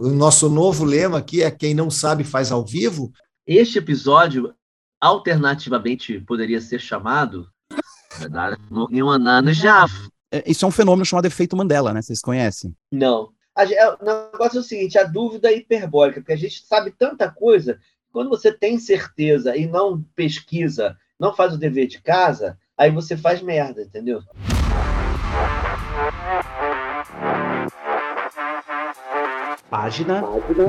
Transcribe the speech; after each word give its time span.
O 0.00 0.10
nosso 0.10 0.48
novo 0.48 0.84
lema 0.84 1.18
aqui 1.18 1.42
é 1.42 1.50
quem 1.50 1.74
não 1.74 1.90
sabe 1.90 2.22
faz 2.22 2.52
ao 2.52 2.64
vivo. 2.64 3.12
Este 3.44 3.78
episódio 3.78 4.54
alternativamente 5.00 6.20
poderia 6.20 6.60
ser 6.60 6.80
chamado 6.80 7.48
já. 9.52 9.86
É, 10.30 10.48
isso 10.48 10.64
é 10.64 10.68
um 10.68 10.70
fenômeno 10.70 11.04
chamado 11.04 11.26
efeito 11.26 11.56
Mandela, 11.56 11.92
né? 11.92 12.00
Vocês 12.00 12.20
conhecem? 12.20 12.72
Não. 12.92 13.30
É, 13.56 13.88
o 13.90 14.32
negócio 14.32 14.58
é 14.58 14.60
o 14.60 14.64
seguinte: 14.64 14.96
a 14.96 15.02
dúvida 15.02 15.48
é 15.48 15.56
hiperbólica, 15.56 16.20
porque 16.20 16.32
a 16.32 16.36
gente 16.36 16.64
sabe 16.64 16.92
tanta 16.92 17.28
coisa. 17.28 17.80
Quando 18.12 18.30
você 18.30 18.52
tem 18.52 18.78
certeza 18.78 19.56
e 19.56 19.66
não 19.66 20.00
pesquisa, 20.14 20.96
não 21.18 21.34
faz 21.34 21.54
o 21.54 21.58
dever 21.58 21.88
de 21.88 22.00
casa, 22.00 22.56
aí 22.76 22.92
você 22.92 23.16
faz 23.16 23.42
merda, 23.42 23.82
entendeu? 23.82 24.22
Página, 29.70 30.22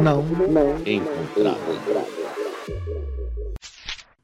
não, 0.04 0.24
não 0.24 0.78
encontrada. 0.86 1.58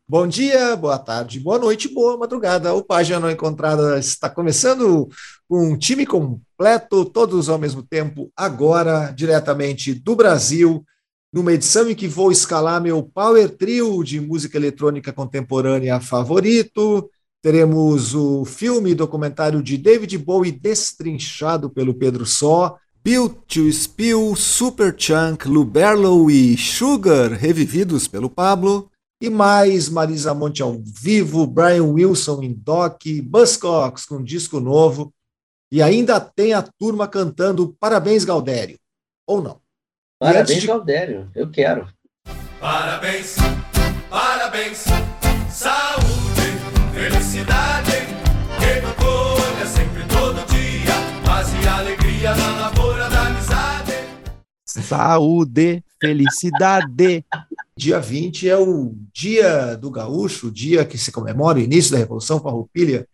Bom 0.05 0.27
dia, 0.27 0.75
boa 0.75 0.99
tarde, 0.99 1.39
boa 1.39 1.57
noite, 1.57 1.87
boa 1.87 2.17
madrugada. 2.17 2.73
O 2.73 2.83
Página 2.83 3.21
Não 3.21 3.31
Encontrada 3.31 3.97
está 3.97 4.29
começando 4.29 5.07
com 5.47 5.69
um 5.69 5.77
time 5.77 6.05
completo, 6.05 7.05
todos 7.05 7.47
ao 7.47 7.57
mesmo 7.57 7.81
tempo, 7.83 8.29
agora, 8.35 9.11
diretamente 9.11 9.93
do 9.93 10.13
Brasil, 10.13 10.83
numa 11.31 11.53
edição 11.53 11.89
em 11.89 11.95
que 11.95 12.07
vou 12.07 12.29
escalar 12.29 12.81
meu 12.81 13.01
Power 13.01 13.49
Trio 13.49 14.03
de 14.03 14.19
música 14.19 14.57
eletrônica 14.57 15.13
contemporânea 15.13 16.01
favorito. 16.01 17.09
Teremos 17.41 18.13
o 18.13 18.43
filme 18.43 18.91
e 18.91 18.95
documentário 18.95 19.63
de 19.63 19.77
David 19.77 20.17
Bowie 20.17 20.51
destrinchado 20.51 21.69
pelo 21.69 21.93
Pedro 21.93 22.25
Só. 22.25 22.77
Built 23.05 23.45
to 23.47 23.71
Spill, 23.71 24.35
Superchunk, 24.35 25.47
Luberlo 25.47 26.27
e 26.31 26.57
Sugar, 26.57 27.33
revividos 27.33 28.07
pelo 28.07 28.31
Pablo. 28.31 28.89
E 29.21 29.29
mais 29.29 29.87
Marisa 29.87 30.33
Monte 30.33 30.63
ao 30.63 30.81
vivo, 30.83 31.45
Brian 31.45 31.83
Wilson 31.83 32.41
em 32.41 32.51
doc, 32.51 33.03
Buzzcocks 33.23 34.07
com 34.07 34.23
disco 34.23 34.59
novo. 34.59 35.13
E 35.71 35.83
ainda 35.83 36.19
tem 36.19 36.53
a 36.53 36.63
turma 36.63 37.07
cantando 37.07 37.77
Parabéns, 37.79 38.25
Galdério. 38.25 38.79
Ou 39.27 39.39
não? 39.39 39.61
Parabéns, 40.19 40.61
de... 40.61 40.67
Galdério. 40.67 41.29
Eu 41.35 41.51
quero. 41.51 41.87
Parabéns, 42.59 43.35
parabéns, 44.09 44.83
saúde, 45.51 46.57
felicidade, 46.91 47.91
que 48.57 49.67
sempre 49.67 50.03
todo 50.07 50.43
dia, 50.47 51.23
paz 51.23 51.47
e 51.53 51.67
alegria 51.67 52.33
na. 52.33 52.74
Saúde, 54.81 55.83
felicidade. 56.01 57.25
Dia 57.77 57.99
20 57.99 58.49
é 58.49 58.57
o 58.57 58.95
Dia 59.13 59.75
do 59.75 59.91
Gaúcho, 59.91 60.47
o 60.47 60.51
dia 60.51 60.85
que 60.85 60.97
se 60.97 61.11
comemora 61.11 61.57
o 61.57 61.61
início 61.61 61.91
da 61.91 61.97
Revolução 61.97 62.39
Farroupilha 62.39 63.07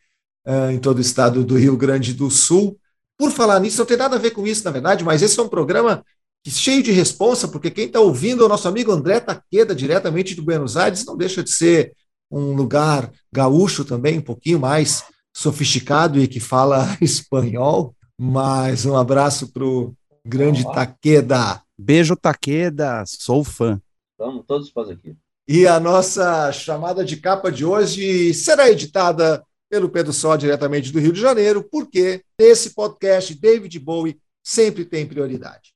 uh, 0.48 0.72
em 0.72 0.80
todo 0.80 0.98
o 0.98 1.02
estado 1.02 1.44
do 1.44 1.58
Rio 1.58 1.76
Grande 1.78 2.14
do 2.14 2.30
Sul. 2.30 2.78
Por 3.18 3.31
falar 3.31 3.59
nisso, 3.59 3.80
não 3.80 3.86
tem 3.86 3.98
nada 3.98 4.16
a 4.16 4.20
ver 4.20 4.31
com 4.31 4.45
isso, 4.45 4.64
na 4.64 4.72
verdade, 4.72 5.03
mas 5.03 5.22
esse 5.22 5.40
é 5.40 5.44
um 5.44 5.50
programa 5.50 6.03
cheio 6.48 6.81
de 6.81 6.92
responsa, 6.92 7.48
porque 7.48 7.70
quem 7.70 7.86
está 7.86 8.00
ouvindo 8.00 8.42
é 8.42 8.46
o 8.46 8.50
nosso 8.50 8.68
amigo 8.68 8.92
André 8.92 9.20
Taqueda, 9.20 9.75
diretamente 9.75 10.34
de 10.34 10.42
Buenos 10.42 10.75
Aires, 10.75 11.06
não 11.06 11.16
deixa 11.16 11.44
de 11.44 11.52
ser 11.52 11.94
um 12.31 12.53
lugar 12.53 13.12
gaúcho 13.31 13.86
também, 13.86 14.18
um 14.18 14.23
pouquinho 14.23 14.59
mais 14.59 15.03
sofisticado 15.36 16.20
e 16.20 16.28
que 16.28 16.40
fala 16.40 16.98
espanhol. 17.02 17.96
Mas 18.20 18.86
um 18.86 18.96
abraço 18.96 19.52
para 19.52 19.66
o 19.66 19.96
grande 20.25 20.64
Taqueda. 20.64 21.61
Beijo, 21.77 22.16
Taqueda, 22.16 23.03
sou 23.05 23.44
fã. 23.44 23.81
Vamos 24.17 24.45
todos 24.45 24.69
para 24.69 24.94
aqui. 24.94 25.16
E 25.47 25.67
a 25.67 25.80
nossa 25.80 26.52
chamada 26.52 27.03
de 27.03 27.17
capa 27.17 27.52
de 27.52 27.66
hoje 27.66 28.33
será 28.33 28.69
editada 28.69 29.44
pelo 29.69 29.89
Pedro 29.89 30.13
Só, 30.13 30.35
diretamente 30.35 30.91
do 30.91 31.00
Rio 31.00 31.13
de 31.13 31.19
Janeiro, 31.19 31.63
porque 31.63 32.23
nesse 32.40 32.72
podcast 32.75 33.34
David 33.34 33.79
Bowie 33.79 34.19
sempre 34.44 34.85
tem 34.85 35.06
prioridade. 35.06 35.73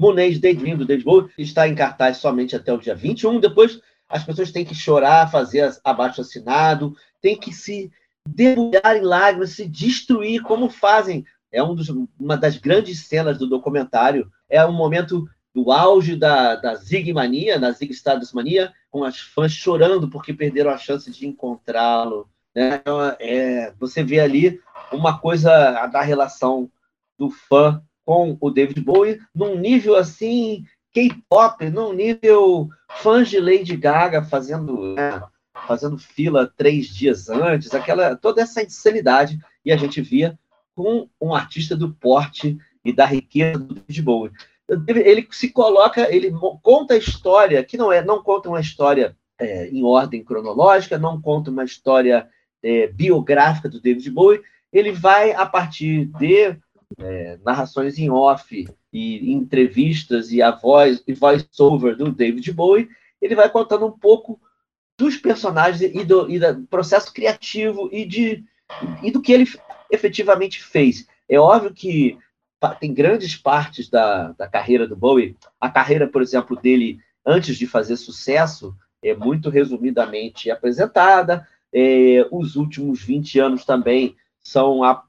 Monês 0.00 0.38
Daydream 0.38 0.78
do 0.78 0.86
David 0.86 1.04
Bowie 1.04 1.30
está 1.36 1.68
em 1.68 1.74
cartaz 1.74 2.16
somente 2.16 2.56
até 2.56 2.72
o 2.72 2.78
dia 2.78 2.94
21. 2.94 3.38
Depois 3.38 3.78
as 4.08 4.24
pessoas 4.24 4.50
têm 4.50 4.64
que 4.64 4.74
chorar, 4.74 5.30
fazer 5.30 5.70
abaixo 5.84 6.22
assinado, 6.22 6.96
têm 7.20 7.38
que 7.38 7.52
se 7.52 7.92
debulhar 8.26 8.96
em 8.96 9.02
lágrimas, 9.02 9.50
se 9.50 9.68
destruir 9.68 10.42
como 10.42 10.70
fazem. 10.70 11.26
É 11.52 11.62
um 11.62 11.74
dos, 11.74 11.88
uma 12.18 12.36
das 12.36 12.56
grandes 12.56 13.06
cenas 13.06 13.36
do 13.36 13.46
documentário. 13.46 14.30
É 14.48 14.64
um 14.64 14.72
momento 14.72 15.28
do 15.54 15.70
auge 15.70 16.16
da, 16.16 16.56
da 16.56 16.74
Zig 16.76 17.12
Mania, 17.12 17.58
da 17.58 17.70
Zig 17.70 17.92
Stardust 17.92 18.34
Mania, 18.34 18.72
com 18.90 19.04
as 19.04 19.18
fãs 19.18 19.52
chorando 19.52 20.08
porque 20.08 20.32
perderam 20.32 20.70
a 20.70 20.78
chance 20.78 21.10
de 21.10 21.26
encontrá-lo. 21.26 22.26
Né? 22.54 22.76
Então, 22.76 23.00
é, 23.18 23.74
você 23.78 24.02
vê 24.02 24.18
ali 24.20 24.60
uma 24.90 25.18
coisa 25.18 25.86
da 25.88 26.00
relação 26.00 26.70
do 27.18 27.28
fã 27.30 27.82
com 28.10 28.36
o 28.40 28.50
David 28.50 28.80
Bowie 28.80 29.20
num 29.32 29.56
nível 29.56 29.94
assim 29.94 30.64
K-pop, 30.92 31.70
num 31.70 31.92
nível 31.92 32.68
fãs 33.00 33.28
de 33.28 33.38
Lady 33.38 33.76
Gaga 33.76 34.24
fazendo 34.24 34.96
né, 34.96 35.22
fazendo 35.68 35.96
fila 35.96 36.52
três 36.56 36.88
dias 36.88 37.28
antes, 37.28 37.72
aquela 37.72 38.16
toda 38.16 38.42
essa 38.42 38.60
insanidade. 38.60 39.38
E 39.64 39.70
a 39.70 39.76
gente 39.76 40.00
via 40.00 40.36
com 40.74 41.08
um 41.20 41.32
artista 41.32 41.76
do 41.76 41.94
porte 41.94 42.58
e 42.84 42.92
da 42.92 43.06
riqueza 43.06 43.60
do 43.60 43.74
David 43.74 44.02
Bowie. 44.02 44.32
Ele 44.88 45.28
se 45.30 45.50
coloca, 45.50 46.12
ele 46.12 46.32
conta 46.62 46.94
a 46.94 46.98
história, 46.98 47.62
que 47.62 47.76
não 47.76 47.92
é, 47.92 48.04
não 48.04 48.22
conta 48.22 48.48
uma 48.48 48.60
história 48.60 49.16
é, 49.38 49.68
em 49.68 49.84
ordem 49.84 50.24
cronológica, 50.24 50.98
não 50.98 51.20
conta 51.20 51.50
uma 51.50 51.64
história 51.64 52.28
é, 52.60 52.88
biográfica 52.88 53.68
do 53.68 53.80
David 53.80 54.10
Bowie, 54.10 54.40
ele 54.72 54.92
vai, 54.92 55.32
a 55.32 55.46
partir 55.46 56.06
de 56.18 56.56
é, 56.98 57.38
narrações 57.44 57.98
em 57.98 58.10
off 58.10 58.66
e 58.92 59.32
entrevistas 59.32 60.32
e 60.32 60.42
a 60.42 60.50
voz 60.50 61.02
e 61.06 61.12
voice-over 61.12 61.96
do 61.96 62.10
David 62.10 62.52
Bowie, 62.52 62.88
ele 63.20 63.34
vai 63.34 63.48
contando 63.48 63.86
um 63.86 63.92
pouco 63.92 64.40
dos 64.98 65.16
personagens 65.16 65.80
e 65.80 66.04
do, 66.04 66.30
e 66.30 66.38
do 66.38 66.66
processo 66.66 67.12
criativo 67.12 67.88
e, 67.92 68.04
de, 68.04 68.44
e 69.02 69.10
do 69.10 69.22
que 69.22 69.32
ele 69.32 69.48
efetivamente 69.90 70.62
fez. 70.62 71.06
É 71.28 71.38
óbvio 71.38 71.72
que 71.72 72.18
tem 72.78 72.92
grandes 72.92 73.36
partes 73.36 73.88
da, 73.88 74.32
da 74.32 74.46
carreira 74.46 74.86
do 74.86 74.96
Bowie. 74.96 75.36
A 75.58 75.70
carreira, 75.70 76.06
por 76.06 76.20
exemplo, 76.20 76.56
dele 76.56 76.98
antes 77.24 77.56
de 77.56 77.66
fazer 77.66 77.96
sucesso 77.96 78.76
é 79.02 79.14
muito 79.14 79.48
resumidamente 79.48 80.50
apresentada. 80.50 81.46
É, 81.72 82.26
os 82.30 82.56
últimos 82.56 83.02
20 83.02 83.38
anos 83.38 83.64
também 83.64 84.16
são, 84.42 84.84
a, 84.84 85.02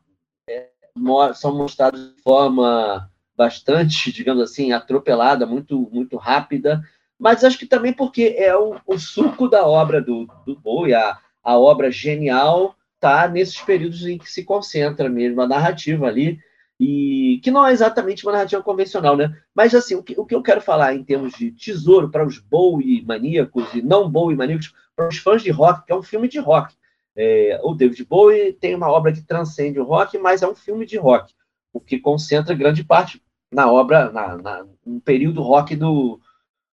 são 1.36 1.56
mostrados 1.56 2.14
de 2.16 2.22
forma 2.22 3.10
bastante, 3.36 4.12
digamos 4.12 4.44
assim, 4.44 4.72
atropelada, 4.72 5.46
muito, 5.46 5.90
muito 5.92 6.18
rápida. 6.18 6.82
Mas 7.18 7.44
acho 7.44 7.58
que 7.58 7.66
também 7.66 7.94
porque 7.94 8.36
é 8.38 8.56
o, 8.56 8.78
o 8.86 8.98
suco 8.98 9.48
da 9.48 9.66
obra 9.66 10.02
do, 10.02 10.28
do 10.46 10.60
Bowie, 10.60 10.94
a, 10.94 11.18
a 11.44 11.58
obra 11.58 11.92
genial 11.92 12.76
está 12.96 13.28
nesses 13.28 13.60
períodos 13.62 14.06
em 14.06 14.18
que 14.18 14.30
se 14.32 14.44
concentra 14.44 15.10
mesmo 15.10 15.42
a 15.42 15.48
narrativa 15.48 16.08
ali 16.08 16.40
e 16.80 17.40
que 17.44 17.52
não 17.52 17.66
é 17.66 17.72
exatamente 17.72 18.26
uma 18.26 18.32
narrativa 18.32 18.64
convencional, 18.64 19.16
né? 19.16 19.36
Mas 19.54 19.76
assim, 19.76 19.94
o 19.94 20.02
que, 20.02 20.20
o 20.20 20.26
que 20.26 20.34
eu 20.34 20.42
quero 20.42 20.62
falar 20.62 20.96
em 20.96 21.04
termos 21.04 21.34
de 21.34 21.52
tesouro 21.52 22.10
para 22.10 22.26
os 22.26 22.40
Bowie 22.40 23.06
maníacos 23.06 23.72
e 23.74 23.84
não 23.84 24.10
Bowie 24.10 24.36
maníacos, 24.36 24.74
para 24.96 25.08
os 25.08 25.18
fãs 25.18 25.44
de 25.44 25.52
rock, 25.52 25.86
que 25.86 25.92
é 25.92 25.96
um 25.96 26.02
filme 26.02 26.28
de 26.28 26.40
rock. 26.40 26.74
É, 27.16 27.60
o 27.64 27.74
David 27.74 28.06
Bowie 28.06 28.54
tem 28.54 28.74
uma 28.74 28.90
obra 28.90 29.12
que 29.12 29.22
transcende 29.22 29.80
o 29.80 29.84
rock, 29.84 30.18
mas 30.18 30.42
é 30.42 30.48
um 30.48 30.56
filme 30.56 30.86
de 30.86 30.98
rock, 30.98 31.34
o 31.74 31.80
que 31.80 32.00
concentra 32.00 32.56
grande 32.56 32.84
parte 32.84 33.22
na 33.52 33.72
obra, 33.72 34.10
na, 34.12 34.38
na 34.38 34.66
período 35.04 35.42
rock 35.42 35.76
do, 35.76 36.20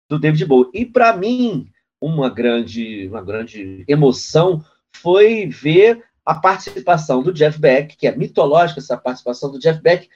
do 0.07 0.19
David 0.19 0.45
Bowie. 0.45 0.69
E 0.73 0.85
para 0.85 1.15
mim, 1.15 1.67
uma 1.99 2.29
grande, 2.29 3.07
uma 3.07 3.23
grande 3.23 3.83
emoção 3.87 4.63
foi 4.95 5.47
ver 5.47 6.03
a 6.23 6.35
participação 6.35 7.23
do 7.23 7.33
Jeff 7.33 7.59
Beck, 7.59 7.95
que 7.95 8.07
é 8.07 8.15
mitológica 8.15 8.79
essa 8.79 8.97
participação 8.97 9.51
do 9.51 9.59
Jeff 9.59 9.81
Beck 9.81 10.09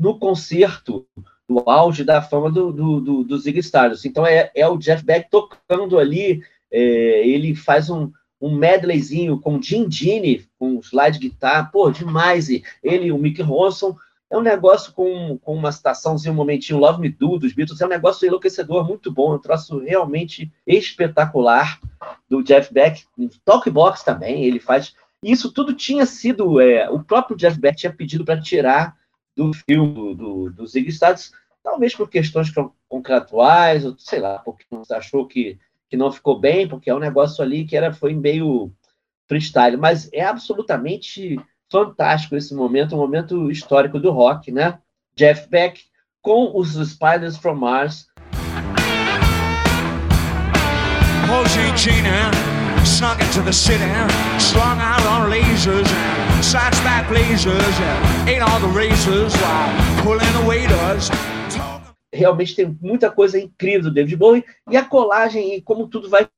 no 0.00 0.18
concerto 0.18 1.06
do 1.48 1.62
auge 1.68 2.04
da 2.04 2.22
fama 2.22 2.50
do, 2.50 2.72
do, 2.72 3.00
do, 3.00 3.24
do 3.24 3.36
Stardust. 3.36 4.04
Então 4.04 4.26
é, 4.26 4.50
é 4.54 4.66
o 4.66 4.78
Jeff 4.78 5.04
Beck 5.04 5.28
tocando 5.30 5.98
ali, 5.98 6.42
é, 6.70 7.28
ele 7.28 7.54
faz 7.54 7.90
um, 7.90 8.10
um 8.42 8.56
medleyzinho 8.56 9.38
com 9.38 9.62
Jim 9.62 9.88
Gene, 9.88 10.44
com 10.58 10.80
slide 10.80 11.20
guitar, 11.20 11.70
pô, 11.70 11.90
demais. 11.92 12.48
E 12.48 12.64
ele 12.82 13.12
o 13.12 13.16
Mick 13.16 13.40
Ronson 13.40 13.96
é 14.28 14.36
um 14.36 14.42
negócio 14.42 14.92
com, 14.92 15.38
com 15.38 15.54
uma 15.54 15.70
citaçãozinha, 15.70 16.32
um 16.32 16.36
momentinho 16.36 16.78
Love 16.78 17.00
Me 17.00 17.08
Do 17.08 17.38
dos 17.38 17.52
Beatles, 17.52 17.80
é 17.80 17.86
um 17.86 17.90
negócio 17.90 18.26
enlouquecedor, 18.26 18.84
muito 18.84 19.12
bom, 19.12 19.34
um 19.34 19.38
troço 19.38 19.78
realmente 19.78 20.50
espetacular 20.66 21.78
do 22.28 22.42
Jeff 22.42 22.72
Beck. 22.72 23.04
Talkbox 23.44 24.02
também, 24.02 24.44
ele 24.44 24.58
faz. 24.58 24.94
Isso 25.22 25.52
tudo 25.52 25.72
tinha 25.72 26.04
sido. 26.04 26.60
É, 26.60 26.90
o 26.90 27.04
próprio 27.04 27.36
Jeff 27.36 27.60
Beck 27.60 27.76
tinha 27.76 27.92
pedido 27.92 28.24
para 28.24 28.40
tirar 28.40 28.96
do 29.36 29.52
filme 29.52 30.14
do, 30.16 30.50
do, 30.50 30.66
Ziggy 30.66 30.88
Stardust, 30.88 31.32
talvez 31.62 31.94
por 31.94 32.08
questões 32.08 32.52
contratuais, 32.88 33.84
ou 33.84 33.94
sei 33.98 34.18
lá, 34.18 34.38
porque 34.40 34.64
achou 34.90 35.26
que, 35.26 35.58
que 35.92 35.96
não 35.98 36.10
ficou 36.10 36.40
bem, 36.40 36.66
porque 36.66 36.88
é 36.88 36.94
um 36.94 36.98
negócio 36.98 37.44
ali 37.44 37.66
que 37.66 37.76
era, 37.76 37.92
foi 37.92 38.14
meio 38.14 38.72
freestyle, 39.28 39.76
mas 39.76 40.08
é 40.10 40.24
absolutamente 40.24 41.38
fantástico 41.70 42.34
esse 42.34 42.54
momento, 42.54 42.94
um 42.94 42.98
momento 42.98 43.50
histórico 43.50 44.00
do 44.00 44.10
rock, 44.10 44.50
né? 44.50 44.78
Jeff 45.14 45.46
Beck 45.50 45.82
com 46.22 46.50
os 46.56 46.76
Spiders 46.76 47.36
from 47.36 47.56
Mars. 47.56 48.06
Snuck 52.84 53.20
into 53.20 53.42
the 53.42 53.52
city, 53.52 53.84
out 53.84 55.06
on 55.06 55.30
lasers, 55.30 55.86
ate 58.26 58.40
all 58.40 58.60
the 58.60 58.68
racers 58.68 59.34
while 59.36 60.02
pulling 60.02 60.32
the 60.32 60.48
waiters. 60.48 61.31
Realmente 62.12 62.54
tem 62.54 62.78
muita 62.80 63.10
coisa 63.10 63.38
incrível 63.38 63.84
do 63.84 63.94
David 63.94 64.16
Bowie 64.16 64.44
e 64.70 64.76
a 64.76 64.84
colagem 64.84 65.54
e 65.54 65.62
como 65.62 65.88
tudo 65.88 66.10
vai 66.10 66.28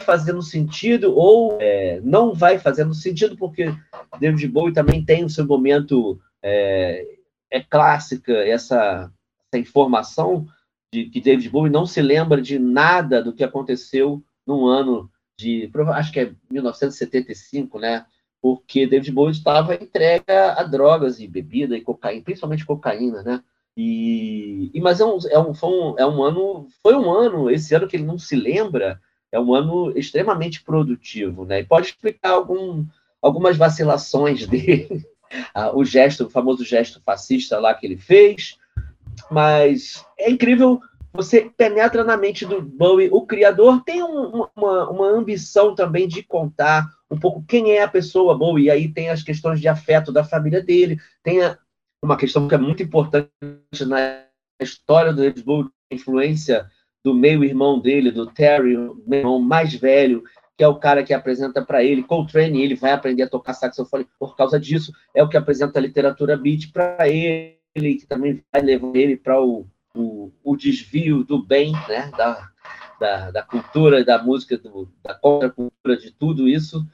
fazendo 0.00 0.42
sentido 0.42 1.14
ou 1.14 1.58
é, 1.60 2.00
não 2.02 2.34
vai 2.34 2.58
fazendo 2.58 2.94
sentido, 2.94 3.36
porque 3.36 3.74
David 4.18 4.48
Bowie 4.48 4.72
também 4.72 5.04
tem 5.04 5.24
o 5.24 5.30
seu 5.30 5.46
momento, 5.46 6.18
é, 6.42 7.06
é 7.50 7.60
clássica 7.60 8.32
essa, 8.32 9.12
essa 9.52 9.60
informação 9.60 10.46
de 10.92 11.04
que 11.04 11.20
David 11.20 11.48
Bowie 11.50 11.70
não 11.70 11.86
se 11.86 12.00
lembra 12.02 12.40
de 12.40 12.58
nada 12.58 13.22
do 13.22 13.32
que 13.32 13.44
aconteceu 13.44 14.22
num 14.46 14.66
ano 14.66 15.10
de, 15.38 15.70
acho 15.94 16.12
que 16.12 16.20
é 16.20 16.32
1975, 16.50 17.78
né? 17.78 18.04
Porque 18.42 18.86
David 18.86 19.12
Bowie 19.12 19.32
estava 19.32 19.74
entregue 19.74 20.24
a 20.28 20.62
drogas 20.64 21.20
e 21.20 21.28
bebida 21.28 21.76
e 21.76 21.82
cocaína, 21.82 22.22
principalmente 22.22 22.66
cocaína, 22.66 23.22
né? 23.22 23.42
E, 23.76 24.70
e 24.74 24.80
mas 24.80 25.00
é 25.00 25.04
um, 25.04 25.18
é 25.30 25.38
um, 25.38 25.54
foi 25.54 25.68
um, 25.70 25.98
é 25.98 26.06
um 26.06 26.22
ano, 26.22 26.66
foi 26.82 26.94
um 26.94 27.10
ano, 27.10 27.50
esse 27.50 27.74
ano 27.74 27.86
que 27.86 27.96
ele 27.96 28.04
não 28.04 28.18
se 28.18 28.36
lembra, 28.36 29.00
é 29.32 29.38
um 29.38 29.54
ano 29.54 29.96
extremamente 29.96 30.62
produtivo, 30.62 31.44
né? 31.44 31.60
E 31.60 31.64
pode 31.64 31.88
explicar 31.88 32.30
algum, 32.30 32.84
algumas 33.22 33.56
vacilações 33.56 34.46
dele, 34.48 35.04
o 35.74 35.84
gesto, 35.84 36.26
o 36.26 36.30
famoso 36.30 36.64
gesto 36.64 37.00
fascista 37.04 37.58
lá 37.58 37.72
que 37.74 37.86
ele 37.86 37.96
fez, 37.96 38.58
mas 39.30 40.04
é 40.18 40.30
incrível. 40.30 40.80
Você 41.12 41.50
penetra 41.56 42.04
na 42.04 42.16
mente 42.16 42.46
do 42.46 42.62
Bowie, 42.62 43.08
o 43.10 43.26
criador 43.26 43.82
tem 43.82 44.00
um, 44.00 44.46
uma, 44.54 44.88
uma 44.88 45.08
ambição 45.08 45.74
também 45.74 46.06
de 46.06 46.22
contar 46.22 46.88
um 47.10 47.18
pouco 47.18 47.44
quem 47.48 47.72
é 47.72 47.82
a 47.82 47.88
pessoa 47.88 48.38
Bowie, 48.38 48.66
e 48.66 48.70
aí 48.70 48.88
tem 48.88 49.10
as 49.10 49.20
questões 49.20 49.60
de 49.60 49.66
afeto 49.66 50.12
da 50.12 50.22
família 50.22 50.62
dele, 50.62 51.00
tem 51.24 51.42
a, 51.42 51.58
uma 52.02 52.16
questão 52.16 52.48
que 52.48 52.54
é 52.54 52.58
muito 52.58 52.82
importante 52.82 53.30
na 53.86 54.24
história 54.60 55.12
do 55.12 55.20
David 55.20 55.44
Bowie, 55.44 55.70
influência 55.90 56.68
do 57.04 57.14
meio-irmão 57.14 57.80
dele, 57.80 58.10
do 58.10 58.26
Terry, 58.26 58.76
o 58.76 59.02
meu 59.06 59.20
irmão 59.20 59.40
mais 59.40 59.74
velho, 59.74 60.22
que 60.56 60.64
é 60.64 60.68
o 60.68 60.78
cara 60.78 61.02
que 61.02 61.14
apresenta 61.14 61.64
para 61.64 61.82
ele 61.82 62.02
Coltrane, 62.02 62.62
ele 62.62 62.74
vai 62.74 62.92
aprender 62.92 63.22
a 63.22 63.28
tocar 63.28 63.54
saxofone 63.54 64.06
por 64.18 64.36
causa 64.36 64.60
disso, 64.60 64.92
é 65.14 65.22
o 65.22 65.28
que 65.28 65.36
apresenta 65.36 65.78
a 65.78 65.82
literatura 65.82 66.36
beat 66.36 66.70
para 66.72 67.08
ele, 67.08 67.56
que 67.74 68.06
também 68.06 68.42
vai 68.52 68.60
levar 68.62 68.94
ele 68.94 69.16
para 69.16 69.40
o, 69.40 69.66
o, 69.94 70.30
o, 70.44 70.56
desvio 70.56 71.24
do 71.24 71.42
bem, 71.42 71.72
né, 71.88 72.10
da, 72.16 72.50
da, 73.00 73.30
da 73.30 73.42
cultura, 73.42 74.04
da 74.04 74.22
música, 74.22 74.58
do, 74.58 74.92
da 75.02 75.14
contracultura, 75.14 75.96
de 75.96 76.10
tudo 76.10 76.46
isso. 76.46 76.86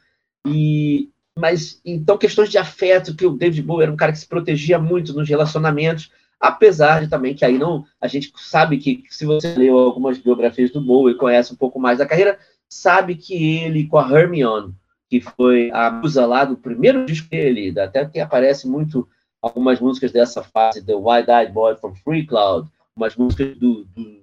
E, 0.47 1.11
mas, 1.39 1.81
então, 1.85 2.17
questões 2.17 2.49
de 2.49 2.59
afeto, 2.59 3.15
que 3.15 3.27
o 3.27 3.37
David 3.37 3.63
Bowie 3.63 3.85
era 3.85 3.93
um 3.93 3.97
cara 3.97 4.13
que 4.13 4.19
se 4.19 4.27
protegia 4.27 4.79
muito 4.79 5.13
nos 5.13 5.29
relacionamentos, 5.29 6.11
Apesar 6.39 7.03
de 7.03 7.09
também 7.09 7.35
que 7.35 7.45
aí 7.45 7.57
não. 7.57 7.87
A 8.01 8.07
gente 8.07 8.33
sabe 8.37 8.79
que, 8.79 9.05
se 9.09 9.25
você 9.25 9.55
leu 9.55 9.79
algumas 9.79 10.19
biografias 10.19 10.71
do 10.71 10.81
Bowie 10.81 11.15
e 11.15 11.19
conhece 11.19 11.53
um 11.53 11.57
pouco 11.57 11.81
mais 11.81 11.99
da 11.99 12.07
carreira, 12.07 12.39
sabe 12.69 13.15
que 13.15 13.35
ele, 13.35 13.87
com 13.87 13.99
a 13.99 14.09
Hermione, 14.09 14.75
que 15.09 15.21
foi 15.21 15.71
a 15.73 15.91
musa 15.91 16.27
lá 16.27 16.45
do 16.45 16.57
primeiro 16.57 17.07
disco 17.07 17.31
dele, 17.31 17.79
até 17.81 18.05
que 18.05 18.21
aparece 18.21 18.69
muito 18.69 19.09
algumas 19.41 19.81
músicas 19.81 20.13
dessa 20.13 20.43
fase, 20.43 20.85
The 20.85 20.95
Wide 20.95 21.31
Eyed 21.31 21.53
Boy 21.53 21.77
from 21.77 21.95
Free 21.95 22.27
Cloud, 22.27 22.69
umas 22.95 23.17
músicas 23.17 23.57
do, 23.57 23.85
do, 23.85 24.21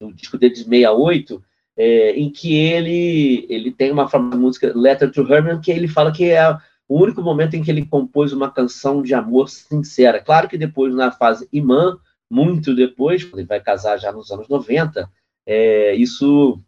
do 0.00 0.12
disco 0.12 0.38
dele 0.38 0.54
de 0.54 0.64
68, 0.64 1.42
é, 1.76 2.12
em 2.12 2.30
que 2.30 2.54
ele, 2.54 3.46
ele 3.48 3.70
tem 3.70 3.92
uma 3.92 4.08
música, 4.34 4.72
Letter 4.74 5.10
to 5.12 5.22
Hermione, 5.22 5.60
que 5.60 5.70
ele 5.70 5.86
fala 5.86 6.12
que 6.12 6.24
é 6.30 6.56
o 6.88 7.02
único 7.02 7.20
momento 7.20 7.54
em 7.54 7.62
que 7.62 7.70
ele 7.70 7.84
compôs 7.84 8.32
uma 8.32 8.50
canção 8.50 9.02
de 9.02 9.12
amor 9.14 9.48
sincera. 9.48 10.22
Claro 10.22 10.48
que 10.48 10.56
depois, 10.56 10.94
na 10.94 11.10
fase 11.10 11.48
Imã, 11.52 11.98
muito 12.30 12.74
depois, 12.74 13.24
quando 13.24 13.40
ele 13.40 13.48
vai 13.48 13.60
casar 13.60 13.98
já 13.98 14.12
nos 14.12 14.30
anos 14.30 14.48
90, 14.48 15.10
é, 15.44 15.94
isso, 15.94 16.60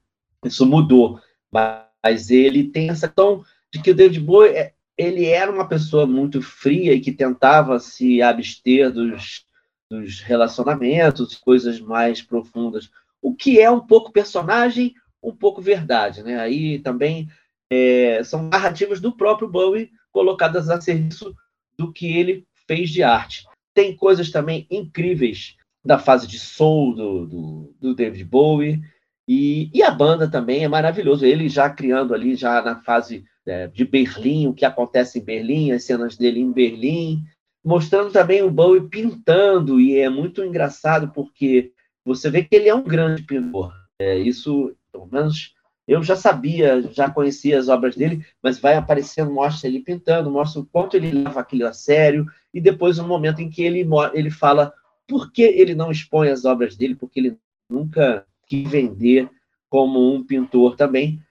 isso 0.45 0.67
mudou. 0.67 1.21
Mas 1.53 2.31
ele 2.31 2.65
tem 2.65 2.91
essa 2.91 3.07
questão 3.07 3.45
de 3.73 3.81
que 3.81 3.91
o 3.91 3.95
David 3.95 4.21
Bowie 4.21 4.51
é, 4.51 4.73
ele 4.97 5.27
era 5.27 5.51
uma 5.51 5.69
pessoa 5.69 6.07
muito 6.07 6.43
fria 6.43 6.93
e 6.93 7.01
que 7.01 7.13
tentava 7.13 7.79
se 7.79 8.21
abster 8.21 8.91
dos, 8.93 9.45
dos 9.89 10.21
relacionamentos, 10.21 11.37
coisas 11.37 11.81
mais 11.81 12.21
profundas. 12.21 12.91
O 13.23 13.35
que 13.35 13.61
é 13.61 13.71
um 13.71 13.81
pouco 13.81 14.13
personagem, 14.13 14.95
um 15.23 15.35
pouco 15.35 15.61
verdade. 15.61 16.23
Né? 16.23 16.39
Aí 16.39 16.79
também 16.79 17.29
é, 17.71 18.23
são 18.25 18.43
narrativas 18.45 19.01
do 19.01 19.17
próprio 19.17 19.49
Bowie 19.49 19.91
colocadas 20.13 20.69
a 20.71 20.81
serviço 20.81 21.35
do 21.79 21.93
que 21.93 22.17
ele 22.17 22.45
fez 22.67 22.91
de 22.91 23.03
arte. 23.03 23.45
Tem 23.75 23.95
coisas 23.95 24.31
também 24.31 24.67
incríveis 24.71 25.57
da 25.85 25.99
fase 25.99 26.27
de 26.27 26.39
soul 26.39 26.95
do, 26.95 27.27
do, 27.27 27.75
do 27.81 27.95
David 27.95 28.25
Bowie, 28.25 28.83
e, 29.29 29.71
e, 29.75 29.83
a 29.83 29.91
banda 29.91 30.27
também 30.27 30.65
é 30.65 30.69
maravilhoso. 30.69 31.27
Ele 31.27 31.51
já 31.51 31.69
criando 31.69 32.15
ali, 32.15 32.35
já 32.35 32.63
na 32.63 32.81
fase 32.81 33.27
é, 33.47 33.67
de 33.67 33.85
Berlim, 33.85 34.47
o 34.47 34.55
que 34.55 34.65
acontece 34.65 35.19
em 35.19 35.25
Berlim, 35.25 35.71
as 35.71 35.85
cenas 35.85 36.17
dele 36.17 36.41
em 36.41 36.51
Berlim, 36.51 37.23
mostrando 37.63 38.11
também 38.11 38.43
o 38.43 38.51
Bowie 38.51 38.89
pintando, 38.89 39.79
e 39.79 39.99
é 39.99 40.09
muito 40.09 40.43
engraçado 40.43 41.13
porque 41.13 41.73
você 42.09 42.31
vê 42.31 42.43
que 42.43 42.57
ele 42.57 42.69
é 42.69 42.75
um 42.75 42.83
grande 42.83 43.23
pintor. 43.23 43.73
É, 44.01 44.19
isso, 44.19 44.75
pelo 44.91 45.07
menos 45.07 45.55
eu 45.87 46.03
já 46.03 46.17
sabia, 46.17 46.83
já 46.93 47.11
conhecia 47.11 47.59
as 47.59 47.69
obras 47.69 47.97
dele, 47.97 48.25
mas 48.43 48.59
vai 48.59 48.75
aparecendo, 48.75 49.33
mostra 49.33 49.69
ele 49.69 49.81
pintando, 49.81 50.31
mostra 50.31 50.61
o 50.61 50.67
quanto 50.67 50.97
ele 50.97 51.11
leva 51.11 51.41
aquilo 51.41 51.67
a 51.67 51.73
sério, 51.73 52.27
e 52.53 52.61
depois 52.61 52.99
um 52.99 53.07
momento 53.07 53.41
em 53.41 53.49
que 53.49 53.63
ele, 53.63 53.87
ele 54.13 54.31
fala 54.31 54.73
por 55.07 55.33
que 55.33 55.43
ele 55.43 55.75
não 55.75 55.91
expõe 55.91 56.29
as 56.29 56.45
obras 56.45 56.77
dele, 56.77 56.95
porque 56.95 57.21
ele 57.21 57.39
nunca 57.71 58.27
quis 58.47 58.71
vender 58.71 59.31
como 59.71 60.15
um 60.15 60.23
pintor 60.23 60.77
também, 60.77 61.23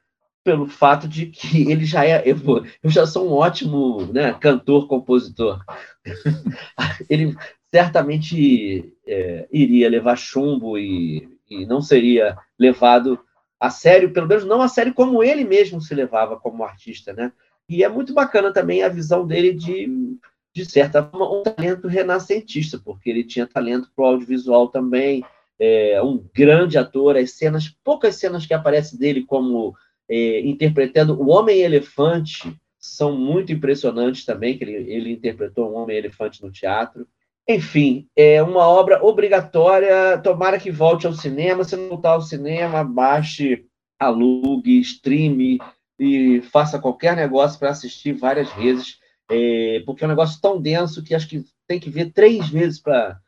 pelo 0.44 0.68
fato 0.68 1.08
de 1.08 1.28
que 1.28 1.62
ele 1.70 1.86
já 1.86 2.06
é, 2.06 2.24
eu, 2.26 2.38
eu 2.82 2.90
já 2.90 3.06
sou 3.06 3.30
um 3.30 3.34
ótimo 3.34 4.12
né, 4.12 4.34
cantor, 4.34 4.88
compositor. 4.88 5.64
ele 7.10 7.36
certamente 7.74 8.94
é, 9.06 9.48
iria 9.52 9.90
levar 9.90 10.16
chumbo 10.16 10.78
e, 10.78 11.30
e 11.50 11.66
não 11.66 11.82
seria 11.82 12.38
levado 12.58 13.20
a 13.60 13.70
sério, 13.70 14.12
pelo 14.12 14.28
menos 14.28 14.46
não 14.46 14.62
a 14.62 14.68
sério 14.68 14.94
como 14.94 15.24
ele 15.24 15.44
mesmo 15.44 15.82
se 15.82 15.94
levava 15.96 16.40
como 16.40 16.64
artista, 16.64 17.14
né? 17.14 17.32
E 17.70 17.84
é 17.84 17.90
muito 17.90 18.14
bacana 18.14 18.54
também 18.54 18.84
a 18.84 18.90
visão 18.90 19.26
dele 19.28 19.54
de, 19.54 20.18
de 20.54 20.66
certa 20.66 21.04
forma, 21.04 21.40
um 21.40 21.44
talento 21.44 21.88
renascentista, 21.88 22.80
porque 22.80 23.10
ele 23.10 23.24
tinha 23.24 23.46
talento 23.46 23.92
para 23.96 24.06
o 24.06 24.08
audiovisual 24.08 24.70
também, 24.70 25.24
é, 25.60 26.02
um 26.02 26.24
grande 26.34 26.78
ator, 26.78 27.18
as 27.18 27.32
cenas, 27.32 27.76
poucas 27.84 28.16
cenas 28.16 28.46
que 28.46 28.54
aparecem 28.54 28.98
dele 28.98 29.26
como 29.26 29.76
é, 30.08 30.40
interpretando 30.42 31.20
o 31.20 31.30
Homem-Elefante 31.30 32.56
são 32.80 33.18
muito 33.18 33.52
impressionantes 33.52 34.24
também, 34.24 34.58
que 34.58 34.64
ele, 34.64 34.92
ele 34.92 35.12
interpretou 35.12 35.70
um 35.70 35.76
Homem-Elefante 35.76 36.42
no 36.44 36.52
teatro. 36.52 37.08
Enfim, 37.48 38.08
é 38.16 38.44
uma 38.44 38.68
obra 38.68 39.04
obrigatória. 39.04 40.18
Tomara 40.18 40.60
que 40.60 40.70
volte 40.70 41.08
ao 41.08 41.14
cinema. 41.14 41.64
Se 41.64 41.76
não 41.76 41.88
voltar 41.90 42.12
ao 42.12 42.22
cinema, 42.22 42.84
baixe, 42.84 43.66
alugue, 44.00 44.80
streame 44.80 45.60
e 46.00 46.42
faça 46.52 46.80
qualquer 46.80 47.16
negócio 47.16 47.58
para 47.58 47.70
assistir 47.70 48.14
várias 48.14 48.52
vezes, 48.54 49.00
é, 49.32 49.82
porque 49.86 50.04
é 50.04 50.08
um 50.08 50.10
negócio 50.10 50.40
tão 50.40 50.62
denso 50.62 51.04
que 51.04 51.16
acho 51.16 51.28
que 51.28 51.44
tem 51.68 51.80
que 51.80 51.90
ver 51.90 52.12
três 52.12 52.48
vezes 52.50 52.80
para 52.80 53.20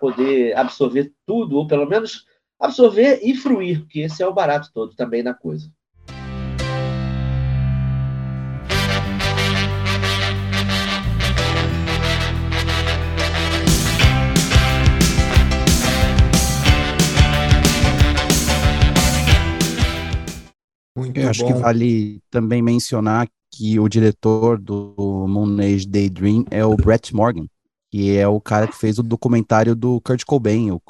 poder 0.00 0.56
absorver 0.56 1.12
tudo, 1.24 1.56
ou 1.56 1.66
pelo 1.66 1.86
menos 1.86 2.24
absorver 2.58 3.20
e 3.22 3.34
fruir, 3.34 3.80
porque 3.80 4.00
esse 4.00 4.22
é 4.22 4.26
o 4.26 4.34
barato 4.34 4.70
todo 4.72 4.94
também 4.96 5.22
da 5.22 5.34
coisa. 5.34 5.70
Muito 21.16 21.26
Eu 21.26 21.30
acho 21.30 21.42
bom. 21.42 21.52
que 21.54 21.60
vale 21.60 22.20
também 22.30 22.62
mencionar 22.62 23.28
que 23.52 23.78
o 23.80 23.88
diretor 23.88 24.60
do 24.60 25.26
Moon 25.28 25.58
Age 25.60 25.86
Daydream 25.86 26.44
é 26.50 26.64
o 26.64 26.76
Brett 26.76 27.14
Morgan, 27.14 27.46
que 27.90 28.16
é 28.16 28.28
o 28.28 28.40
cara 28.40 28.68
que 28.68 28.76
fez 28.76 28.98
o 28.98 29.02
documentário 29.02 29.74
do 29.74 30.00
Kurt 30.00 30.24
Cobain, 30.24 30.70
o 30.70 30.80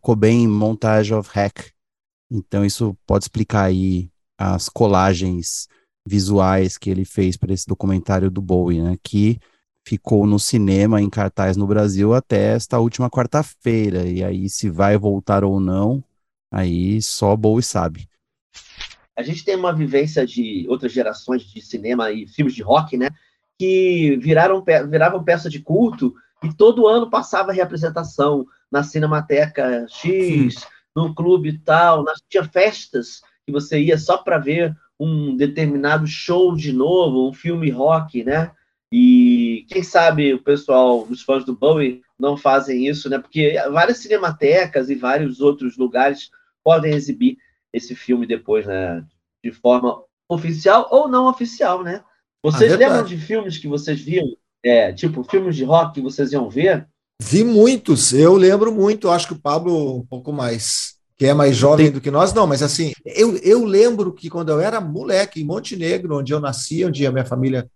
Cobain 0.00 0.48
Montage 0.48 1.14
of 1.14 1.30
Hack. 1.32 1.70
Então 2.30 2.64
isso 2.64 2.96
pode 3.06 3.24
explicar 3.24 3.64
aí 3.64 4.08
as 4.38 4.68
colagens 4.68 5.68
visuais 6.06 6.76
que 6.76 6.90
ele 6.90 7.04
fez 7.04 7.36
para 7.36 7.52
esse 7.52 7.66
documentário 7.66 8.30
do 8.30 8.42
Bowie, 8.42 8.82
né? 8.82 8.96
Que 9.02 9.38
ficou 9.86 10.26
no 10.26 10.38
cinema 10.38 11.00
em 11.00 11.08
cartaz 11.08 11.56
no 11.56 11.66
Brasil 11.66 12.12
até 12.12 12.54
esta 12.54 12.80
última 12.80 13.08
quarta-feira. 13.08 14.04
E 14.04 14.24
aí, 14.24 14.48
se 14.48 14.68
vai 14.68 14.98
voltar 14.98 15.44
ou 15.44 15.60
não, 15.60 16.02
aí 16.50 17.00
só 17.00 17.36
Bowie 17.36 17.62
sabe. 17.62 18.08
A 19.16 19.22
gente 19.22 19.44
tem 19.44 19.56
uma 19.56 19.72
vivência 19.72 20.26
de 20.26 20.66
outras 20.68 20.92
gerações 20.92 21.42
de 21.42 21.60
cinema 21.60 22.12
e 22.12 22.26
filmes 22.26 22.54
de 22.54 22.62
rock, 22.62 22.96
né? 22.96 23.08
Que 23.58 24.18
viraram, 24.20 24.62
viravam 24.88 25.24
peça 25.24 25.48
de 25.48 25.60
culto 25.60 26.14
e 26.44 26.52
todo 26.52 26.86
ano 26.86 27.08
passava 27.08 27.52
representação 27.52 28.46
na 28.70 28.82
Cinemateca 28.82 29.86
X, 29.88 30.56
hum. 30.56 30.60
no 30.94 31.14
clube 31.14 31.58
tal, 31.64 32.04
nas, 32.04 32.18
tinha 32.28 32.44
festas 32.44 33.22
que 33.44 33.52
você 33.52 33.80
ia 33.80 33.96
só 33.96 34.18
para 34.18 34.38
ver 34.38 34.76
um 34.98 35.36
determinado 35.36 36.06
show 36.06 36.54
de 36.54 36.72
novo, 36.72 37.28
um 37.28 37.32
filme 37.32 37.70
rock, 37.70 38.24
né? 38.24 38.50
E 38.90 39.66
quem 39.68 39.82
sabe 39.82 40.34
o 40.34 40.42
pessoal, 40.42 41.02
os 41.02 41.22
fãs 41.22 41.44
do 41.44 41.54
Bowie, 41.54 42.02
não 42.18 42.36
fazem 42.36 42.86
isso, 42.86 43.08
né? 43.08 43.18
Porque 43.18 43.56
várias 43.70 43.98
cinematecas 43.98 44.88
e 44.88 44.94
vários 44.94 45.40
outros 45.40 45.76
lugares 45.76 46.30
podem 46.64 46.94
exibir 46.94 47.36
esse 47.76 47.94
filme 47.94 48.26
depois, 48.26 48.66
né? 48.66 49.04
De 49.44 49.52
forma 49.52 50.02
oficial 50.28 50.88
ou 50.90 51.08
não 51.08 51.28
oficial, 51.28 51.84
né? 51.84 52.02
Vocês 52.42 52.72
ah, 52.72 52.76
lembram 52.76 53.04
de 53.04 53.16
filmes 53.18 53.58
que 53.58 53.68
vocês 53.68 54.00
viam, 54.00 54.26
é, 54.64 54.92
tipo 54.92 55.22
filmes 55.24 55.54
de 55.54 55.64
rock 55.64 55.94
que 55.94 56.00
vocês 56.00 56.32
iam 56.32 56.48
ver? 56.48 56.88
Vi 57.20 57.44
muitos, 57.44 58.12
eu 58.12 58.34
lembro 58.34 58.72
muito, 58.72 59.10
acho 59.10 59.28
que 59.28 59.32
o 59.32 59.40
Pablo 59.40 59.98
um 59.98 60.06
pouco 60.06 60.32
mais 60.32 60.96
que 61.18 61.24
é 61.24 61.32
mais 61.32 61.56
jovem 61.56 61.90
do 61.90 61.98
que 61.98 62.10
nós, 62.10 62.34
não, 62.34 62.46
mas 62.46 62.62
assim, 62.62 62.92
eu, 63.06 63.38
eu 63.38 63.64
lembro 63.64 64.12
que 64.12 64.28
quando 64.28 64.50
eu 64.50 64.60
era 64.60 64.82
moleque, 64.82 65.40
em 65.40 65.44
Montenegro, 65.44 66.18
onde 66.18 66.34
eu 66.34 66.38
nasci, 66.38 66.84
onde 66.84 67.06
a 67.06 67.12
minha 67.12 67.24
família 67.24 67.66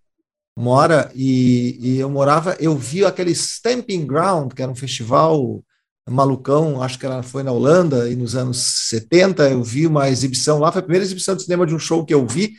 mora, 0.55 1.11
e, 1.15 1.75
e 1.81 1.99
eu 1.99 2.07
morava, 2.07 2.55
eu 2.59 2.77
vi 2.77 3.03
aquele 3.03 3.31
Stamping 3.31 4.05
Ground, 4.05 4.53
que 4.53 4.61
era 4.61 4.71
um 4.71 4.75
festival 4.75 5.63
malucão, 6.11 6.81
acho 6.81 6.99
que 6.99 7.05
ela 7.05 7.23
foi 7.23 7.43
na 7.43 7.51
Holanda, 7.51 8.09
e 8.09 8.15
nos 8.15 8.35
anos 8.35 8.57
70 8.89 9.49
eu 9.49 9.63
vi 9.63 9.87
uma 9.87 10.09
exibição 10.09 10.59
lá, 10.59 10.71
foi 10.71 10.79
a 10.79 10.83
primeira 10.83 11.05
exibição 11.05 11.35
de 11.35 11.43
cinema 11.43 11.65
de 11.65 11.73
um 11.73 11.79
show 11.79 12.05
que 12.05 12.13
eu 12.13 12.25
vi, 12.27 12.53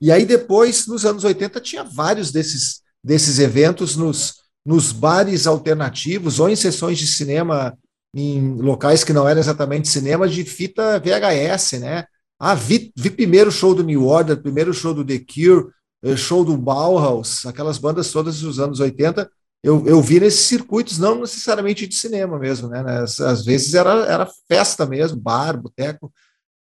e 0.00 0.10
aí 0.10 0.24
depois, 0.24 0.86
nos 0.86 1.04
anos 1.04 1.22
80, 1.22 1.60
tinha 1.60 1.84
vários 1.84 2.32
desses, 2.32 2.80
desses 3.04 3.38
eventos 3.38 3.96
nos, 3.96 4.34
nos 4.64 4.90
bares 4.90 5.46
alternativos 5.46 6.40
ou 6.40 6.48
em 6.48 6.56
sessões 6.56 6.98
de 6.98 7.06
cinema 7.06 7.76
em 8.14 8.56
locais 8.56 9.04
que 9.04 9.12
não 9.12 9.28
eram 9.28 9.40
exatamente 9.40 9.88
cinema, 9.88 10.28
de 10.28 10.44
fita 10.44 10.98
VHS, 10.98 11.80
né? 11.80 12.04
Ah, 12.38 12.54
vi, 12.54 12.92
vi 12.96 13.10
primeiro 13.10 13.50
show 13.50 13.74
do 13.74 13.84
New 13.84 14.06
Order, 14.06 14.42
primeiro 14.42 14.74
show 14.74 14.92
do 14.92 15.04
The 15.04 15.18
Cure, 15.18 15.68
eh, 16.02 16.16
show 16.16 16.44
do 16.44 16.56
Bauhaus, 16.56 17.46
aquelas 17.46 17.78
bandas 17.78 18.10
todas 18.10 18.40
dos 18.40 18.58
anos 18.58 18.80
80, 18.80 19.30
eu, 19.62 19.86
eu 19.86 20.02
vi 20.02 20.18
nesses 20.18 20.40
circuitos, 20.40 20.98
não 20.98 21.20
necessariamente 21.20 21.86
de 21.86 21.94
cinema 21.94 22.38
mesmo, 22.38 22.68
né? 22.68 22.82
Às 23.04 23.44
vezes 23.44 23.74
era, 23.74 23.90
era 24.06 24.28
festa 24.48 24.84
mesmo, 24.84 25.20
bar, 25.20 25.56
boteco, 25.56 26.12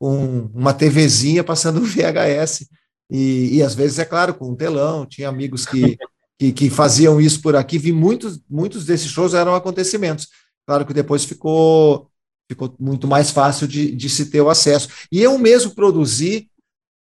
com 0.00 0.50
uma 0.52 0.74
TVzinha 0.74 1.44
passando 1.44 1.80
VHS. 1.80 2.68
E, 3.10 3.56
e 3.56 3.62
às 3.62 3.74
vezes, 3.74 3.98
é 3.98 4.04
claro, 4.04 4.34
com 4.34 4.50
um 4.50 4.54
telão, 4.54 5.06
tinha 5.06 5.30
amigos 5.30 5.64
que, 5.64 5.96
que, 6.38 6.52
que 6.52 6.68
faziam 6.68 7.18
isso 7.18 7.40
por 7.40 7.56
aqui, 7.56 7.78
vi 7.78 7.90
muitos, 7.90 8.38
muitos 8.50 8.84
desses 8.84 9.10
shows 9.10 9.32
eram 9.32 9.54
acontecimentos. 9.54 10.28
Claro 10.66 10.84
que 10.84 10.92
depois 10.92 11.24
ficou, 11.24 12.10
ficou 12.46 12.76
muito 12.78 13.08
mais 13.08 13.30
fácil 13.30 13.66
de, 13.66 13.96
de 13.96 14.10
se 14.10 14.26
ter 14.26 14.42
o 14.42 14.50
acesso. 14.50 14.90
E 15.10 15.22
eu 15.22 15.38
mesmo 15.38 15.74
produzi 15.74 16.50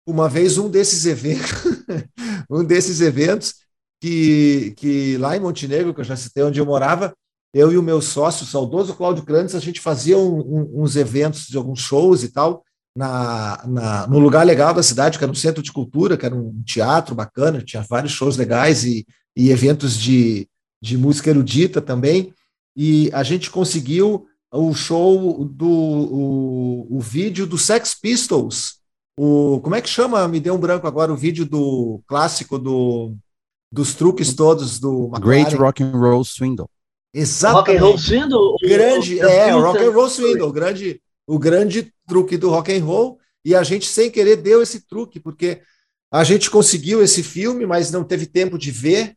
uma 0.06 0.30
vez 0.30 0.56
um 0.56 0.70
desses 0.70 1.04
eventos, 1.04 1.50
um 2.48 2.64
desses 2.64 3.02
eventos 3.02 3.56
que, 4.02 4.74
que 4.76 5.16
lá 5.18 5.36
em 5.36 5.40
Montenegro, 5.40 5.94
que 5.94 6.00
eu 6.00 6.04
já 6.04 6.16
citei 6.16 6.42
onde 6.42 6.58
eu 6.58 6.66
morava, 6.66 7.14
eu 7.54 7.70
e 7.70 7.78
o 7.78 7.82
meu 7.82 8.02
sócio, 8.02 8.42
o 8.42 8.48
saudoso 8.48 8.94
Cláudio 8.94 9.22
Crandes, 9.22 9.54
a 9.54 9.60
gente 9.60 9.80
fazia 9.80 10.18
um, 10.18 10.40
um, 10.40 10.82
uns 10.82 10.96
eventos 10.96 11.46
de 11.46 11.56
alguns 11.56 11.78
shows 11.78 12.24
e 12.24 12.28
tal, 12.28 12.64
na, 12.96 13.62
na, 13.64 14.06
no 14.08 14.18
lugar 14.18 14.44
legal 14.44 14.74
da 14.74 14.82
cidade, 14.82 15.18
que 15.18 15.22
era 15.22 15.30
um 15.30 15.36
centro 15.36 15.62
de 15.62 15.70
cultura, 15.70 16.16
que 16.16 16.26
era 16.26 16.34
um 16.34 16.60
teatro 16.64 17.14
bacana, 17.14 17.62
tinha 17.62 17.86
vários 17.88 18.10
shows 18.10 18.36
legais 18.36 18.82
e, 18.82 19.06
e 19.36 19.50
eventos 19.50 19.96
de, 19.96 20.48
de 20.82 20.98
música 20.98 21.30
erudita 21.30 21.80
também 21.80 22.34
e 22.76 23.08
a 23.12 23.22
gente 23.22 23.52
conseguiu 23.52 24.26
o 24.52 24.74
show 24.74 25.44
do 25.44 25.70
o, 25.70 26.96
o 26.96 27.00
vídeo 27.00 27.46
do 27.46 27.56
Sex 27.56 27.94
Pistols. 27.94 28.80
O, 29.16 29.60
como 29.60 29.76
é 29.76 29.80
que 29.80 29.88
chama? 29.88 30.26
Me 30.26 30.40
deu 30.40 30.54
um 30.54 30.60
branco 30.60 30.88
agora 30.88 31.12
o 31.12 31.16
vídeo 31.16 31.46
do 31.46 32.02
clássico 32.08 32.58
do, 32.58 33.14
dos 33.72 33.94
truques 33.94 34.34
todos 34.34 34.78
do 34.78 35.06
McLaren. 35.06 35.20
Great 35.22 35.56
Rock 35.56 35.82
and 35.82 35.98
Roll 35.98 36.24
Swindle. 36.24 36.68
Exatamente. 37.14 37.70
Rock 37.70 37.76
and 37.76 37.80
Roll 37.80 37.98
Swindle? 37.98 38.56
Grande, 38.62 39.16
o, 39.16 39.24
é, 39.24 39.50
Rock 39.50 39.78
and 39.78 39.90
Roll 39.90 40.10
Swindle, 40.10 40.48
o 40.48 40.52
grande, 40.52 41.02
o 41.26 41.38
grande 41.38 41.94
truque 42.06 42.36
do 42.36 42.50
rock 42.50 42.72
and 42.72 42.84
roll. 42.84 43.18
E 43.44 43.54
a 43.54 43.62
gente 43.62 43.86
sem 43.86 44.10
querer 44.10 44.36
deu 44.36 44.62
esse 44.62 44.86
truque 44.86 45.18
porque 45.18 45.62
a 46.12 46.22
gente 46.22 46.50
conseguiu 46.50 47.02
esse 47.02 47.22
filme, 47.22 47.64
mas 47.64 47.90
não 47.90 48.04
teve 48.04 48.26
tempo 48.26 48.58
de 48.58 48.70
ver. 48.70 49.16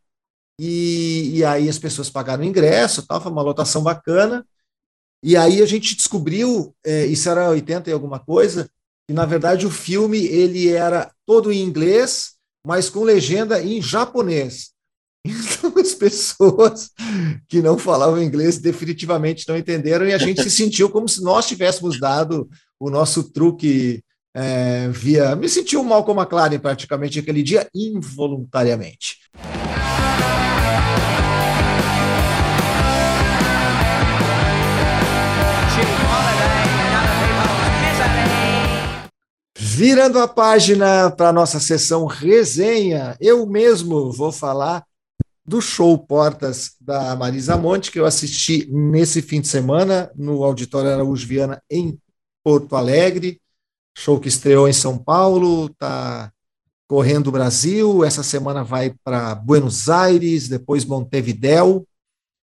E, 0.60 1.32
e 1.38 1.44
aí 1.44 1.68
as 1.68 1.78
pessoas 1.78 2.10
pagaram 2.10 2.44
ingresso, 2.44 3.06
tal, 3.06 3.20
foi 3.20 3.32
uma 3.32 3.42
lotação 3.42 3.84
bacana. 3.84 4.46
E 5.22 5.36
aí 5.36 5.62
a 5.62 5.66
gente 5.66 5.96
descobriu, 5.96 6.74
é, 6.86 7.06
isso 7.06 7.30
era 7.30 7.50
80 7.50 7.90
e 7.90 7.94
alguma 7.94 8.20
coisa, 8.20 8.70
que 9.08 9.14
na 9.14 9.26
verdade 9.26 9.66
o 9.66 9.72
filme 9.72 10.26
ele 10.26 10.70
era 10.70 11.12
todo 11.26 11.52
em 11.52 11.62
inglês, 11.62 12.35
mas 12.66 12.90
com 12.90 13.04
legenda 13.04 13.62
em 13.62 13.82
japonês. 13.82 14.74
Então 15.26 15.74
as 15.82 15.96
pessoas 15.96 16.92
que 17.48 17.60
não 17.60 17.80
falavam 17.80 18.22
inglês 18.22 18.60
definitivamente 18.60 19.48
não 19.50 19.58
entenderam 19.58 20.06
e 20.06 20.14
a 20.14 20.18
gente 20.20 20.44
se 20.44 20.52
sentiu 20.52 20.88
como 20.90 21.10
se 21.10 21.24
nós 21.24 21.48
tivéssemos 21.48 22.00
dado 22.00 22.48
o 22.80 22.92
nosso 22.92 23.24
truque 23.32 24.04
é, 24.36 24.88
via. 24.90 25.36
Me 25.36 25.50
sentiu 25.50 25.84
mal 25.84 26.04
como 26.04 26.20
a 26.20 26.26
Clara 26.26 26.60
praticamente 26.60 27.18
aquele 27.18 27.42
dia 27.42 27.68
involuntariamente. 27.74 29.18
Virando 39.58 40.20
a 40.20 40.28
página 40.28 41.10
para 41.10 41.30
a 41.30 41.34
nossa 41.34 41.62
sessão 41.62 42.06
resenha, 42.06 43.16
eu 43.22 43.46
mesmo 43.46 44.12
vou 44.12 44.30
falar 44.30 44.86
do 45.46 45.62
show 45.62 45.98
Portas 45.98 46.76
da 46.82 47.16
Marisa 47.16 47.56
Monte, 47.56 47.90
que 47.90 47.98
eu 47.98 48.06
assisti 48.06 48.68
nesse 48.70 49.22
fim 49.22 49.40
de 49.40 49.48
semana 49.48 50.12
no 50.14 50.44
Auditório 50.44 50.90
Araújo 50.92 51.26
Viana, 51.26 51.62
em 51.70 51.98
Porto 52.44 52.76
Alegre. 52.76 53.40
Show 53.98 54.20
que 54.20 54.28
estreou 54.28 54.68
em 54.68 54.74
São 54.74 54.98
Paulo, 54.98 55.68
está 55.68 56.34
correndo 56.86 57.28
o 57.28 57.32
Brasil. 57.32 58.04
Essa 58.04 58.24
semana 58.24 58.62
vai 58.62 58.94
para 59.06 59.36
Buenos 59.36 59.88
Aires, 59.88 60.50
depois 60.50 60.84
Montevidéu. 60.84 61.88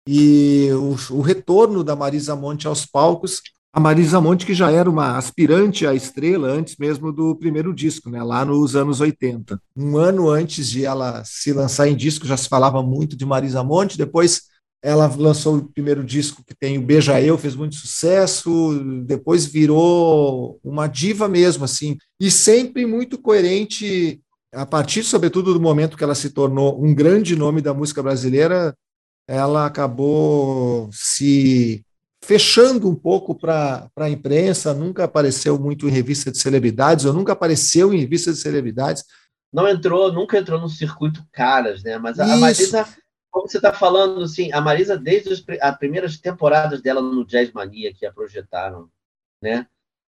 E 0.08 0.70
o, 0.73 1.16
o 1.16 1.20
retorno 1.20 1.84
da 1.84 1.94
Marisa 1.94 2.34
Monte 2.34 2.66
aos 2.66 2.87
palcos 2.87 3.42
a 3.75 3.81
Marisa 3.81 4.21
Monte, 4.21 4.47
que 4.47 4.54
já 4.54 4.71
era 4.71 4.88
uma 4.88 5.19
aspirante 5.19 5.85
à 5.85 5.93
estrela 5.93 6.47
antes 6.47 6.76
mesmo 6.76 7.11
do 7.11 7.35
primeiro 7.35 7.75
disco, 7.75 8.09
né, 8.09 8.23
lá 8.23 8.45
nos 8.45 8.76
anos 8.76 9.00
80. 9.00 9.61
Um 9.76 9.97
ano 9.97 10.31
antes 10.31 10.71
de 10.71 10.85
ela 10.85 11.25
se 11.25 11.52
lançar 11.52 11.88
em 11.88 11.97
disco, 11.97 12.25
já 12.25 12.37
se 12.37 12.49
falava 12.49 12.81
muito 12.85 13.16
de 13.16 13.26
Marisa 13.26 13.64
Monte, 13.64 13.99
depois 13.99 14.43
ela 14.81 15.12
lançou 15.16 15.57
o 15.57 15.69
primeiro 15.69 16.04
disco 16.04 16.45
que 16.47 16.54
tem 16.54 16.78
o 16.78 16.83
Beija 16.83 17.21
Eu, 17.21 17.37
fez 17.37 17.57
muito 17.57 17.75
sucesso, 17.75 18.81
depois 19.04 19.45
virou 19.45 20.61
uma 20.62 20.87
diva 20.87 21.26
mesmo, 21.26 21.64
assim, 21.64 21.97
e 22.21 22.31
sempre 22.31 22.87
muito 22.87 23.19
coerente, 23.19 24.21
a 24.52 24.64
partir, 24.64 25.02
sobretudo, 25.02 25.52
do 25.52 25.61
momento 25.61 25.97
que 25.97 26.04
ela 26.04 26.14
se 26.14 26.31
tornou 26.31 26.81
um 26.81 26.95
grande 26.95 27.35
nome 27.35 27.61
da 27.61 27.75
música 27.75 28.00
brasileira, 28.00 28.73
ela 29.26 29.66
acabou 29.66 30.88
se 30.93 31.83
fechando 32.25 32.88
um 32.88 32.95
pouco 32.95 33.35
para 33.35 33.90
a 33.97 34.09
imprensa, 34.09 34.73
nunca 34.73 35.04
apareceu 35.04 35.59
muito 35.59 35.87
em 35.87 35.93
revista 35.93 36.33
de 36.33 36.38
celebridades, 36.38 37.04
ou 37.04 37.12
nunca 37.12 37.33
apareceu 37.33 37.93
em 37.93 37.99
revista 37.99 38.33
de 38.33 38.38
celebridades. 38.38 39.04
Não 39.52 39.69
entrou, 39.69 40.12
nunca 40.12 40.38
entrou 40.38 40.61
no 40.61 40.69
circuito 40.69 41.25
caras, 41.31 41.83
né? 41.83 41.99
Mas 41.99 42.19
a, 42.19 42.25
a 42.33 42.37
Marisa, 42.37 42.88
como 43.31 43.49
você 43.49 43.59
está 43.59 43.73
falando, 43.73 44.23
assim, 44.23 44.50
a 44.52 44.61
Marisa, 44.61 44.97
desde 44.97 45.33
as, 45.33 45.45
as 45.61 45.78
primeiras 45.78 46.19
temporadas 46.19 46.81
dela 46.83 47.00
no 47.00 47.25
Jazz 47.25 47.52
Mania, 47.52 47.93
que 47.95 48.07
a 48.07 48.12
projetaram, 48.12 48.88
né? 49.40 49.66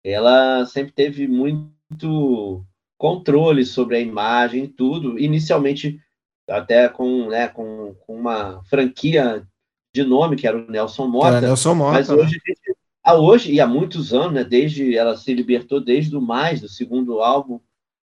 Ela 0.03 0.65
sempre 0.67 0.93
teve 0.93 1.29
muito 1.29 2.65
controle 2.97 3.65
sobre 3.65 3.97
a 3.97 4.01
imagem 4.01 4.65
e 4.65 4.69
tudo. 4.69 5.19
Inicialmente, 5.19 6.01
até 6.49 6.89
com, 6.89 7.29
né, 7.29 7.49
com, 7.49 7.95
com, 8.07 8.17
uma 8.17 8.63
franquia 8.65 9.47
de 9.95 10.05
nome, 10.05 10.37
que 10.37 10.47
era 10.47 10.57
o 10.57 10.71
Nelson 10.71 11.07
Mota. 11.07 11.41
Nelson 11.41 11.75
Mota 11.75 11.93
mas 11.93 12.11
hoje, 12.11 12.37
né? 12.47 12.75
a 13.03 13.15
hoje, 13.15 13.53
e 13.53 13.61
há 13.61 13.67
muitos 13.67 14.13
anos, 14.13 14.33
né, 14.33 14.45
desde 14.45 14.97
ela 14.97 15.17
se 15.17 15.33
libertou 15.33 15.81
desde 15.81 16.17
o 16.17 16.21
mais, 16.21 16.61
do 16.61 16.69
segundo 16.69 17.21
álbum, 17.21 17.59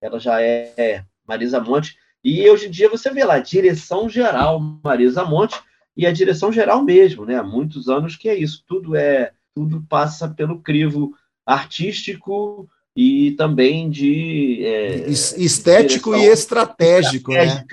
ela 0.00 0.18
já 0.18 0.42
é 0.42 1.04
Marisa 1.26 1.60
Monte. 1.60 1.96
E 2.22 2.48
hoje 2.50 2.66
em 2.66 2.70
dia 2.70 2.88
você 2.88 3.10
vê 3.10 3.24
lá, 3.24 3.38
direção 3.38 4.08
geral 4.08 4.60
Marisa 4.82 5.24
Monte, 5.24 5.58
e 5.96 6.06
a 6.06 6.12
direção 6.12 6.52
geral 6.52 6.82
mesmo, 6.82 7.24
né? 7.24 7.36
Há 7.36 7.42
muitos 7.42 7.88
anos 7.88 8.16
que 8.16 8.28
é 8.28 8.34
isso, 8.34 8.64
tudo 8.66 8.96
é 8.96 9.32
tudo 9.54 9.84
passa 9.88 10.28
pelo 10.28 10.60
crivo 10.60 11.14
artístico 11.44 12.68
e 12.94 13.32
também 13.32 13.90
de 13.90 14.64
é, 14.64 15.08
estético 15.08 16.14
e 16.14 16.24
estratégico, 16.24 17.32
né? 17.32 17.64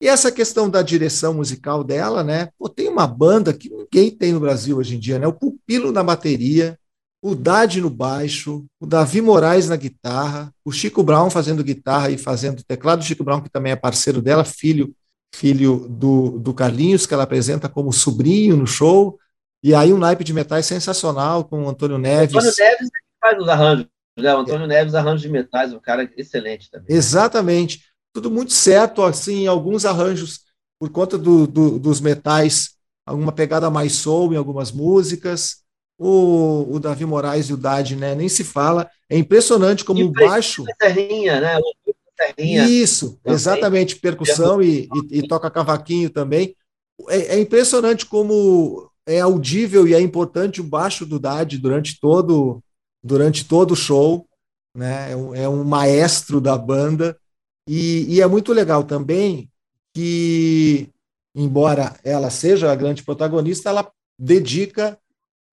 E 0.00 0.08
essa 0.08 0.30
questão 0.30 0.68
da 0.68 0.82
direção 0.82 1.34
musical 1.34 1.82
dela, 1.84 2.22
né? 2.22 2.48
Pô, 2.58 2.68
tem 2.68 2.88
uma 2.88 3.06
banda 3.06 3.52
que 3.52 3.70
ninguém 3.70 4.10
tem 4.10 4.32
no 4.32 4.40
Brasil 4.40 4.76
hoje 4.76 4.96
em 4.96 4.98
dia, 4.98 5.18
né? 5.18 5.26
O 5.26 5.32
Pupilo 5.32 5.92
na 5.92 6.02
bateria, 6.02 6.78
o 7.22 7.34
Dade 7.34 7.80
no 7.80 7.88
baixo, 7.88 8.66
o 8.78 8.86
Davi 8.86 9.20
Moraes 9.20 9.68
na 9.68 9.76
guitarra, 9.76 10.52
o 10.64 10.70
Chico 10.70 11.02
Brown 11.02 11.30
fazendo 11.30 11.64
guitarra 11.64 12.10
e 12.10 12.18
fazendo 12.18 12.62
teclado, 12.62 13.00
o 13.00 13.04
Chico 13.04 13.24
Brown, 13.24 13.40
que 13.40 13.48
também 13.48 13.72
é 13.72 13.76
parceiro 13.76 14.20
dela, 14.20 14.44
filho 14.44 14.94
filho 15.34 15.88
do, 15.88 16.38
do 16.38 16.54
Carlinhos, 16.54 17.06
que 17.06 17.12
ela 17.12 17.24
apresenta 17.24 17.68
como 17.68 17.92
sobrinho 17.92 18.56
no 18.56 18.66
show, 18.66 19.18
e 19.62 19.74
aí 19.74 19.92
um 19.92 19.98
naipe 19.98 20.22
de 20.22 20.32
metais 20.32 20.66
sensacional 20.66 21.44
com 21.44 21.64
o 21.64 21.68
Antônio 21.68 21.98
Neves. 21.98 22.36
Antônio 22.36 22.54
Neves 22.56 22.86
é 22.86 22.98
que 22.98 23.20
faz 23.20 23.42
os 23.42 23.48
arranjos, 23.48 23.86
né? 24.16 24.34
O 24.34 24.38
Antônio 24.38 24.64
é. 24.64 24.68
Neves 24.68 24.94
arranjos 24.94 25.22
de 25.22 25.28
metais, 25.28 25.72
um 25.72 25.80
cara 25.80 26.08
excelente 26.16 26.70
também. 26.70 26.94
Exatamente. 26.94 27.82
Tudo 28.14 28.30
muito 28.30 28.52
certo, 28.52 29.02
assim, 29.02 29.48
alguns 29.48 29.84
arranjos 29.84 30.44
por 30.78 30.88
conta 30.88 31.18
do, 31.18 31.48
do, 31.48 31.80
dos 31.80 32.00
metais, 32.00 32.76
alguma 33.04 33.32
pegada 33.32 33.68
mais 33.70 33.92
soul 33.94 34.32
em 34.32 34.36
algumas 34.36 34.70
músicas. 34.70 35.64
O, 35.98 36.74
o 36.74 36.78
Davi 36.78 37.04
Moraes 37.04 37.46
e 37.46 37.52
o 37.52 37.56
Dade, 37.56 37.96
né? 37.96 38.14
Nem 38.14 38.28
se 38.28 38.44
fala. 38.44 38.88
É 39.10 39.18
impressionante 39.18 39.84
como 39.84 40.04
o 40.04 40.12
baixo. 40.12 40.64
Terrinha, 40.78 41.40
né? 41.40 41.58
Isso, 42.38 43.18
também. 43.22 43.34
exatamente, 43.34 43.96
percussão 43.96 44.62
e, 44.62 44.88
e, 45.10 45.18
e, 45.18 45.28
toca 45.28 45.50
cavaquinho 45.50 46.08
também. 46.08 46.54
É, 47.08 47.36
é, 47.36 47.40
impressionante 47.40 48.06
como 48.06 48.88
é 49.04 49.18
audível 49.18 49.88
e 49.88 49.94
é 49.94 50.00
importante 50.00 50.60
o 50.60 50.64
baixo 50.64 51.04
do 51.04 51.18
Dade 51.18 51.58
durante 51.58 51.98
todo 51.98 52.62
durante 53.02 53.44
todo 53.44 53.72
o 53.72 53.76
show, 53.76 54.26
né? 54.74 55.10
É 55.10 55.16
um, 55.16 55.34
é 55.34 55.48
um 55.48 55.64
maestro 55.64 56.40
da 56.40 56.56
banda 56.56 57.18
e, 57.68 58.14
e, 58.14 58.20
é 58.20 58.26
muito 58.26 58.52
legal 58.52 58.84
também 58.84 59.50
que, 59.94 60.88
embora 61.34 61.96
ela 62.04 62.30
seja 62.30 62.70
a 62.70 62.76
grande 62.76 63.02
protagonista, 63.02 63.70
ela 63.70 63.90
dedica 64.18 64.98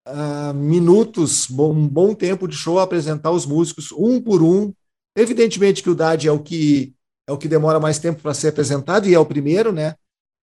uh, 0.07 0.53
minutos, 0.53 1.49
um 1.49 1.87
bom 1.87 2.13
tempo 2.13 2.47
de 2.47 2.55
show 2.55 2.79
a 2.79 2.83
apresentar 2.83 3.31
os 3.31 3.45
músicos 3.45 3.91
um 3.91 4.21
por 4.21 4.43
um. 4.43 4.73
Evidentemente 5.15 5.81
que 5.81 5.89
o 5.89 5.95
Dade 5.95 6.27
é 6.27 6.31
o 6.31 6.39
que 6.39 6.93
é 7.27 7.31
o 7.31 7.37
que 7.37 7.47
demora 7.47 7.79
mais 7.79 7.99
tempo 7.99 8.21
para 8.21 8.33
ser 8.33 8.49
apresentado 8.49 9.07
e 9.07 9.13
é 9.13 9.19
o 9.19 9.25
primeiro, 9.25 9.71
né? 9.71 9.95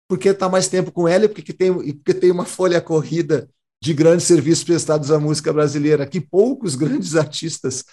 porque 0.07 0.29
está 0.29 0.48
mais 0.48 0.67
tempo 0.67 0.91
com 0.91 1.07
ela 1.07 1.25
e 1.25 1.29
porque 1.29 1.53
tem, 1.53 1.74
porque 1.74 2.13
tem 2.13 2.31
uma 2.31 2.45
folha 2.45 2.79
corrida 2.79 3.50
de 3.81 3.93
grandes 3.93 4.25
serviços 4.25 4.63
prestados 4.63 5.12
à 5.12 5.19
música 5.19 5.51
brasileira, 5.51 6.05
que 6.05 6.22
poucos 6.22 6.75
grandes 6.75 7.15
artistas, 7.15 7.84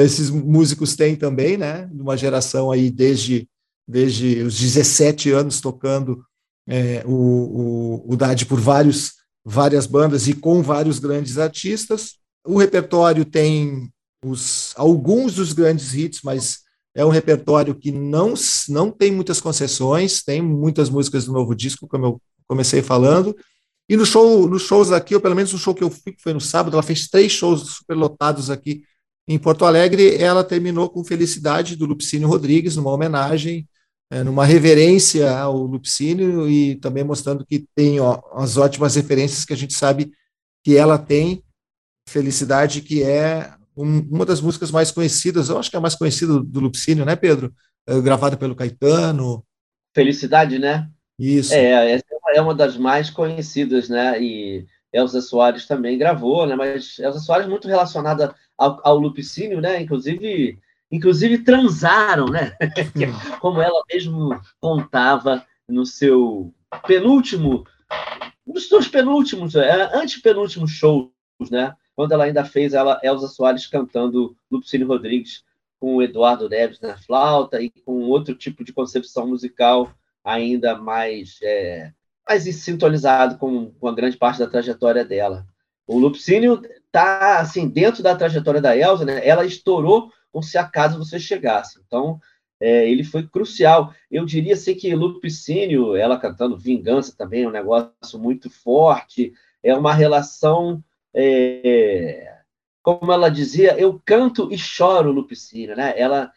esses 0.00 0.30
músicos 0.30 0.96
têm 0.96 1.14
também, 1.16 1.56
né? 1.56 1.88
Uma 1.92 2.16
geração 2.16 2.70
aí 2.70 2.90
desde, 2.90 3.48
desde 3.86 4.40
os 4.42 4.58
17 4.58 5.30
anos 5.30 5.60
tocando 5.60 6.24
é, 6.66 7.02
o, 7.04 7.12
o, 8.06 8.12
o 8.12 8.16
Dade 8.16 8.46
por 8.46 8.60
vários, 8.60 9.12
várias 9.44 9.86
bandas 9.86 10.28
e 10.28 10.34
com 10.34 10.62
vários 10.62 10.98
grandes 10.98 11.36
artistas. 11.36 12.14
O 12.46 12.56
repertório 12.56 13.24
tem 13.24 13.90
os, 14.24 14.72
alguns 14.76 15.34
dos 15.34 15.52
grandes 15.52 15.94
hits, 15.94 16.20
mas 16.24 16.60
é 16.94 17.04
um 17.04 17.10
repertório 17.10 17.74
que 17.74 17.90
não, 17.90 18.34
não 18.68 18.90
tem 18.90 19.12
muitas 19.12 19.40
concessões, 19.40 20.22
tem 20.22 20.40
muitas 20.40 20.88
músicas 20.88 21.24
do 21.24 21.32
novo 21.32 21.54
disco, 21.54 21.88
como 21.88 22.06
eu 22.06 22.22
comecei 22.46 22.82
falando. 22.82 23.36
E 23.88 23.96
no 23.96 24.06
show, 24.06 24.48
nos 24.48 24.62
shows 24.62 24.92
aqui, 24.92 25.14
ou 25.14 25.20
pelo 25.20 25.34
menos 25.34 25.52
no 25.52 25.58
show 25.58 25.74
que 25.74 25.84
eu 25.84 25.90
fui, 25.90 26.12
que 26.12 26.22
foi 26.22 26.32
no 26.32 26.40
sábado, 26.40 26.74
ela 26.74 26.82
fez 26.82 27.08
três 27.08 27.32
shows 27.32 27.76
superlotados 27.76 28.48
aqui 28.48 28.82
em 29.26 29.38
Porto 29.38 29.64
Alegre. 29.64 30.16
Ela 30.16 30.44
terminou 30.44 30.88
com 30.88 31.04
Felicidade 31.04 31.76
do 31.76 31.86
Lupicínio 31.86 32.28
Rodrigues, 32.28 32.76
numa 32.76 32.90
homenagem, 32.90 33.68
é, 34.10 34.22
numa 34.22 34.44
reverência 34.44 35.30
ao 35.30 35.56
Lupicínio 35.56 36.48
e 36.48 36.76
também 36.76 37.04
mostrando 37.04 37.46
que 37.46 37.66
tem 37.74 38.00
ó, 38.00 38.20
as 38.34 38.56
ótimas 38.56 38.94
referências 38.94 39.44
que 39.44 39.52
a 39.52 39.56
gente 39.56 39.74
sabe 39.74 40.12
que 40.64 40.76
ela 40.76 40.98
tem. 40.98 41.42
Felicidade, 42.08 42.82
que 42.82 43.02
é 43.02 43.54
um, 43.76 44.00
uma 44.10 44.26
das 44.26 44.40
músicas 44.40 44.70
mais 44.70 44.90
conhecidas, 44.90 45.48
eu 45.48 45.58
acho 45.58 45.70
que 45.70 45.76
é 45.76 45.78
a 45.78 45.82
mais 45.82 45.94
conhecida 45.94 46.40
do, 46.40 46.60
Lupicínio, 46.60 47.04
né, 47.04 47.16
Pedro? 47.16 47.54
É, 47.86 47.98
gravada 48.00 48.36
pelo 48.36 48.54
Caetano. 48.54 49.44
Felicidade, 49.94 50.58
né? 50.58 50.88
Isso. 51.18 51.54
É, 51.54 51.92
essa 51.92 52.04
é 52.34 52.40
uma 52.40 52.54
das 52.54 52.76
mais 52.76 53.10
conhecidas, 53.10 53.88
né? 53.88 54.20
E 54.20 54.66
Elza 54.92 55.20
Soares 55.20 55.66
também 55.66 55.98
gravou, 55.98 56.46
né? 56.46 56.54
Mas 56.54 56.98
Elza 56.98 57.18
Soares 57.18 57.46
muito 57.46 57.68
relacionada 57.68 58.34
ao, 58.62 58.80
ao 58.84 58.98
Lupicínio, 58.98 59.60
né? 59.60 59.80
Inclusive, 59.80 60.58
inclusive 60.90 61.38
transaram, 61.38 62.26
né? 62.26 62.56
Como 63.40 63.60
ela 63.60 63.82
mesmo 63.92 64.40
contava 64.60 65.44
no 65.68 65.84
seu 65.86 66.52
penúltimo, 66.86 67.64
nos 68.46 68.68
seus 68.68 68.88
penúltimos, 68.88 69.54
é, 69.54 69.96
antepenúltimos 69.96 70.70
shows, 70.70 71.10
né? 71.50 71.74
quando 71.94 72.12
ela 72.12 72.24
ainda 72.24 72.44
fez 72.44 72.74
ela 72.74 73.00
Elza 73.02 73.28
Soares 73.28 73.66
cantando 73.66 74.36
Lupicínio 74.50 74.86
Rodrigues 74.86 75.44
com 75.78 75.96
o 75.96 76.02
Eduardo 76.02 76.48
Neves 76.48 76.80
na 76.80 76.96
flauta 76.96 77.60
e 77.60 77.70
com 77.70 78.08
outro 78.08 78.34
tipo 78.34 78.64
de 78.64 78.72
concepção 78.72 79.26
musical 79.26 79.92
ainda 80.24 80.76
mais, 80.76 81.38
é, 81.42 81.92
mais 82.26 82.44
sintonizado 82.56 83.36
com, 83.36 83.72
com 83.72 83.88
a 83.88 83.94
grande 83.94 84.16
parte 84.16 84.38
da 84.38 84.46
trajetória 84.46 85.04
dela. 85.04 85.46
O 85.86 85.98
Lupicínio 85.98 86.62
está 86.92 87.40
assim, 87.40 87.66
dentro 87.68 88.02
da 88.02 88.14
trajetória 88.14 88.60
da 88.60 88.76
Elza, 88.76 89.04
né? 89.04 89.26
ela 89.26 89.46
estourou 89.46 90.12
com 90.30 90.42
Se 90.42 90.58
Acaso 90.58 90.98
Você 90.98 91.18
Chegasse. 91.18 91.80
Então, 91.86 92.20
é, 92.60 92.88
ele 92.88 93.02
foi 93.02 93.26
crucial. 93.26 93.92
Eu 94.10 94.24
diria 94.26 94.52
assim, 94.52 94.74
que 94.74 94.94
Lupicínio, 94.94 95.96
ela 95.96 96.18
cantando 96.18 96.58
Vingança 96.58 97.14
também, 97.16 97.44
é 97.44 97.48
um 97.48 97.52
negócio 97.52 98.18
muito 98.18 98.50
forte, 98.50 99.32
é 99.62 99.74
uma 99.74 99.94
relação 99.94 100.82
é, 101.14 102.38
como 102.82 103.12
ela 103.12 103.30
dizia, 103.30 103.78
eu 103.78 104.00
canto 104.04 104.52
e 104.52 104.58
choro 104.58 105.24
piscina, 105.24 105.74
né? 105.74 105.94
Ela, 105.96 106.30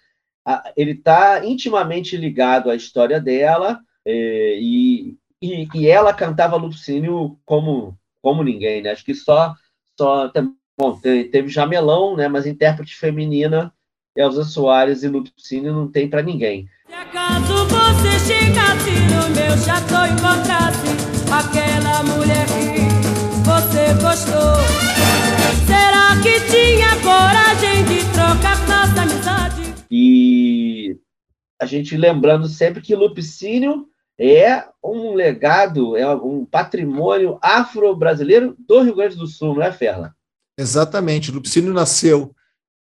a, 0.46 0.72
ele 0.78 0.92
está 0.92 1.46
intimamente 1.46 2.16
ligado 2.16 2.70
à 2.70 2.76
história 2.76 3.20
dela 3.20 3.80
é, 4.06 4.58
e, 4.60 5.18
e, 5.42 5.68
e, 5.74 5.88
ela 5.88 6.14
cantava 6.14 6.56
Lupicínio 6.56 7.40
como 7.46 7.98
como 8.22 8.44
ninguém, 8.44 8.82
né? 8.82 8.90
Acho 8.90 9.06
que 9.06 9.14
só 9.14 9.54
só 9.98 10.32
bom, 10.78 11.00
teve 11.02 11.48
Jamelão, 11.48 12.16
né? 12.16 12.28
Mas 12.28 12.46
intérprete 12.46 12.96
feminina 12.96 13.74
Elza 14.16 14.44
Soares 14.44 15.04
e 15.04 15.08
Lupicínio 15.08 15.74
não 15.74 15.90
tem 15.90 16.10
para 16.10 16.22
ninguém. 16.22 16.70
Se 16.88 16.94
acaso 16.94 17.66
você 17.68 18.34
chegasse 18.34 18.92
no 18.92 19.30
meu 19.36 19.58
chateau 19.58 20.06
e 20.06 20.12
encontrasse 20.12 20.88
aquela 21.32 22.04
mulher 22.04 22.46
que 22.46 22.86
você 23.44 23.94
gostou? 24.02 24.56
Será 25.66 26.22
que 26.22 26.40
tinha 26.50 26.96
coragem 27.02 27.84
de 27.86 28.04
trocar 28.14 28.58
nossa 28.68 29.02
amizade? 29.02 29.74
E 29.90 30.98
a 31.60 31.66
gente 31.66 31.98
lembrando 31.98 32.48
sempre 32.48 32.82
que 32.82 32.96
Lupicínio 32.96 33.88
é 34.20 34.66
um 34.84 35.14
legado, 35.14 35.98
é 35.98 36.08
um 36.16 36.46
patrimônio 36.46 37.38
afro-brasileiro 37.42 38.56
do 38.58 38.82
Rio 38.82 38.96
Grande 38.96 39.16
do 39.16 39.28
Sul, 39.28 39.56
não 39.56 39.64
é, 39.64 39.72
Ferla? 39.72 40.16
Exatamente. 40.58 41.32
Lupicínio 41.32 41.74
nasceu 41.74 42.34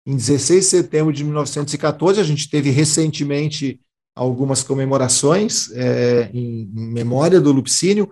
em 0.05 0.15
16 0.15 0.63
de 0.63 0.69
setembro 0.69 1.11
de 1.11 1.23
1914. 1.23 2.21
A 2.21 2.23
gente 2.23 2.49
teve 2.49 2.69
recentemente 2.69 3.79
algumas 4.15 4.63
comemorações 4.63 5.71
é, 5.73 6.29
em, 6.33 6.71
em 6.73 6.93
memória 6.93 7.41
do 7.41 7.51
Lupicínio. 7.51 8.09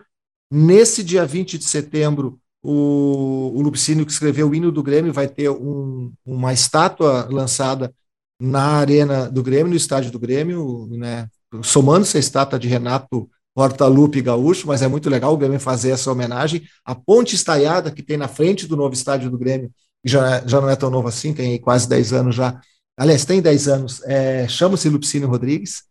Nesse 0.52 1.04
dia 1.04 1.26
20 1.26 1.58
de 1.58 1.64
setembro, 1.64 2.40
o, 2.62 3.52
o 3.56 3.62
Lupicínio, 3.62 4.06
que 4.06 4.12
escreveu 4.12 4.50
o 4.50 4.56
hino 4.56 4.72
do 4.72 4.84
Grêmio, 4.84 5.14
vai 5.14 5.28
ter 5.28 5.50
um, 5.50 6.12
uma 6.26 6.54
estátua 6.54 7.28
lançada 7.32 7.94
na 8.40 8.78
arena 8.78 9.30
do 9.30 9.42
Grêmio, 9.42 9.70
no 9.70 9.76
estádio 9.76 10.12
do 10.12 10.20
Grêmio, 10.20 10.88
né, 10.92 11.30
somando-se 11.62 12.18
a 12.18 12.20
estátua 12.20 12.58
de 12.58 12.68
Renato 12.68 13.30
Hortalupe 13.56 14.22
Gaúcho, 14.22 14.68
mas 14.68 14.82
é 14.82 14.88
muito 14.88 15.10
legal 15.10 15.34
o 15.34 15.38
Grêmio 15.38 15.60
fazer 15.60 15.92
essa 15.92 16.12
homenagem. 16.12 16.64
A 16.84 16.96
ponte 16.96 17.36
estaiada 17.36 17.92
que 17.92 18.02
tem 18.02 18.18
na 18.18 18.28
frente 18.28 18.66
do 18.66 18.76
novo 18.76 18.94
estádio 18.94 19.30
do 19.30 19.38
Grêmio, 19.38 19.72
já, 20.04 20.42
já 20.46 20.60
não 20.60 20.70
é 20.70 20.76
tão 20.76 20.90
novo 20.90 21.08
assim, 21.08 21.34
tem 21.34 21.60
quase 21.60 21.88
10 21.88 22.14
anos 22.14 22.36
já, 22.36 22.60
aliás, 22.98 23.26
tem 23.26 23.42
10 23.42 23.68
anos, 23.68 24.02
é, 24.06 24.48
chama-se 24.48 24.90
Lupicínio 24.90 25.30
Rodrigues, 25.30 25.84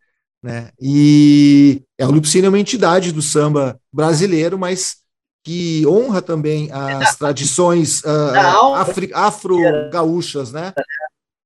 né? 0.42 0.70
E 0.80 1.82
é, 1.96 2.06
o 2.06 2.10
Lupicínio 2.10 2.46
é 2.46 2.48
uma 2.48 2.58
entidade 2.58 3.12
do 3.12 3.22
samba 3.22 3.78
brasileiro, 3.92 4.58
mas 4.58 4.96
que 5.44 5.86
honra 5.86 6.20
também 6.20 6.68
as 6.72 7.14
tradições 7.16 8.02
uh, 8.02 9.14
afro-gaúchas, 9.14 10.52
né? 10.52 10.72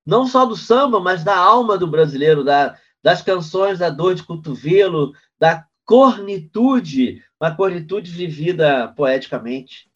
Não 0.04 0.26
só 0.26 0.46
do 0.46 0.56
samba, 0.56 1.00
mas 1.00 1.24
da 1.24 1.36
alma 1.36 1.76
do 1.76 1.86
brasileiro, 1.86 2.44
da, 2.44 2.76
das 3.06 3.22
canções 3.22 3.78
da 3.78 3.88
dor 3.88 4.16
de 4.16 4.24
cotovelo, 4.24 5.12
da 5.38 5.64
cornitude, 5.84 7.22
uma 7.40 7.54
cornitude 7.54 8.10
vivida 8.10 8.92
poeticamente. 8.96 9.88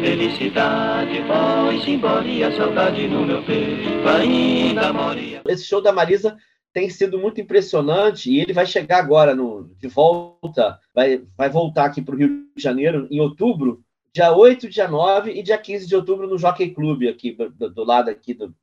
Felicidade 0.00 1.22
foi 1.26 1.92
embora 1.92 2.26
e 2.26 2.42
a 2.42 2.56
saudade 2.56 3.06
no 3.06 3.26
meu 3.26 3.44
peito 3.44 4.08
ainda 4.08 4.94
moria. 4.94 5.42
Esse 5.46 5.66
show 5.66 5.82
da 5.82 5.92
Marisa 5.92 6.38
tem 6.72 6.88
sido 6.88 7.18
muito 7.18 7.42
impressionante 7.42 8.30
e 8.30 8.40
ele 8.40 8.54
vai 8.54 8.64
chegar 8.64 8.96
agora 8.96 9.34
no, 9.34 9.74
de 9.78 9.88
volta, 9.88 10.80
vai, 10.94 11.22
vai 11.36 11.50
voltar 11.50 11.84
aqui 11.84 12.00
para 12.00 12.14
o 12.14 12.18
Rio 12.18 12.46
de 12.56 12.62
Janeiro 12.62 13.06
em 13.10 13.20
outubro, 13.20 13.84
dia 14.10 14.34
8, 14.34 14.70
dia 14.70 14.88
9 14.88 15.32
e 15.32 15.42
dia 15.42 15.58
15 15.58 15.86
de 15.86 15.94
outubro 15.94 16.26
no 16.26 16.38
Jockey 16.38 16.70
Club, 16.70 17.02
aqui 17.10 17.32
do, 17.32 17.68
do 17.68 17.84
lado 17.84 18.08
aqui, 18.08 18.32
do, 18.32 18.54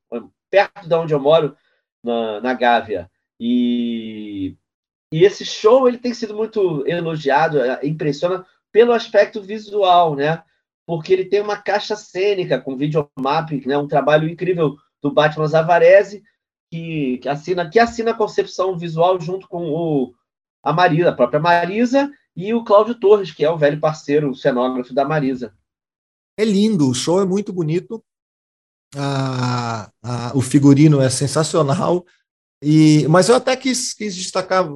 perto 0.49 0.87
de 0.87 0.95
onde 0.95 1.13
eu 1.13 1.19
moro, 1.19 1.55
na, 2.03 2.41
na 2.41 2.53
Gávea. 2.53 3.09
E, 3.39 4.55
e 5.11 5.23
esse 5.23 5.45
show 5.45 5.87
ele 5.87 5.97
tem 5.97 6.13
sido 6.13 6.35
muito 6.35 6.83
elogiado, 6.87 7.59
é, 7.59 7.79
impressiona 7.85 8.45
pelo 8.71 8.93
aspecto 8.93 9.41
visual, 9.41 10.15
né? 10.15 10.43
Porque 10.85 11.13
ele 11.13 11.25
tem 11.25 11.41
uma 11.41 11.57
caixa 11.57 11.95
cênica 11.95 12.59
com 12.59 12.77
videomapping, 12.77 13.63
né? 13.65 13.77
Um 13.77 13.87
trabalho 13.87 14.27
incrível 14.27 14.75
do 15.01 15.11
Batman 15.11 15.47
Zavarese, 15.47 16.23
que, 16.71 17.17
que, 17.19 17.29
assina, 17.29 17.69
que 17.69 17.79
assina 17.79 18.11
a 18.11 18.17
concepção 18.17 18.77
visual 18.77 19.19
junto 19.19 19.47
com 19.47 19.71
o, 19.71 20.13
a 20.63 20.73
Marisa, 20.73 21.09
a 21.09 21.15
própria 21.15 21.39
Marisa, 21.39 22.11
e 22.35 22.53
o 22.53 22.63
Cláudio 22.63 22.95
Torres, 22.95 23.31
que 23.31 23.43
é 23.43 23.49
o 23.49 23.57
velho 23.57 23.79
parceiro, 23.79 24.29
o 24.29 24.35
cenógrafo 24.35 24.93
da 24.93 25.05
Marisa. 25.05 25.53
É 26.37 26.45
lindo, 26.45 26.89
o 26.89 26.93
show 26.93 27.21
é 27.21 27.25
muito 27.25 27.51
bonito, 27.51 28.03
a, 28.95 29.89
a, 30.01 30.31
o 30.35 30.41
figurino 30.41 31.01
é 31.01 31.09
sensacional, 31.09 32.05
e, 32.61 33.07
mas 33.07 33.29
eu 33.29 33.35
até 33.35 33.55
quis, 33.55 33.93
quis 33.93 34.15
destacar, 34.15 34.67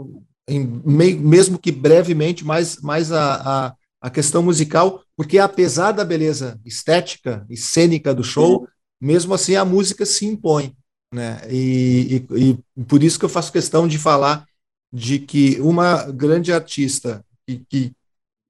em, 0.47 0.65
mesmo 0.65 1.57
que 1.57 1.71
brevemente, 1.71 2.45
mais, 2.45 2.77
mais 2.81 3.11
a, 3.11 3.35
a, 3.35 3.75
a, 4.01 4.09
questão 4.09 4.41
musical, 4.41 5.03
porque 5.17 5.37
apesar 5.37 5.91
da 5.91 6.05
beleza 6.05 6.59
estética 6.65 7.45
e 7.49 7.57
cênica 7.57 8.13
do 8.13 8.23
show, 8.23 8.67
mesmo 9.01 9.33
assim 9.33 9.55
a 9.55 9.65
música 9.65 10.05
se 10.05 10.25
impõe. 10.25 10.75
Né? 11.13 11.41
E, 11.49 12.25
e, 12.31 12.57
e, 12.77 12.83
por 12.83 13.03
isso 13.03 13.19
que 13.19 13.25
eu 13.25 13.29
faço 13.29 13.51
questão 13.51 13.87
de 13.87 13.99
falar 13.99 14.45
de 14.91 15.19
que 15.19 15.59
uma 15.59 16.03
grande 16.11 16.53
artista 16.53 17.23
que, 17.45 17.63
que 17.69 17.91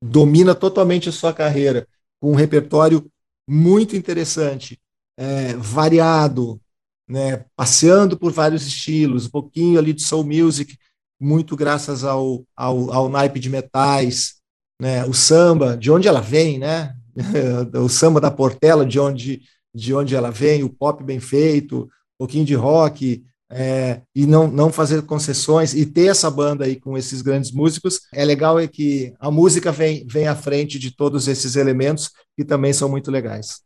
domina 0.02 0.54
totalmente 0.54 1.10
a 1.10 1.12
sua 1.12 1.34
carreira, 1.34 1.88
com 2.19 2.32
um 2.32 2.36
repertório 2.36 3.10
muito 3.47 3.95
interessante, 3.95 4.80
é, 5.17 5.54
variado, 5.56 6.60
né, 7.08 7.45
passeando 7.56 8.17
por 8.17 8.32
vários 8.32 8.65
estilos, 8.65 9.26
um 9.26 9.30
pouquinho 9.30 9.80
ali 9.80 9.93
de 9.93 10.04
soul 10.04 10.23
music, 10.23 10.78
muito 11.19 11.56
graças 11.56 12.04
ao, 12.04 12.43
ao, 12.56 12.91
ao 12.91 13.10
naipe 13.10 13.39
de 13.39 13.49
metais, 13.49 14.36
né, 14.82 15.06
o 15.06 15.13
samba, 15.13 15.78
de 15.78 15.91
onde 15.91 16.08
ela 16.08 16.21
vem, 16.21 16.58
né, 16.60 16.95
o 17.84 17.89
samba 17.89 18.19
da 18.19 18.32
Portela, 18.32 18.86
de 18.86 18.99
onde, 18.99 19.41
de 19.73 19.93
onde 19.93 20.15
ela 20.15 20.32
vem, 20.32 20.63
o 20.63 20.69
pop 20.69 21.04
bem 21.04 21.19
feito, 21.19 21.88
pouquinho 22.17 22.45
de 22.45 22.56
rock, 22.56 23.23
é, 23.56 24.02
e 24.15 24.26
não, 24.26 24.47
não 24.47 24.71
fazer 24.71 25.04
concessões 25.04 25.76
e 25.76 25.86
ter 25.86 26.08
essa 26.08 26.30
banda 26.30 26.65
aí 26.65 26.76
com 26.76 26.97
esses 26.97 27.21
grandes 27.21 27.52
músicos. 27.52 28.02
É 28.12 28.26
legal 28.26 28.60
é 28.60 28.67
que 28.67 29.13
a 29.19 29.30
música 29.30 29.71
vem, 29.71 30.06
vem 30.08 30.28
à 30.28 30.36
frente 30.36 30.80
de 30.80 30.95
todos 30.95 31.28
esses 31.28 31.56
elementos 31.56 32.10
que 32.36 32.43
também 32.43 32.73
são 32.73 32.89
muito 32.89 33.12
legais. 33.12 33.62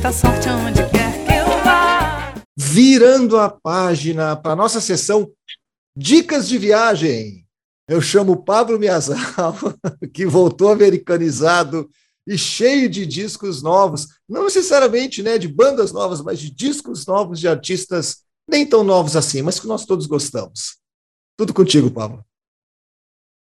Muita 0.00 0.12
sorte 0.14 0.48
aonde 0.48 0.80
quer 0.88 1.26
que 1.26 1.32
eu 1.34 1.62
vá. 1.62 2.32
Virando 2.56 3.36
a 3.36 3.50
página 3.50 4.34
para 4.34 4.56
nossa 4.56 4.80
sessão 4.80 5.30
Dicas 5.94 6.48
de 6.48 6.56
Viagem. 6.56 7.46
Eu 7.86 8.00
chamo 8.00 8.42
Pablo 8.42 8.78
Miazal, 8.78 9.18
que 10.14 10.24
voltou 10.24 10.72
americanizado 10.72 11.90
e 12.26 12.38
cheio 12.38 12.88
de 12.88 13.04
discos 13.04 13.62
novos, 13.62 14.06
não 14.26 14.44
necessariamente 14.44 15.22
né, 15.22 15.36
de 15.36 15.48
bandas 15.48 15.92
novas, 15.92 16.22
mas 16.22 16.38
de 16.38 16.50
discos 16.50 17.04
novos 17.04 17.38
de 17.38 17.46
artistas 17.46 18.22
nem 18.48 18.64
tão 18.64 18.82
novos 18.82 19.16
assim, 19.16 19.42
mas 19.42 19.60
que 19.60 19.66
nós 19.66 19.84
todos 19.84 20.06
gostamos. 20.06 20.78
Tudo 21.36 21.52
contigo, 21.52 21.90
Pablo. 21.90 22.24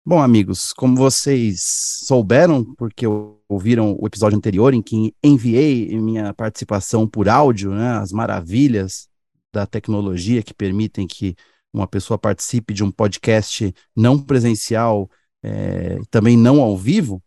Bom, 0.04 0.20
amigos, 0.20 0.74
como 0.74 0.96
vocês 0.96 1.62
souberam, 2.06 2.66
porque 2.76 3.06
ouviram 3.48 3.96
o 4.00 4.08
episódio 4.08 4.36
anterior 4.36 4.74
em 4.74 4.82
que 4.82 5.14
enviei 5.24 5.96
minha 6.00 6.34
participação 6.34 7.08
por 7.08 7.30
áudio, 7.30 7.72
né, 7.72 7.92
as 7.98 8.12
maravilhas 8.12 9.08
da 9.54 9.68
tecnologia 9.68 10.42
que 10.42 10.56
permitem 10.56 11.06
que 11.06 11.36
uma 11.72 11.88
pessoa 11.88 12.18
participe 12.18 12.74
de 12.74 12.84
um 12.84 12.90
podcast 12.90 13.72
não 13.96 14.18
presencial, 14.18 15.08
é, 15.44 16.00
também 16.10 16.36
não 16.36 16.62
ao 16.62 16.76
vivo, 16.76 17.22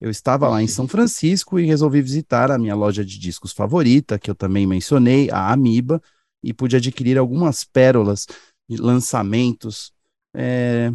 eu 0.00 0.10
estava 0.10 0.48
lá 0.48 0.60
em 0.60 0.68
São 0.68 0.88
Francisco 0.88 1.58
e 1.58 1.66
resolvi 1.66 2.02
visitar 2.02 2.50
a 2.50 2.58
minha 2.58 2.74
loja 2.74 3.04
de 3.04 3.16
discos 3.16 3.52
favorita, 3.52 4.18
que 4.18 4.30
eu 4.30 4.34
também 4.34 4.66
mencionei, 4.66 5.30
a 5.30 5.52
Amiba, 5.52 6.02
e 6.42 6.52
pude 6.52 6.76
adquirir 6.76 7.16
algumas 7.16 7.62
pérolas 7.62 8.26
de 8.68 8.76
lançamentos. 8.76 9.92
É, 10.34 10.92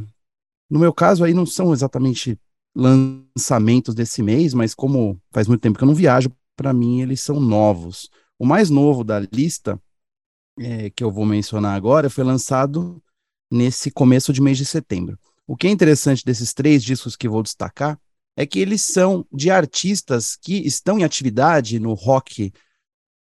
no 0.70 0.80
meu 0.80 0.94
caso, 0.94 1.24
aí 1.24 1.34
não 1.34 1.46
são 1.46 1.74
exatamente 1.74 2.40
lançamentos 2.76 3.94
desse 3.94 4.24
mês, 4.24 4.54
mas 4.54 4.74
como 4.74 5.20
faz 5.32 5.48
muito 5.48 5.62
tempo 5.62 5.78
que 5.78 5.84
eu 5.84 5.88
não 5.88 5.96
viajo, 5.96 6.32
para 6.56 6.74
mim 6.74 7.02
eles 7.02 7.22
são 7.22 7.40
novos. 7.40 8.10
O 8.40 8.46
mais 8.46 8.70
novo 8.70 9.04
da 9.04 9.20
lista 9.20 9.80
é, 10.60 10.90
que 10.90 11.04
eu 11.04 11.12
vou 11.12 11.26
mencionar 11.26 11.76
agora 11.76 12.10
foi 12.10 12.24
lançado 12.24 13.02
nesse 13.52 13.92
começo 13.92 14.34
de 14.34 14.42
mês 14.42 14.58
de 14.58 14.66
setembro. 14.66 15.18
O 15.46 15.56
que 15.56 15.68
é 15.68 15.70
interessante 15.70 16.26
desses 16.26 16.54
três 16.54 16.84
discos 16.84 17.16
que 17.16 17.30
vou 17.30 17.44
destacar 17.44 18.00
é 18.36 18.46
que 18.46 18.60
eles 18.60 18.82
são 18.82 19.26
de 19.32 19.52
artistas 19.52 20.36
que 20.36 20.56
estão 20.66 20.98
em 20.98 21.04
atividade 21.04 21.80
no 21.80 21.94
rock 21.94 22.52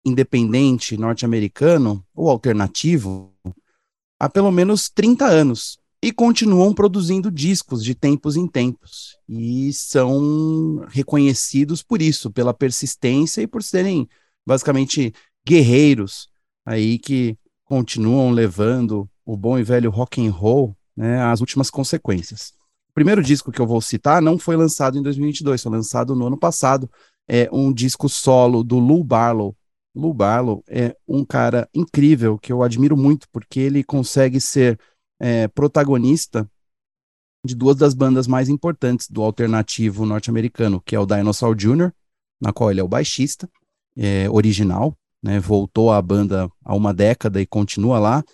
independente 0.04 0.96
norte-americano 0.96 2.04
ou 2.14 2.28
alternativo 2.28 3.32
há 4.18 4.28
pelo 4.28 4.50
menos 4.50 4.88
30 4.88 5.26
anos 5.26 5.78
e 6.06 6.12
continuam 6.12 6.72
produzindo 6.72 7.32
discos 7.32 7.82
de 7.82 7.92
tempos 7.92 8.36
em 8.36 8.46
tempos 8.46 9.18
e 9.28 9.72
são 9.72 10.86
reconhecidos 10.86 11.82
por 11.82 12.00
isso, 12.00 12.30
pela 12.30 12.54
persistência 12.54 13.42
e 13.42 13.46
por 13.48 13.60
serem 13.60 14.08
basicamente 14.46 15.12
guerreiros 15.44 16.28
aí 16.64 16.96
que 16.96 17.36
continuam 17.64 18.30
levando 18.30 19.10
o 19.24 19.36
bom 19.36 19.58
e 19.58 19.64
velho 19.64 19.90
rock 19.90 20.24
and 20.24 20.30
roll 20.30 20.76
né, 20.96 21.20
às 21.24 21.40
últimas 21.40 21.70
consequências. 21.70 22.52
O 22.88 22.94
primeiro 22.94 23.20
disco 23.20 23.50
que 23.50 23.60
eu 23.60 23.66
vou 23.66 23.80
citar 23.80 24.22
não 24.22 24.38
foi 24.38 24.54
lançado 24.54 24.96
em 24.96 25.02
2022, 25.02 25.60
foi 25.60 25.72
lançado 25.72 26.14
no 26.14 26.28
ano 26.28 26.38
passado. 26.38 26.88
É 27.26 27.48
um 27.52 27.72
disco 27.72 28.08
solo 28.08 28.62
do 28.62 28.78
Lou 28.78 29.02
Barlow. 29.02 29.56
Lou 29.92 30.14
Barlow 30.14 30.62
é 30.68 30.96
um 31.08 31.24
cara 31.24 31.68
incrível 31.74 32.38
que 32.38 32.52
eu 32.52 32.62
admiro 32.62 32.96
muito 32.96 33.26
porque 33.32 33.58
ele 33.58 33.82
consegue 33.82 34.40
ser 34.40 34.78
é, 35.20 35.48
protagonista 35.48 36.48
de 37.44 37.54
duas 37.54 37.76
das 37.76 37.94
bandas 37.94 38.26
mais 38.26 38.48
importantes 38.48 39.08
do 39.08 39.22
alternativo 39.22 40.04
norte-americano, 40.04 40.80
que 40.80 40.96
é 40.96 41.00
o 41.00 41.06
Dinosaur 41.06 41.54
Jr., 41.54 41.92
na 42.40 42.52
qual 42.52 42.70
ele 42.70 42.80
é 42.80 42.84
o 42.84 42.88
baixista 42.88 43.48
é, 43.96 44.28
original, 44.28 44.96
né, 45.22 45.40
voltou 45.40 45.90
à 45.90 46.02
banda 46.02 46.50
há 46.64 46.74
uma 46.74 46.92
década 46.92 47.40
e 47.40 47.46
continua 47.46 47.98
lá, 47.98 48.24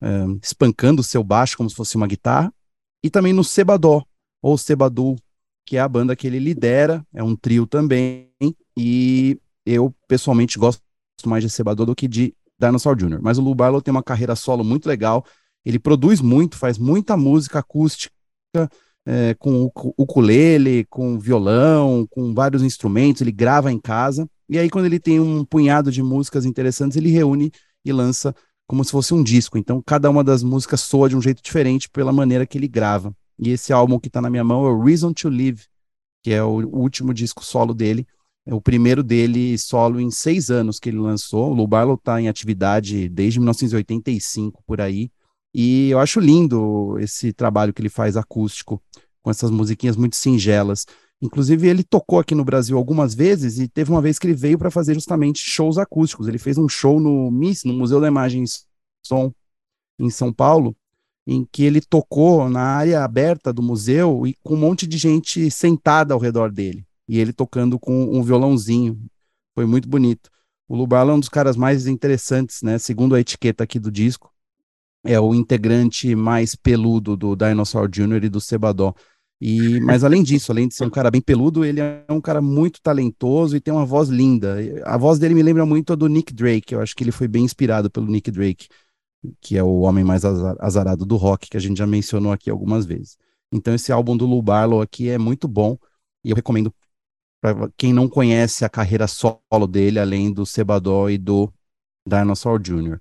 é, 0.00 0.24
espancando 0.42 1.00
o 1.00 1.04
seu 1.04 1.22
baixo 1.22 1.56
como 1.56 1.68
se 1.68 1.76
fosse 1.76 1.96
uma 1.96 2.06
guitarra, 2.06 2.52
e 3.02 3.10
também 3.10 3.32
no 3.32 3.44
Sebadó, 3.44 4.04
ou 4.40 4.56
Sebadu, 4.56 5.16
que 5.66 5.76
é 5.76 5.80
a 5.80 5.88
banda 5.88 6.16
que 6.16 6.26
ele 6.26 6.38
lidera, 6.38 7.04
é 7.12 7.22
um 7.22 7.36
trio 7.36 7.66
também, 7.66 8.32
e 8.76 9.38
eu 9.66 9.94
pessoalmente 10.08 10.58
gosto 10.58 10.82
mais 11.26 11.44
de 11.44 11.50
Sebadó 11.50 11.84
do 11.84 11.94
que 11.94 12.08
de 12.08 12.34
Dinosaur 12.58 12.96
Jr., 12.96 13.20
mas 13.20 13.38
o 13.38 13.42
Lou 13.42 13.54
Barlow 13.54 13.82
tem 13.82 13.92
uma 13.92 14.02
carreira 14.02 14.34
solo 14.34 14.64
muito 14.64 14.86
legal, 14.86 15.24
ele 15.64 15.78
produz 15.78 16.20
muito, 16.20 16.56
faz 16.56 16.78
muita 16.78 17.16
música 17.16 17.58
acústica, 17.58 18.12
é, 19.06 19.34
com 19.34 19.70
ukulele, 19.96 20.84
com 20.90 21.18
violão, 21.18 22.06
com 22.10 22.34
vários 22.34 22.62
instrumentos, 22.62 23.22
ele 23.22 23.32
grava 23.32 23.72
em 23.72 23.78
casa, 23.78 24.28
e 24.50 24.58
aí, 24.58 24.68
quando 24.68 24.86
ele 24.86 24.98
tem 24.98 25.20
um 25.20 25.44
punhado 25.44 25.92
de 25.92 26.02
músicas 26.02 26.44
interessantes, 26.44 26.96
ele 26.96 27.08
reúne 27.08 27.52
e 27.84 27.92
lança 27.92 28.34
como 28.66 28.84
se 28.84 28.90
fosse 28.90 29.14
um 29.14 29.22
disco. 29.22 29.56
Então, 29.56 29.80
cada 29.80 30.10
uma 30.10 30.24
das 30.24 30.42
músicas 30.42 30.80
soa 30.80 31.08
de 31.08 31.16
um 31.16 31.22
jeito 31.22 31.40
diferente 31.40 31.88
pela 31.88 32.12
maneira 32.12 32.44
que 32.44 32.58
ele 32.58 32.66
grava. 32.66 33.14
E 33.38 33.50
esse 33.50 33.72
álbum 33.72 34.00
que 34.00 34.08
está 34.08 34.20
na 34.20 34.28
minha 34.28 34.42
mão 34.42 34.66
é 34.66 34.70
o 34.70 34.82
Reason 34.82 35.12
to 35.12 35.28
Live, 35.28 35.66
que 36.20 36.32
é 36.32 36.42
o 36.42 36.66
último 36.66 37.14
disco 37.14 37.44
solo 37.44 37.72
dele. 37.72 38.04
É 38.44 38.52
o 38.52 38.60
primeiro 38.60 39.04
dele 39.04 39.56
solo 39.56 40.00
em 40.00 40.10
seis 40.10 40.50
anos 40.50 40.80
que 40.80 40.88
ele 40.88 40.98
lançou. 40.98 41.52
O 41.52 41.54
Lou 41.54 41.68
Barlow 41.68 41.94
está 41.94 42.20
em 42.20 42.26
atividade 42.26 43.08
desde 43.08 43.38
1985 43.38 44.64
por 44.66 44.80
aí. 44.80 45.12
E 45.52 45.90
eu 45.90 45.98
acho 45.98 46.20
lindo 46.20 46.98
esse 46.98 47.32
trabalho 47.32 47.72
que 47.72 47.82
ele 47.82 47.88
faz 47.88 48.16
acústico, 48.16 48.80
com 49.22 49.30
essas 49.30 49.50
musiquinhas 49.50 49.96
muito 49.96 50.16
singelas. 50.16 50.86
Inclusive, 51.22 51.68
ele 51.68 51.82
tocou 51.82 52.18
aqui 52.18 52.34
no 52.34 52.44
Brasil 52.44 52.78
algumas 52.78 53.14
vezes 53.14 53.58
e 53.58 53.68
teve 53.68 53.90
uma 53.90 54.00
vez 54.00 54.18
que 54.18 54.26
ele 54.26 54.34
veio 54.34 54.58
para 54.58 54.70
fazer 54.70 54.94
justamente 54.94 55.38
shows 55.38 55.76
acústicos. 55.76 56.28
Ele 56.28 56.38
fez 56.38 56.56
um 56.56 56.68
show 56.68 56.98
no 56.98 57.30
MIS, 57.30 57.64
no 57.64 57.74
Museu 57.74 58.00
da 58.00 58.08
Imagem 58.08 58.44
e 58.44 58.46
Som, 59.06 59.32
em 59.98 60.08
São 60.08 60.32
Paulo, 60.32 60.74
em 61.26 61.46
que 61.50 61.62
ele 61.62 61.80
tocou 61.80 62.48
na 62.48 62.62
área 62.62 63.04
aberta 63.04 63.52
do 63.52 63.62
museu 63.62 64.26
e 64.26 64.34
com 64.42 64.54
um 64.54 64.58
monte 64.58 64.86
de 64.86 64.96
gente 64.96 65.50
sentada 65.50 66.14
ao 66.14 66.20
redor 66.20 66.50
dele. 66.50 66.86
E 67.06 67.18
ele 67.18 67.32
tocando 67.32 67.78
com 67.78 68.04
um 68.16 68.22
violãozinho. 68.22 68.98
Foi 69.54 69.66
muito 69.66 69.88
bonito. 69.88 70.30
O 70.66 70.76
Lubala 70.76 71.12
é 71.12 71.14
um 71.14 71.20
dos 71.20 71.28
caras 71.28 71.56
mais 71.56 71.86
interessantes, 71.86 72.62
né? 72.62 72.78
Segundo 72.78 73.14
a 73.14 73.20
etiqueta 73.20 73.64
aqui 73.64 73.78
do 73.78 73.90
disco, 73.90 74.32
é 75.04 75.18
o 75.18 75.34
integrante 75.34 76.14
mais 76.14 76.54
peludo 76.54 77.16
do 77.16 77.34
Dinosaur 77.34 77.88
Jr. 77.88 78.24
e 78.24 78.28
do 78.28 78.40
Sebadó. 78.40 78.94
E, 79.40 79.80
mas 79.80 80.04
além 80.04 80.22
disso, 80.22 80.52
além 80.52 80.68
de 80.68 80.74
ser 80.74 80.84
um 80.84 80.90
cara 80.90 81.10
bem 81.10 81.20
peludo, 81.20 81.64
ele 81.64 81.80
é 81.80 82.04
um 82.10 82.20
cara 82.20 82.42
muito 82.42 82.80
talentoso 82.82 83.56
e 83.56 83.60
tem 83.60 83.72
uma 83.72 83.86
voz 83.86 84.10
linda. 84.10 84.58
A 84.84 84.98
voz 84.98 85.18
dele 85.18 85.34
me 85.34 85.42
lembra 85.42 85.64
muito 85.64 85.92
a 85.94 85.96
do 85.96 86.08
Nick 86.08 86.34
Drake. 86.34 86.74
Eu 86.74 86.80
acho 86.80 86.94
que 86.94 87.02
ele 87.02 87.12
foi 87.12 87.26
bem 87.26 87.44
inspirado 87.44 87.90
pelo 87.90 88.06
Nick 88.06 88.30
Drake, 88.30 88.68
que 89.40 89.56
é 89.56 89.62
o 89.62 89.80
homem 89.80 90.04
mais 90.04 90.24
azarado 90.24 91.06
do 91.06 91.16
rock, 91.16 91.48
que 91.48 91.56
a 91.56 91.60
gente 91.60 91.78
já 91.78 91.86
mencionou 91.86 92.32
aqui 92.32 92.50
algumas 92.50 92.84
vezes. 92.84 93.16
Então 93.50 93.74
esse 93.74 93.90
álbum 93.90 94.14
do 94.14 94.26
Lou 94.26 94.42
Barlow 94.42 94.82
aqui 94.82 95.08
é 95.08 95.16
muito 95.16 95.48
bom 95.48 95.78
e 96.22 96.30
eu 96.30 96.36
recomendo 96.36 96.72
para 97.40 97.70
quem 97.78 97.92
não 97.92 98.06
conhece 98.06 98.66
a 98.66 98.68
carreira 98.68 99.06
solo 99.06 99.66
dele, 99.66 99.98
além 99.98 100.30
do 100.30 100.44
Sebadó 100.44 101.08
e 101.08 101.16
do 101.16 101.50
Dinosaur 102.06 102.60
Jr. 102.60 103.00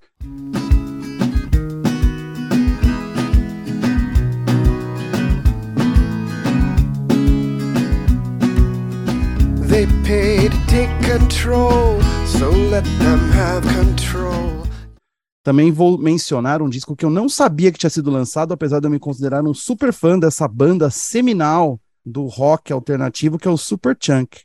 They 9.80 9.88
pay 10.04 10.50
to 10.50 10.58
take 10.68 10.92
control, 11.10 12.02
so 12.28 12.50
let 12.70 12.84
them 13.00 13.32
have 13.32 13.66
control. 13.66 14.68
Também 15.42 15.72
vou 15.72 15.98
mencionar 15.98 16.62
um 16.62 16.68
disco 16.68 16.98
que 16.98 17.06
eu 17.06 17.10
não 17.10 17.30
sabia 17.30 17.72
que 17.72 17.80
tinha 17.80 17.90
sido 17.90 18.12
lançado, 18.12 18.54
apesar 18.54 18.82
de 18.82 18.88
eu 18.88 18.92
me 18.92 19.00
considerar 19.00 19.42
um 19.42 19.54
super 19.54 19.94
fã 19.94 20.20
dessa 20.20 20.46
banda 20.50 20.90
seminal 20.90 21.80
do 22.06 22.26
rock 22.26 22.74
alternativo, 22.74 23.38
que 23.38 23.48
é 23.48 23.52
o 23.52 23.56
Super 23.56 23.96
Chunk, 23.98 24.42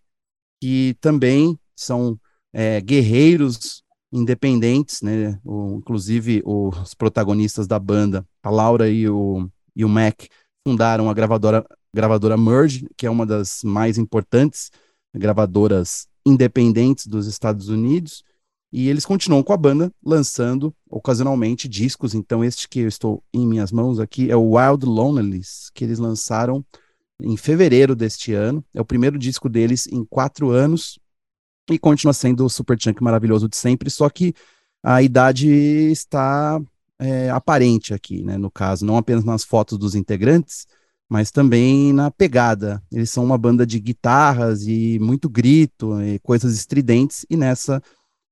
que 0.62 0.96
também 1.00 1.58
são 1.74 2.16
é, 2.52 2.80
guerreiros 2.80 3.82
independentes, 4.12 5.02
né? 5.02 5.36
O, 5.44 5.78
inclusive 5.78 6.44
os 6.44 6.94
protagonistas 6.94 7.66
da 7.66 7.80
banda, 7.80 8.24
a 8.40 8.50
Laura 8.50 8.88
e 8.88 9.08
o, 9.08 9.50
e 9.74 9.84
o 9.84 9.88
Mac, 9.88 10.26
fundaram 10.64 11.10
a 11.10 11.12
gravadora, 11.12 11.66
gravadora 11.92 12.36
Merge, 12.36 12.86
que 12.96 13.04
é 13.04 13.10
uma 13.10 13.26
das 13.26 13.64
mais 13.64 13.98
importantes 13.98 14.70
gravadoras 15.14 16.06
independentes 16.26 17.06
dos 17.06 17.26
Estados 17.26 17.68
Unidos, 17.68 18.24
e 18.72 18.88
eles 18.88 19.06
continuam 19.06 19.42
com 19.42 19.52
a 19.52 19.56
banda, 19.56 19.92
lançando 20.04 20.74
ocasionalmente 20.90 21.68
discos. 21.68 22.12
Então, 22.12 22.42
este 22.42 22.68
que 22.68 22.80
eu 22.80 22.88
estou 22.88 23.22
em 23.32 23.46
minhas 23.46 23.70
mãos 23.70 24.00
aqui 24.00 24.30
é 24.30 24.36
o 24.36 24.56
Wild 24.56 24.84
Lonelies, 24.84 25.70
que 25.72 25.84
eles 25.84 26.00
lançaram 26.00 26.64
em 27.22 27.36
fevereiro 27.36 27.94
deste 27.94 28.32
ano. 28.32 28.64
É 28.74 28.80
o 28.80 28.84
primeiro 28.84 29.16
disco 29.16 29.48
deles 29.48 29.86
em 29.86 30.04
quatro 30.04 30.50
anos 30.50 30.98
e 31.70 31.78
continua 31.78 32.12
sendo 32.12 32.44
o 32.44 32.50
super 32.50 32.76
chunk 32.80 33.00
maravilhoso 33.00 33.48
de 33.48 33.56
sempre, 33.56 33.88
só 33.90 34.10
que 34.10 34.34
a 34.82 35.00
idade 35.00 35.48
está 35.48 36.60
é, 36.98 37.30
aparente 37.30 37.94
aqui, 37.94 38.22
né? 38.22 38.36
No 38.36 38.50
caso, 38.50 38.84
não 38.84 38.96
apenas 38.96 39.24
nas 39.24 39.44
fotos 39.44 39.78
dos 39.78 39.94
integrantes, 39.94 40.66
mas 41.08 41.30
também 41.30 41.92
na 41.92 42.10
pegada. 42.10 42.82
Eles 42.92 43.10
são 43.10 43.24
uma 43.24 43.38
banda 43.38 43.66
de 43.66 43.78
guitarras 43.78 44.66
e 44.66 44.98
muito 45.00 45.28
grito, 45.28 46.00
e 46.02 46.18
coisas 46.20 46.54
estridentes, 46.54 47.26
e 47.28 47.36
nessa 47.36 47.82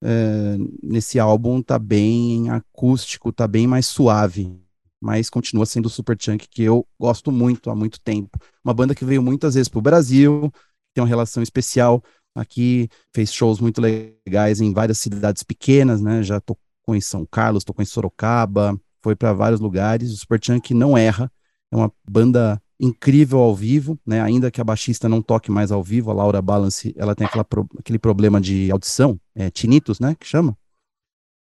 é, 0.04 0.56
nesse 0.82 1.18
álbum 1.20 1.62
tá 1.62 1.78
bem 1.78 2.50
acústico, 2.50 3.32
tá 3.32 3.46
bem 3.46 3.68
mais 3.68 3.86
suave, 3.86 4.52
mas 5.00 5.30
continua 5.30 5.64
sendo 5.64 5.86
o 5.86 5.90
Superchunk 5.90 6.48
que 6.48 6.62
eu 6.62 6.84
gosto 6.98 7.30
muito 7.30 7.70
há 7.70 7.74
muito 7.74 8.00
tempo. 8.00 8.36
Uma 8.64 8.74
banda 8.74 8.96
que 8.96 9.04
veio 9.04 9.22
muitas 9.22 9.54
vezes 9.54 9.68
para 9.68 9.78
o 9.78 9.82
Brasil, 9.82 10.52
tem 10.92 11.02
uma 11.02 11.08
relação 11.08 11.42
especial 11.42 12.02
aqui, 12.34 12.88
fez 13.14 13.32
shows 13.32 13.60
muito 13.60 13.80
legais 13.80 14.60
em 14.60 14.72
várias 14.72 14.98
cidades 14.98 15.42
pequenas, 15.44 16.00
né? 16.00 16.22
Já 16.22 16.40
tocou 16.40 16.96
em 16.96 17.00
São 17.00 17.24
Carlos, 17.24 17.62
tocou 17.62 17.82
em 17.82 17.86
Sorocaba, 17.86 18.78
foi 19.02 19.14
para 19.14 19.32
vários 19.32 19.60
lugares. 19.60 20.12
O 20.12 20.16
Superchunk 20.16 20.74
não 20.74 20.98
erra 20.98 21.30
é 21.72 21.76
uma 21.76 21.90
banda 22.08 22.61
incrível 22.82 23.38
ao 23.38 23.54
vivo, 23.54 23.96
né? 24.04 24.20
Ainda 24.20 24.50
que 24.50 24.60
a 24.60 24.64
baixista 24.64 25.08
não 25.08 25.22
toque 25.22 25.52
mais 25.52 25.70
ao 25.70 25.84
vivo, 25.84 26.10
a 26.10 26.14
Laura 26.14 26.42
Balance, 26.42 26.92
ela 26.98 27.14
tem 27.14 27.24
aquela, 27.24 27.46
aquele 27.78 27.98
problema 27.98 28.40
de 28.40 28.72
audição, 28.72 29.20
é, 29.36 29.48
tinnitus, 29.50 30.00
né? 30.00 30.16
Que 30.18 30.26
chama? 30.26 30.58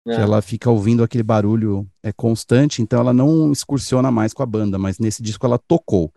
É. 0.09 0.17
Que 0.17 0.21
ela 0.21 0.43
fica 0.43 0.69
ouvindo 0.69 1.05
aquele 1.05 1.23
barulho 1.23 1.89
é, 2.03 2.13
constante, 2.13 2.83
então 2.83 2.99
ela 2.99 3.13
não 3.13 3.53
excursiona 3.53 4.11
mais 4.11 4.35
com 4.35 4.43
a 4.43 4.47
banda, 4.47 4.77
mas 4.77 4.99
nesse 4.99 5.23
disco 5.23 5.47
ela 5.47 5.57
tocou. 5.57 6.13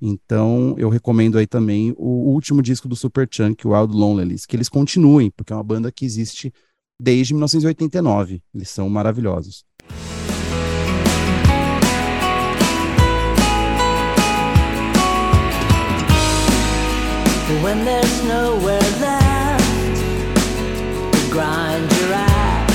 Então 0.00 0.74
eu 0.78 0.88
recomendo 0.88 1.36
aí 1.36 1.46
também 1.46 1.92
o 1.98 2.32
último 2.32 2.62
disco 2.62 2.88
do 2.88 2.96
Superchunk, 2.96 3.66
o 3.66 3.78
Wild 3.78 3.94
Lonelies, 3.94 4.46
que 4.46 4.56
eles 4.56 4.70
continuem, 4.70 5.30
porque 5.30 5.52
é 5.52 5.56
uma 5.56 5.62
banda 5.62 5.92
que 5.92 6.06
existe 6.06 6.50
desde 6.98 7.34
1989. 7.34 8.42
Eles 8.54 8.70
são 8.70 8.88
maravilhosos. 8.88 9.64
When 17.64 17.82
there's 17.82 18.22
nowhere 18.24 18.78
left 19.00 19.96
to 21.12 21.30
grind 21.32 21.90
your 21.98 22.12
ass. 22.12 22.70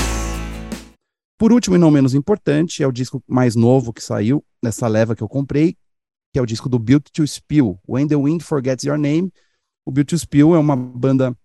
Por 1.38 1.52
último 1.52 1.76
e 1.76 1.78
não 1.78 1.92
menos 1.92 2.12
importante, 2.12 2.82
é 2.82 2.86
o 2.86 2.92
disco 2.92 3.22
mais 3.26 3.54
novo 3.54 3.92
que 3.92 4.02
saiu 4.02 4.44
nessa 4.60 4.88
leva 4.88 5.14
que 5.14 5.22
eu 5.22 5.28
comprei, 5.28 5.76
que 6.32 6.38
é 6.40 6.42
o 6.42 6.46
disco 6.46 6.68
do 6.68 6.76
Built 6.76 7.08
to 7.12 7.24
Spill, 7.24 7.78
When 7.88 8.08
the 8.08 8.16
Wind 8.16 8.42
Forgets 8.42 8.82
Your 8.82 8.98
Name. 8.98 9.32
O 9.86 9.92
Built 9.92 10.08
to 10.08 10.18
Spill 10.18 10.56
é 10.56 10.58
uma 10.58 10.74
banda 10.74 11.36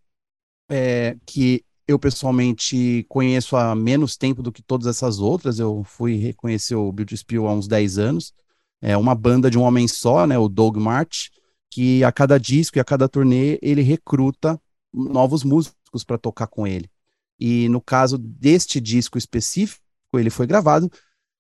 é, 0.69 1.15
que 1.23 1.63
eu 1.87 1.99
pessoalmente 1.99 3.05
conheço 3.07 3.55
há 3.55 3.75
menos 3.75 4.17
tempo 4.17 4.41
do 4.41 4.51
que 4.51 4.63
todas 4.63 4.87
essas 4.87 5.19
outras. 5.19 5.59
Eu 5.59 5.83
fui 5.83 6.15
reconhecer 6.15 6.73
o 6.73 6.91
Built 6.91 7.09
to 7.09 7.17
Spill 7.17 7.47
há 7.47 7.53
uns 7.53 7.67
10 7.67 7.99
anos. 7.99 8.33
É 8.81 8.97
uma 8.97 9.13
banda 9.13 9.51
de 9.51 9.57
um 9.57 9.61
homem 9.61 9.87
só, 9.87 10.25
né, 10.25 10.35
o 10.37 10.49
Doug 10.49 10.77
March, 10.77 11.29
que 11.75 12.05
a 12.05 12.11
cada 12.11 12.39
disco 12.39 12.77
e 12.77 12.79
a 12.79 12.85
cada 12.85 13.09
turnê 13.09 13.59
ele 13.61 13.81
recruta 13.81 14.57
novos 14.93 15.43
músicos 15.43 16.05
para 16.07 16.17
tocar 16.17 16.47
com 16.47 16.65
ele. 16.65 16.89
E 17.37 17.67
no 17.67 17.81
caso 17.81 18.17
deste 18.17 18.79
disco 18.79 19.17
específico, 19.17 19.83
ele 20.13 20.29
foi 20.29 20.47
gravado 20.47 20.89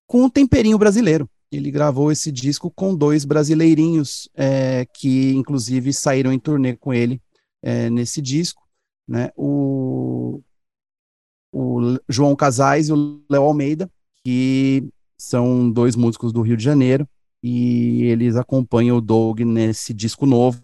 com 0.05 0.25
um 0.25 0.29
temperinho 0.29 0.77
brasileiro. 0.77 1.29
Ele 1.49 1.71
gravou 1.71 2.11
esse 2.11 2.33
disco 2.33 2.69
com 2.69 2.93
dois 2.93 3.23
brasileirinhos 3.23 4.27
é, 4.35 4.85
que, 4.93 5.33
inclusive, 5.33 5.93
saíram 5.93 6.33
em 6.33 6.39
turnê 6.39 6.75
com 6.75 6.93
ele 6.93 7.21
é, 7.61 7.89
nesse 7.89 8.21
disco, 8.21 8.61
né? 9.07 9.29
O, 9.37 10.41
o 11.49 11.97
João 12.09 12.35
Casais 12.35 12.89
e 12.89 12.91
o 12.91 13.23
Léo 13.29 13.43
Almeida, 13.43 13.89
que 14.21 14.85
são 15.17 15.71
dois 15.71 15.95
músicos 15.95 16.33
do 16.33 16.41
Rio 16.41 16.57
de 16.57 16.63
Janeiro, 16.65 17.07
e 17.47 18.05
eles 18.05 18.35
acompanham 18.35 18.97
o 18.97 19.01
Doug 19.01 19.41
nesse 19.41 19.93
disco 19.93 20.25
novo, 20.25 20.63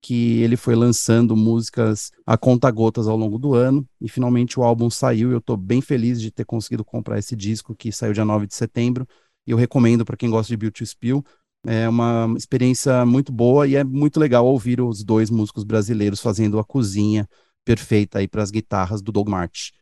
que 0.00 0.40
ele 0.42 0.56
foi 0.56 0.76
lançando 0.76 1.36
músicas 1.36 2.12
a 2.24 2.38
conta-gotas 2.38 3.08
ao 3.08 3.16
longo 3.16 3.36
do 3.36 3.52
ano, 3.52 3.84
e 4.00 4.08
finalmente 4.08 4.60
o 4.60 4.62
álbum 4.62 4.88
saiu, 4.88 5.30
e 5.30 5.32
eu 5.32 5.38
estou 5.38 5.56
bem 5.56 5.80
feliz 5.80 6.20
de 6.20 6.30
ter 6.30 6.44
conseguido 6.44 6.84
comprar 6.84 7.18
esse 7.18 7.34
disco, 7.34 7.74
que 7.74 7.90
saiu 7.90 8.12
dia 8.12 8.24
9 8.24 8.46
de 8.46 8.54
setembro, 8.54 9.08
e 9.44 9.50
eu 9.50 9.56
recomendo 9.56 10.04
para 10.04 10.16
quem 10.16 10.30
gosta 10.30 10.52
de 10.52 10.56
Beauty 10.56 10.86
Spill, 10.86 11.24
é 11.66 11.88
uma 11.88 12.32
experiência 12.36 13.04
muito 13.04 13.32
boa, 13.32 13.66
e 13.66 13.74
é 13.74 13.82
muito 13.82 14.20
legal 14.20 14.46
ouvir 14.46 14.80
os 14.80 15.02
dois 15.02 15.30
músicos 15.30 15.64
brasileiros 15.64 16.20
fazendo 16.20 16.60
a 16.60 16.64
cozinha 16.64 17.28
perfeita 17.64 18.20
aí 18.20 18.28
para 18.28 18.44
as 18.44 18.52
guitarras 18.52 19.02
do 19.02 19.10
Doug 19.10 19.28
March. 19.28 19.72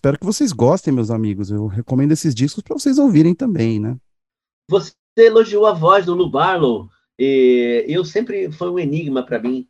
Espero 0.00 0.18
que 0.18 0.24
vocês 0.24 0.50
gostem, 0.50 0.94
meus 0.94 1.10
amigos. 1.10 1.50
Eu 1.50 1.66
recomendo 1.66 2.12
esses 2.12 2.34
discos 2.34 2.62
para 2.62 2.72
vocês 2.72 2.96
ouvirem 2.96 3.34
também, 3.34 3.78
né? 3.78 3.98
você 4.66 4.94
elogiou 5.18 5.66
a 5.66 5.74
voz 5.74 6.06
do 6.06 6.14
Lou 6.14 6.30
Barlow. 6.30 6.88
E 7.18 7.84
eu 7.86 8.02
sempre 8.02 8.50
foi 8.50 8.70
um 8.70 8.78
enigma 8.78 9.22
para 9.22 9.38
mim, 9.38 9.68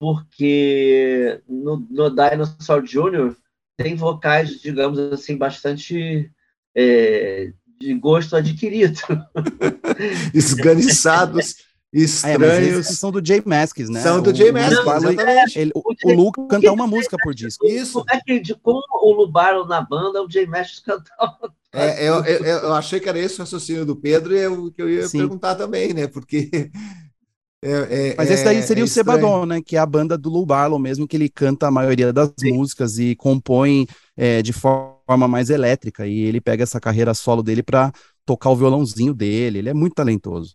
porque 0.00 1.42
no, 1.46 1.86
no 1.90 2.08
Dinosaur 2.08 2.82
Jr. 2.82 3.36
tem 3.76 3.94
vocais, 3.94 4.58
digamos 4.58 4.98
assim, 4.98 5.36
bastante 5.36 6.32
é, 6.74 7.52
de 7.78 7.92
gosto 7.92 8.36
adquirido. 8.36 8.98
Esganiçados, 10.32 11.56
estranhos. 11.92 12.90
É, 12.90 12.92
são 12.92 13.10
do 13.10 13.24
Jay 13.24 13.42
Masks, 13.44 13.88
né? 13.88 14.00
São 14.00 14.22
do 14.22 14.34
Jay 14.34 14.52
Masks, 14.52 14.78
exatamente. 14.78 15.58
Ele, 15.58 15.72
o, 15.74 15.82
o 16.04 16.12
Lu 16.12 16.32
canta 16.32 16.72
uma 16.72 16.86
música 16.86 17.16
por 17.22 17.34
disco. 17.34 17.66
Isso. 17.66 18.04
Como 18.04 18.10
é 18.10 18.20
que 18.20 18.40
de 18.40 18.54
como 18.54 18.82
o 19.02 19.12
Lubaro 19.12 19.66
na 19.66 19.80
banda, 19.80 20.22
o 20.22 20.30
Jay 20.30 20.46
Masks 20.46 20.80
cantava? 20.80 21.52
É, 21.72 22.08
eu, 22.08 22.24
eu, 22.24 22.44
eu, 22.44 22.72
achei 22.74 22.98
que 22.98 23.08
era 23.08 23.18
esse 23.18 23.36
o 23.36 23.40
raciocínio 23.40 23.84
do 23.84 23.94
Pedro 23.94 24.34
e 24.34 24.38
eu, 24.38 24.72
que 24.72 24.80
eu 24.80 24.88
ia 24.88 25.06
Sim. 25.06 25.18
perguntar 25.18 25.54
também, 25.54 25.92
né? 25.92 26.06
Porque. 26.06 26.70
É, 27.60 28.10
é, 28.10 28.14
Mas 28.16 28.30
esse 28.30 28.44
daí 28.44 28.62
seria 28.62 28.84
é 28.84 28.84
o 28.84 28.86
Sebadon, 28.86 29.44
né? 29.44 29.60
Que 29.60 29.74
é 29.74 29.80
a 29.80 29.84
banda 29.84 30.16
do 30.16 30.30
Lou 30.30 30.46
Barlow 30.46 30.78
mesmo, 30.78 31.08
que 31.08 31.16
ele 31.16 31.28
canta 31.28 31.66
a 31.66 31.70
maioria 31.72 32.12
das 32.12 32.32
Sim. 32.38 32.52
músicas 32.52 33.00
e 33.00 33.16
compõe 33.16 33.84
é, 34.16 34.40
de 34.42 34.52
forma 34.52 35.26
mais 35.26 35.50
elétrica. 35.50 36.06
E 36.06 36.20
ele 36.20 36.40
pega 36.40 36.62
essa 36.62 36.78
carreira 36.78 37.12
solo 37.14 37.42
dele 37.42 37.60
para 37.60 37.90
tocar 38.24 38.50
o 38.50 38.56
violãozinho 38.56 39.12
dele. 39.12 39.58
Ele 39.58 39.70
é 39.70 39.74
muito 39.74 39.94
talentoso. 39.94 40.54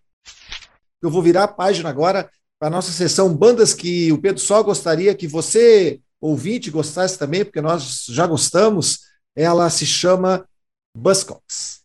Eu 1.04 1.10
vou 1.10 1.22
virar 1.22 1.44
a 1.44 1.48
página 1.50 1.90
agora 1.90 2.32
para 2.58 2.70
a 2.70 2.72
nossa 2.72 2.92
sessão 2.92 3.36
Bandas 3.36 3.74
que 3.74 4.10
o 4.14 4.22
Pedro 4.22 4.42
só 4.42 4.64
gostaria 4.64 5.14
que 5.14 5.28
você, 5.28 6.00
ouvinte, 6.22 6.72
gostasse 6.72 7.20
também, 7.20 7.44
porque 7.44 7.60
nós 7.60 8.06
já 8.08 8.26
gostamos. 8.26 9.02
Ela 9.36 9.70
se 9.70 9.86
chama 9.86 10.48
Buzzcocks. 10.96 11.84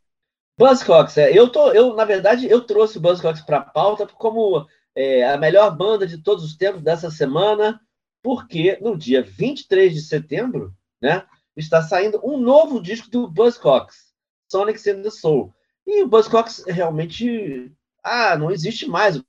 Buzzcocks, 0.56 1.18
é. 1.18 1.36
Eu, 1.36 1.50
tô, 1.50 1.72
eu, 1.72 1.96
na 1.96 2.04
verdade, 2.04 2.48
eu 2.48 2.60
trouxe 2.60 2.98
o 2.98 3.00
Buzzcocks 3.00 3.42
para 3.42 3.58
a 3.58 3.64
pauta 3.64 4.06
como 4.06 4.64
é, 4.94 5.28
a 5.28 5.36
melhor 5.36 5.76
banda 5.76 6.06
de 6.06 6.18
todos 6.18 6.44
os 6.44 6.56
tempos 6.56 6.80
dessa 6.80 7.10
semana, 7.10 7.80
porque 8.22 8.78
no 8.80 8.96
dia 8.96 9.20
23 9.20 9.92
de 9.92 10.00
setembro, 10.00 10.72
né, 11.02 11.26
está 11.56 11.82
saindo 11.82 12.20
um 12.22 12.38
novo 12.38 12.80
disco 12.80 13.10
do 13.10 13.28
Buzzcocks, 13.28 14.12
Sonic 14.48 14.88
in 14.88 15.02
the 15.02 15.10
Soul. 15.10 15.52
E 15.84 16.02
o 16.04 16.08
Buzzcocks 16.08 16.62
realmente. 16.68 17.72
Ah, 18.02 18.36
não 18.36 18.50
existe 18.50 18.88
mais. 18.88 19.16
O 19.16 19.24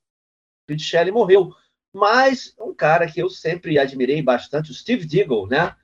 Pete 0.66 0.82
Shelley 0.82 1.12
morreu. 1.12 1.50
Mas 1.92 2.54
um 2.58 2.72
cara 2.72 3.10
que 3.10 3.20
eu 3.20 3.28
sempre 3.28 3.78
admirei 3.78 4.22
bastante, 4.22 4.70
o 4.70 4.74
Steve 4.74 5.06
Diggle, 5.06 5.46
né? 5.48 5.74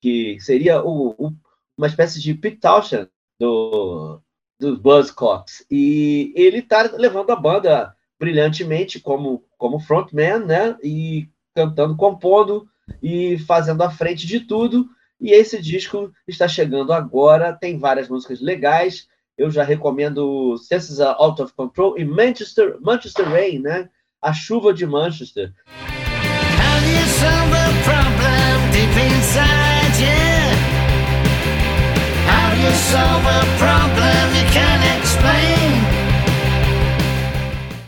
Que 0.00 0.38
seria 0.40 0.82
o, 0.82 1.10
o, 1.18 1.32
uma 1.76 1.86
espécie 1.86 2.20
de 2.20 2.34
Pete 2.34 2.58
Townshend 2.58 3.08
do, 3.38 4.20
do 4.58 4.78
Buzzcocks. 4.78 5.66
E 5.70 6.32
ele 6.36 6.58
está 6.58 6.82
levando 6.82 7.30
a 7.30 7.36
banda 7.36 7.96
brilhantemente 8.18 9.00
como, 9.00 9.44
como 9.58 9.80
frontman, 9.80 10.40
né? 10.40 10.76
E 10.82 11.28
cantando, 11.54 11.96
compondo 11.96 12.68
e 13.02 13.38
fazendo 13.40 13.82
a 13.82 13.90
frente 13.90 14.26
de 14.26 14.40
tudo. 14.40 14.88
E 15.20 15.32
esse 15.32 15.60
disco 15.60 16.12
está 16.28 16.46
chegando 16.46 16.92
agora, 16.92 17.52
tem 17.52 17.78
várias 17.78 18.08
músicas 18.08 18.40
legais. 18.40 19.08
Eu 19.36 19.50
já 19.50 19.62
recomendo 19.62 20.56
Senses 20.56 20.98
Out 20.98 21.42
of 21.42 21.52
Control 21.52 21.98
e 21.98 22.04
Manchester, 22.06 22.78
Manchester 22.80 23.28
Rain, 23.28 23.58
né? 23.58 23.90
A 24.22 24.32
chuva 24.32 24.72
de 24.72 24.86
Manchester. 24.86 25.52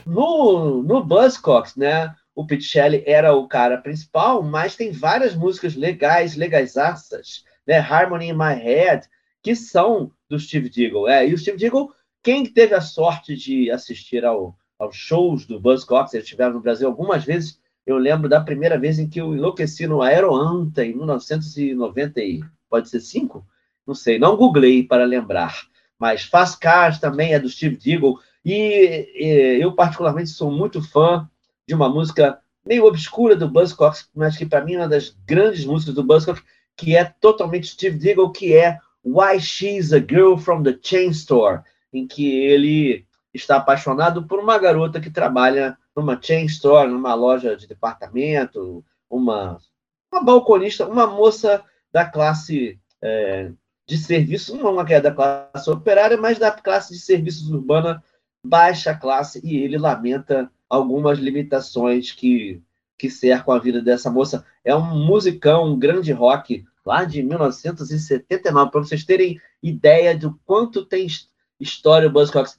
No, 0.05 0.83
no 0.83 1.03
Buzzcocks, 1.03 1.77
né? 1.77 2.15
O 2.35 2.47
Shelley 2.61 3.03
era 3.07 3.35
o 3.35 3.49
cara 3.49 3.79
principal, 3.79 4.43
mas 4.43 4.77
tem 4.77 4.93
várias 4.93 5.35
músicas 5.35 5.75
legais, 5.75 6.37
legaisaças, 6.37 7.43
né? 7.67 7.79
Harmony 7.79 8.29
in 8.29 8.35
My 8.35 8.55
Head, 8.55 9.09
que 9.43 9.55
são 9.55 10.11
do 10.29 10.39
Steve 10.39 10.69
Diggle. 10.69 11.09
É, 11.09 11.29
e 11.29 11.35
o 11.35 11.39
Steve 11.39 11.59
Diggle, 11.59 11.93
quem 12.23 12.45
teve 12.45 12.75
a 12.75 12.81
sorte 12.81 13.37
de 13.37 13.71
assistir 13.71 14.25
ao, 14.25 14.57
aos 14.79 14.97
shows 14.97 15.47
do 15.47 15.61
Buzzcocks, 15.61 16.15
eles 16.15 16.25
estiveram 16.25 16.55
no 16.55 16.61
Brasil 16.61 16.87
algumas 16.89 17.25
vezes, 17.25 17.61
eu 17.87 17.97
lembro 17.97 18.29
da 18.29 18.41
primeira 18.41 18.79
vez 18.79 18.99
em 18.99 19.09
que 19.09 19.21
eu 19.21 19.35
enlouqueci 19.35 19.87
no 19.87 20.03
Aeroanta, 20.03 20.85
em 20.85 20.95
1990, 20.95 22.21
pode 22.69 22.91
ser 22.91 23.01
cinco? 23.01 23.47
Não 23.87 23.95
sei, 23.95 24.19
não 24.19 24.37
googlei 24.37 24.83
para 24.83 25.07
lembrar. 25.07 25.67
Mas 25.99 26.23
Fast 26.23 26.59
Cars 26.59 26.99
também 26.99 27.33
é 27.33 27.41
do 27.41 27.49
Steve 27.49 27.77
Diggle. 27.77 28.19
E, 28.45 29.09
e 29.15 29.59
eu, 29.61 29.73
particularmente, 29.73 30.31
sou 30.31 30.51
muito 30.51 30.83
fã 30.83 31.29
de 31.67 31.75
uma 31.75 31.89
música 31.89 32.39
meio 32.65 32.85
obscura 32.85 33.35
do 33.35 33.49
Buzzcocks, 33.49 34.09
mas 34.15 34.37
que 34.37 34.45
para 34.45 34.63
mim 34.63 34.75
é 34.75 34.81
uma 34.81 34.89
das 34.89 35.17
grandes 35.27 35.65
músicas 35.65 35.95
do 35.95 36.05
Buzzcocks, 36.05 36.45
que 36.77 36.95
é 36.95 37.05
totalmente 37.05 37.69
Steve 37.69 37.99
Diggle, 37.99 38.31
que 38.31 38.55
é 38.55 38.79
Why 39.11 39.41
She's 39.41 39.93
a 39.93 40.01
Girl 40.01 40.37
from 40.37 40.63
the 40.63 40.79
Chain 40.83 41.11
Store, 41.11 41.63
em 41.93 42.07
que 42.07 42.29
ele 42.29 43.07
está 43.33 43.57
apaixonado 43.57 44.27
por 44.27 44.39
uma 44.39 44.59
garota 44.59 45.01
que 45.01 45.11
trabalha 45.11 45.77
numa 45.95 46.21
chain 46.21 46.45
store, 46.47 46.89
numa 46.89 47.15
loja 47.15 47.57
de 47.57 47.67
departamento, 47.67 48.85
uma, 49.11 49.59
uma 50.13 50.23
balconista, 50.23 50.87
uma 50.87 51.07
moça 51.07 51.63
da 51.93 52.05
classe 52.05 52.79
é, 53.03 53.51
de 53.87 53.97
serviço, 53.97 54.57
não 54.57 54.85
que 54.85 54.95
é 54.95 55.01
da 55.01 55.11
classe 55.11 55.69
operária, 55.71 56.17
mas 56.17 56.39
da 56.39 56.51
classe 56.51 56.93
de 56.93 57.01
serviços 57.01 57.51
urbana, 57.51 58.03
baixa 58.45 58.95
classe, 58.95 59.41
e 59.43 59.57
ele 59.57 59.79
lamenta 59.79 60.51
algumas 60.69 61.19
limitações 61.19 62.13
que, 62.13 62.63
que 62.97 63.11
cercam 63.11 63.55
a 63.55 63.59
vida 63.59 63.81
dessa 63.83 64.11
moça. 64.11 64.45
É 64.65 64.77
um 64.77 65.05
musicão, 65.07 65.73
um 65.73 65.79
grande 65.79 66.13
rock, 66.13 66.65
lá 66.89 67.05
de 67.05 67.23
1979, 67.23 68.71
para 68.71 68.81
vocês 68.81 69.05
terem 69.05 69.39
ideia 69.63 70.17
do 70.17 70.41
quanto 70.47 70.87
tem 70.87 71.07
história 71.61 72.09
o 72.09 72.11
Buzzcocks. 72.11 72.59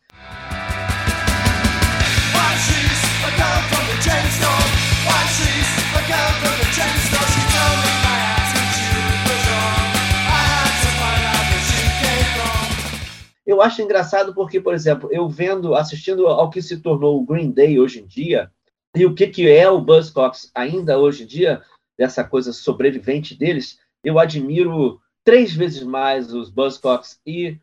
Eu 13.48 13.64
acho 13.64 13.82
engraçado 13.82 14.36
porque, 14.36 14.62
por 14.62 14.76
exemplo, 14.76 15.10
eu 15.12 15.28
vendo, 15.28 15.74
assistindo 15.74 16.28
ao 16.28 16.52
que 16.52 16.62
se 16.62 16.78
tornou 16.78 17.20
o 17.20 17.26
Green 17.26 17.50
Day 17.50 17.80
hoje 17.80 18.02
em 18.02 18.06
dia, 18.06 18.52
e 18.96 19.08
o 19.08 19.16
que, 19.16 19.26
que 19.26 19.50
é 19.50 19.68
o 19.68 19.82
Buzzcocks 19.82 20.52
ainda 20.54 21.00
hoje 21.00 21.24
em 21.24 21.26
dia, 21.26 21.64
dessa 21.98 22.24
coisa 22.24 22.54
sobrevivente 22.54 23.34
deles, 23.34 23.80
eu 24.04 24.20
admiro 24.20 25.02
três 25.24 25.54
vezes 25.54 25.84
mais 25.84 26.34
os 26.34 26.50
Buzzcocks 26.50 27.20
e 27.26 27.58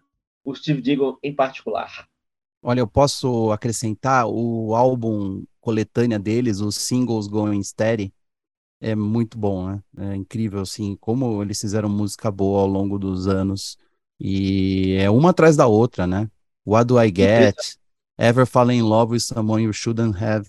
o 0.45 0.55
Steve 0.55 0.81
Diggle 0.81 1.19
em 1.23 1.35
particular. 1.35 2.09
Olha, 2.63 2.81
eu 2.81 2.87
posso 2.87 3.51
acrescentar 3.53 4.27
o 4.27 4.75
álbum 4.75 5.45
coletânea 5.61 6.19
deles, 6.19 6.61
os 6.61 6.77
singles 6.77 7.27
Going 7.27 7.63
Steady, 7.63 8.13
é 8.81 8.95
muito 8.95 9.39
bom, 9.39 9.69
né? 9.69 9.83
É 9.99 10.17
incrível, 10.17 10.61
assim, 10.61 10.97
como 10.97 11.43
eles 11.43 11.61
fizeram 11.61 11.89
música 11.89 12.31
boa 12.31 12.61
ao 12.61 12.67
longo 12.67 12.99
dos 12.99 13.27
anos. 13.27 13.79
E 14.21 14.97
é 15.01 15.11
uma 15.11 15.31
atrás 15.31 15.57
da 15.57 15.67
outra, 15.67 16.07
né? 16.07 16.31
What 16.65 16.87
Do 16.87 17.03
I 17.03 17.13
Get? 17.15 17.57
Ever 18.19 18.47
Fall 18.47 18.71
in 18.71 18.83
Love 18.83 19.15
with 19.15 19.21
Someone 19.21 19.65
You 19.65 19.73
Shouldn't 19.73 20.23
Have? 20.23 20.49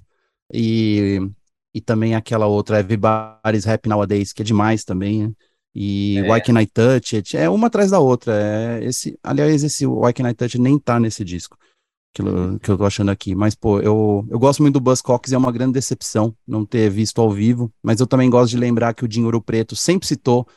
E, 0.53 1.19
e 1.73 1.81
também 1.81 2.15
aquela 2.15 2.47
outra, 2.47 2.79
Everybody's 2.79 3.67
Happy 3.67 3.89
Nowadays, 3.89 4.33
que 4.33 4.41
é 4.41 4.45
demais 4.45 4.83
também, 4.83 5.27
né? 5.27 5.33
E 5.79 6.17
é. 6.17 6.21
Why 6.23 6.41
Can 6.41 6.59
I 6.59 6.65
Touch 6.65 7.15
It? 7.15 7.37
É 7.37 7.47
uma 7.47 7.67
atrás 7.67 7.91
da 7.91 7.99
outra. 7.99 8.33
É 8.33 8.83
esse, 8.83 9.15
aliás, 9.21 9.63
esse 9.63 9.85
Why 9.85 10.11
Can 10.11 10.27
I 10.27 10.33
Touch 10.33 10.57
It 10.57 10.59
nem 10.59 10.79
tá 10.79 10.99
nesse 10.99 11.23
disco 11.23 11.55
que 12.15 12.23
eu, 12.23 12.59
que 12.59 12.71
eu 12.71 12.77
tô 12.79 12.83
achando 12.83 13.11
aqui. 13.11 13.35
Mas, 13.35 13.53
pô, 13.53 13.79
eu, 13.79 14.25
eu 14.27 14.39
gosto 14.39 14.63
muito 14.63 14.73
do 14.73 14.81
Buzzcocks 14.81 15.31
e 15.31 15.35
é 15.35 15.37
uma 15.37 15.51
grande 15.51 15.73
decepção 15.73 16.35
não 16.47 16.65
ter 16.65 16.89
visto 16.89 17.21
ao 17.21 17.29
vivo. 17.29 17.71
Mas 17.83 17.99
eu 17.99 18.07
também 18.07 18.27
gosto 18.27 18.49
de 18.49 18.57
lembrar 18.57 18.95
que 18.95 19.05
o 19.05 19.07
Dinheiro 19.07 19.39
Preto 19.39 19.75
sempre 19.75 20.07
citou 20.07 20.47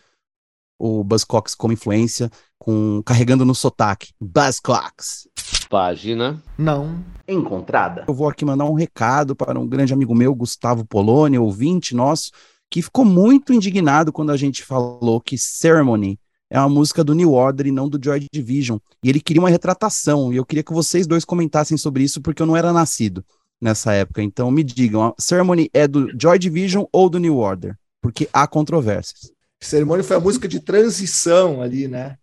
o 0.78 1.04
Buzzcocks 1.04 1.54
como 1.54 1.74
influência, 1.74 2.30
com 2.58 3.02
carregando 3.04 3.44
no 3.44 3.54
sotaque. 3.54 4.14
Buzzcocks. 4.18 5.28
Página 5.68 6.42
não 6.56 7.04
encontrada. 7.28 8.06
Eu 8.08 8.14
vou 8.14 8.26
aqui 8.26 8.42
mandar 8.46 8.64
um 8.64 8.72
recado 8.72 9.36
para 9.36 9.58
um 9.60 9.68
grande 9.68 9.92
amigo 9.92 10.14
meu, 10.14 10.34
Gustavo 10.34 10.82
Poloni, 10.86 11.38
ouvinte 11.38 11.94
nosso, 11.94 12.30
que 12.70 12.80
ficou 12.80 13.04
muito 13.04 13.52
indignado 13.52 14.12
quando 14.12 14.30
a 14.30 14.36
gente 14.36 14.64
falou 14.64 15.20
que 15.20 15.36
Ceremony 15.36 16.18
é 16.48 16.58
uma 16.58 16.68
música 16.68 17.02
do 17.02 17.14
New 17.14 17.32
Order 17.32 17.66
e 17.66 17.72
não 17.72 17.88
do 17.88 17.98
Joy 18.02 18.26
Division. 18.32 18.78
E 19.02 19.08
ele 19.08 19.20
queria 19.20 19.42
uma 19.42 19.50
retratação, 19.50 20.32
e 20.32 20.36
eu 20.36 20.44
queria 20.44 20.62
que 20.62 20.72
vocês 20.72 21.06
dois 21.06 21.24
comentassem 21.24 21.76
sobre 21.76 22.02
isso, 22.02 22.20
porque 22.20 22.42
eu 22.42 22.46
não 22.46 22.56
era 22.56 22.72
nascido 22.72 23.24
nessa 23.60 23.92
época. 23.92 24.22
Então 24.22 24.50
me 24.50 24.62
digam, 24.62 25.14
Ceremony 25.18 25.68
é 25.74 25.86
do 25.86 26.08
Joy 26.18 26.38
Division 26.38 26.84
ou 26.92 27.10
do 27.10 27.18
New 27.18 27.36
Order? 27.36 27.76
Porque 28.00 28.28
há 28.32 28.46
controvérsias. 28.46 29.32
Ceremony 29.62 30.02
foi 30.02 30.16
a 30.16 30.20
música 30.20 30.48
de 30.48 30.60
transição 30.60 31.60
ali, 31.60 31.86
né? 31.86 32.16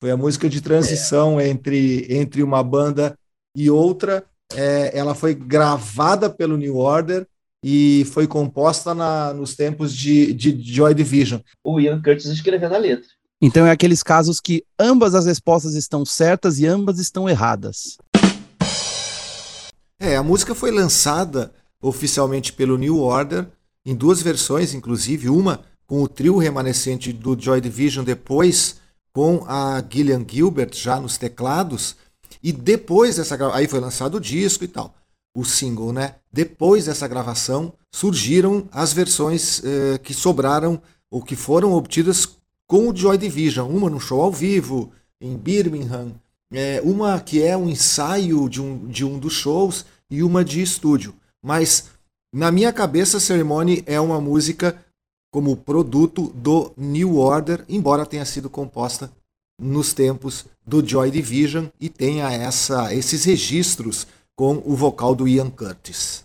Foi 0.00 0.10
a 0.10 0.16
música 0.16 0.48
de 0.48 0.60
transição 0.60 1.38
é. 1.38 1.48
entre, 1.48 2.06
entre 2.12 2.42
uma 2.42 2.62
banda 2.62 3.16
e 3.54 3.70
outra. 3.70 4.24
é, 4.54 4.98
ela 4.98 5.14
foi 5.14 5.34
gravada 5.34 6.28
pelo 6.28 6.56
New 6.56 6.76
Order 6.76 7.26
e 7.62 8.06
foi 8.12 8.26
composta 8.26 8.94
na, 8.94 9.34
nos 9.34 9.54
tempos 9.54 9.94
de, 9.94 10.32
de 10.32 10.60
Joy 10.62 10.94
Division. 10.94 11.40
O 11.62 11.78
Ian 11.80 12.00
Curtis 12.00 12.26
escrevendo 12.26 12.74
a 12.74 12.78
letra. 12.78 13.08
Então 13.42 13.66
é 13.66 13.70
aqueles 13.70 14.02
casos 14.02 14.38
que 14.40 14.64
ambas 14.78 15.14
as 15.14 15.26
respostas 15.26 15.74
estão 15.74 16.04
certas 16.04 16.58
e 16.58 16.66
ambas 16.66 16.98
estão 16.98 17.28
erradas. 17.28 17.96
É, 19.98 20.16
a 20.16 20.22
música 20.22 20.54
foi 20.54 20.70
lançada 20.70 21.52
oficialmente 21.82 22.52
pelo 22.52 22.76
New 22.76 22.98
Order 22.98 23.46
em 23.84 23.94
duas 23.94 24.20
versões, 24.20 24.74
inclusive 24.74 25.28
uma 25.28 25.60
com 25.86 26.02
o 26.02 26.08
trio 26.08 26.36
remanescente 26.36 27.12
do 27.12 27.38
Joy 27.38 27.60
Division 27.60 28.04
depois 28.04 28.76
com 29.12 29.44
a 29.46 29.82
Gillian 29.90 30.24
Gilbert 30.26 30.74
já 30.74 31.00
nos 31.00 31.18
teclados 31.18 31.96
e 32.42 32.52
depois 32.52 33.16
dessa 33.16 33.36
aí 33.52 33.66
foi 33.66 33.80
lançado 33.80 34.16
o 34.16 34.20
disco 34.20 34.64
e 34.64 34.68
tal, 34.68 34.94
o 35.34 35.44
single, 35.44 35.92
né? 35.92 36.16
Depois 36.32 36.86
dessa 36.86 37.08
gravação 37.08 37.72
surgiram 37.92 38.68
as 38.70 38.92
versões 38.92 39.62
eh, 39.64 39.98
que 39.98 40.14
sobraram 40.14 40.80
ou 41.10 41.22
que 41.22 41.34
foram 41.34 41.72
obtidas 41.72 42.28
com 42.68 42.88
o 42.88 42.96
Joy 42.96 43.18
Division, 43.18 43.68
uma 43.68 43.90
no 43.90 43.98
show 43.98 44.20
ao 44.20 44.30
vivo 44.30 44.92
em 45.20 45.36
Birmingham, 45.36 46.12
é, 46.52 46.80
uma 46.84 47.20
que 47.20 47.42
é 47.42 47.56
um 47.56 47.68
ensaio 47.68 48.48
de 48.48 48.60
um, 48.60 48.86
de 48.86 49.04
um 49.04 49.18
dos 49.18 49.32
shows 49.32 49.84
e 50.08 50.22
uma 50.22 50.44
de 50.44 50.62
estúdio. 50.62 51.14
Mas 51.42 51.90
na 52.32 52.52
minha 52.52 52.72
cabeça, 52.72 53.18
Ceremony 53.18 53.82
é 53.86 54.00
uma 54.00 54.20
música 54.20 54.80
como 55.32 55.56
produto 55.56 56.32
do 56.34 56.72
New 56.76 57.16
Order, 57.16 57.64
embora 57.68 58.06
tenha 58.06 58.24
sido 58.24 58.48
composta 58.48 59.10
nos 59.60 59.92
tempos 59.92 60.46
do 60.64 60.86
Joy 60.86 61.10
Division 61.10 61.66
e 61.80 61.88
tenha 61.88 62.30
essa, 62.32 62.94
esses 62.94 63.24
registros 63.24 64.06
com 64.40 64.62
o 64.64 64.74
vocal 64.74 65.14
do 65.14 65.28
Ian 65.28 65.50
Curtis. 65.50 66.24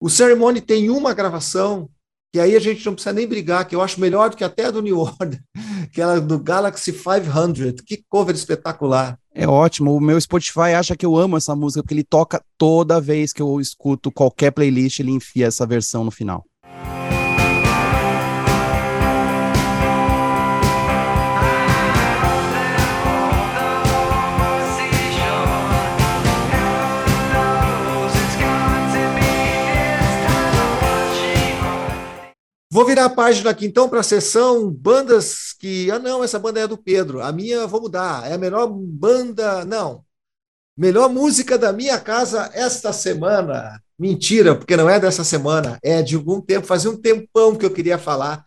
O 0.00 0.08
Ceremony 0.08 0.60
tem 0.60 0.88
uma 0.88 1.12
gravação 1.12 1.90
que 2.32 2.40
aí 2.40 2.56
a 2.56 2.60
gente 2.60 2.84
não 2.86 2.94
precisa 2.94 3.12
nem 3.12 3.26
brigar, 3.26 3.68
que 3.68 3.76
eu 3.76 3.82
acho 3.82 4.00
melhor 4.00 4.30
do 4.30 4.36
que 4.36 4.44
até 4.44 4.64
a 4.64 4.70
do 4.70 4.80
New 4.80 4.98
Order, 4.98 5.38
que 5.92 6.00
é 6.00 6.18
do 6.18 6.38
Galaxy 6.38 6.90
500. 6.90 7.82
Que 7.84 8.02
cover 8.08 8.34
espetacular. 8.34 9.18
É 9.34 9.46
ótimo. 9.46 9.94
O 9.94 10.00
meu 10.00 10.18
Spotify 10.18 10.72
acha 10.76 10.96
que 10.96 11.04
eu 11.04 11.16
amo 11.16 11.36
essa 11.36 11.54
música, 11.54 11.82
porque 11.82 11.94
ele 11.94 12.04
toca 12.04 12.42
toda 12.56 13.00
vez 13.00 13.32
que 13.32 13.42
eu 13.42 13.60
escuto 13.60 14.10
qualquer 14.10 14.50
playlist, 14.50 15.00
ele 15.00 15.10
enfia 15.10 15.46
essa 15.46 15.66
versão 15.66 16.04
no 16.04 16.10
final. 16.10 16.44
Vou 32.72 32.86
virar 32.86 33.04
a 33.04 33.10
página 33.10 33.50
aqui 33.50 33.66
então 33.66 33.86
para 33.86 34.00
a 34.00 34.02
sessão 34.02 34.70
bandas 34.70 35.52
que. 35.52 35.90
Ah, 35.90 35.98
não, 35.98 36.24
essa 36.24 36.38
banda 36.38 36.58
é 36.58 36.66
do 36.66 36.78
Pedro. 36.78 37.20
A 37.20 37.30
minha 37.30 37.66
vou 37.66 37.82
mudar. 37.82 38.26
É 38.26 38.32
a 38.32 38.38
melhor 38.38 38.66
banda. 38.66 39.62
Não. 39.66 40.02
Melhor 40.74 41.10
música 41.10 41.58
da 41.58 41.70
minha 41.70 42.00
casa 42.00 42.50
esta 42.54 42.90
semana. 42.90 43.78
Mentira, 43.98 44.54
porque 44.56 44.74
não 44.74 44.88
é 44.88 44.98
dessa 44.98 45.22
semana. 45.22 45.78
É 45.84 46.00
de 46.00 46.16
algum 46.16 46.40
tempo. 46.40 46.66
Fazia 46.66 46.90
um 46.90 46.96
tempão 46.96 47.54
que 47.54 47.66
eu 47.66 47.70
queria 47.70 47.98
falar 47.98 48.42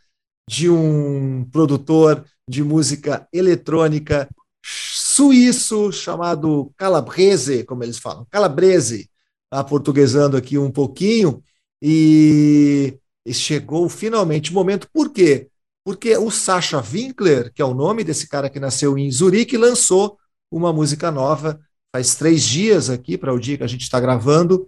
de 0.50 0.72
um 0.72 1.48
produtor 1.52 2.26
de 2.50 2.64
música 2.64 3.28
eletrônica 3.32 4.28
suíço 4.66 5.92
chamado 5.92 6.74
Calabrese, 6.76 7.64
como 7.64 7.84
eles 7.84 8.00
falam. 8.00 8.26
Calabrese, 8.32 9.08
aportuguesando 9.52 10.36
aqui 10.36 10.58
um 10.58 10.72
pouquinho. 10.72 11.44
E 11.80 12.98
chegou 13.34 13.88
finalmente 13.90 14.52
o 14.52 14.54
momento. 14.54 14.88
Por 14.92 15.12
quê? 15.12 15.50
Porque 15.84 16.18
o 16.18 16.32
Sacha 16.32 16.82
Winkler, 16.82 17.54
que 17.54 17.62
é 17.62 17.66
o 17.66 17.74
nome 17.74 18.04
desse 18.04 18.28
cara 18.28 18.50
que 18.50 18.60
nasceu 18.60 18.98
em 18.98 19.12
Zurique, 19.12 19.58
lançou 19.58 20.18
uma 20.52 20.72
música 20.74 21.12
nova 21.12 21.60
faz 21.96 22.14
três 22.14 22.44
dias 22.44 22.90
aqui, 22.90 23.18
para 23.18 23.34
o 23.34 23.40
dia 23.40 23.58
que 23.58 23.64
a 23.64 23.68
gente 23.68 23.84
está 23.84 24.02
gravando, 24.02 24.68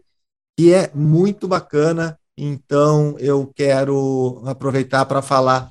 e 0.57 0.71
é 0.71 0.89
muito 0.95 1.45
bacana. 1.45 2.17
Então 2.37 3.17
eu 3.19 3.51
quero 3.53 4.41
aproveitar 4.45 5.05
para 5.05 5.21
falar 5.21 5.69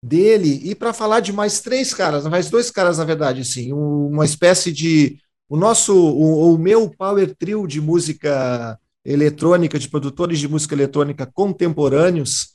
dele 0.00 0.60
e 0.62 0.76
para 0.76 0.92
falar 0.92 1.18
de 1.18 1.32
mais 1.32 1.60
três 1.60 1.92
caras, 1.92 2.24
mais 2.28 2.48
dois 2.48 2.70
caras, 2.70 2.98
na 2.98 3.04
verdade, 3.04 3.44
sim, 3.44 3.72
uma 3.72 4.24
espécie 4.24 4.70
de. 4.70 5.18
O 5.48 5.56
nosso, 5.56 5.92
o, 5.92 6.54
o 6.54 6.58
meu 6.58 6.88
power 6.88 7.34
trio 7.34 7.66
de 7.66 7.80
música 7.80 8.78
eletrônica, 9.04 9.78
de 9.78 9.88
produtores 9.88 10.38
de 10.38 10.48
música 10.48 10.74
eletrônica 10.74 11.26
contemporâneos, 11.26 12.52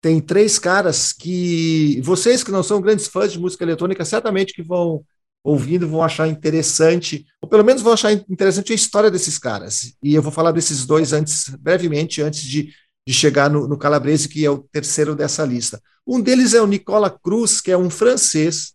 tem 0.00 0.20
três 0.20 0.58
caras 0.58 1.12
que 1.12 2.00
vocês 2.02 2.42
que 2.42 2.50
não 2.50 2.62
são 2.62 2.80
grandes 2.80 3.06
fãs 3.06 3.32
de 3.32 3.38
música 3.38 3.64
eletrônica 3.64 4.04
certamente 4.04 4.52
que 4.52 4.62
vão 4.62 5.04
ouvindo 5.44 5.88
vão 5.88 6.02
achar 6.02 6.28
interessante, 6.28 7.26
ou 7.40 7.48
pelo 7.48 7.64
menos 7.64 7.82
vão 7.82 7.92
achar 7.92 8.12
interessante 8.12 8.72
a 8.72 8.76
história 8.76 9.10
desses 9.10 9.38
caras. 9.38 9.94
E 10.02 10.14
eu 10.14 10.22
vou 10.22 10.30
falar 10.30 10.52
desses 10.52 10.86
dois 10.86 11.12
antes, 11.12 11.48
brevemente, 11.60 12.22
antes 12.22 12.42
de, 12.42 12.72
de 13.06 13.14
chegar 13.14 13.50
no, 13.50 13.66
no 13.66 13.76
Calabrese, 13.76 14.28
que 14.28 14.44
é 14.44 14.50
o 14.50 14.58
terceiro 14.58 15.16
dessa 15.16 15.44
lista. 15.44 15.82
Um 16.06 16.20
deles 16.20 16.54
é 16.54 16.62
o 16.62 16.66
Nicola 16.66 17.10
Cruz, 17.10 17.60
que 17.60 17.70
é 17.70 17.76
um 17.76 17.90
francês, 17.90 18.74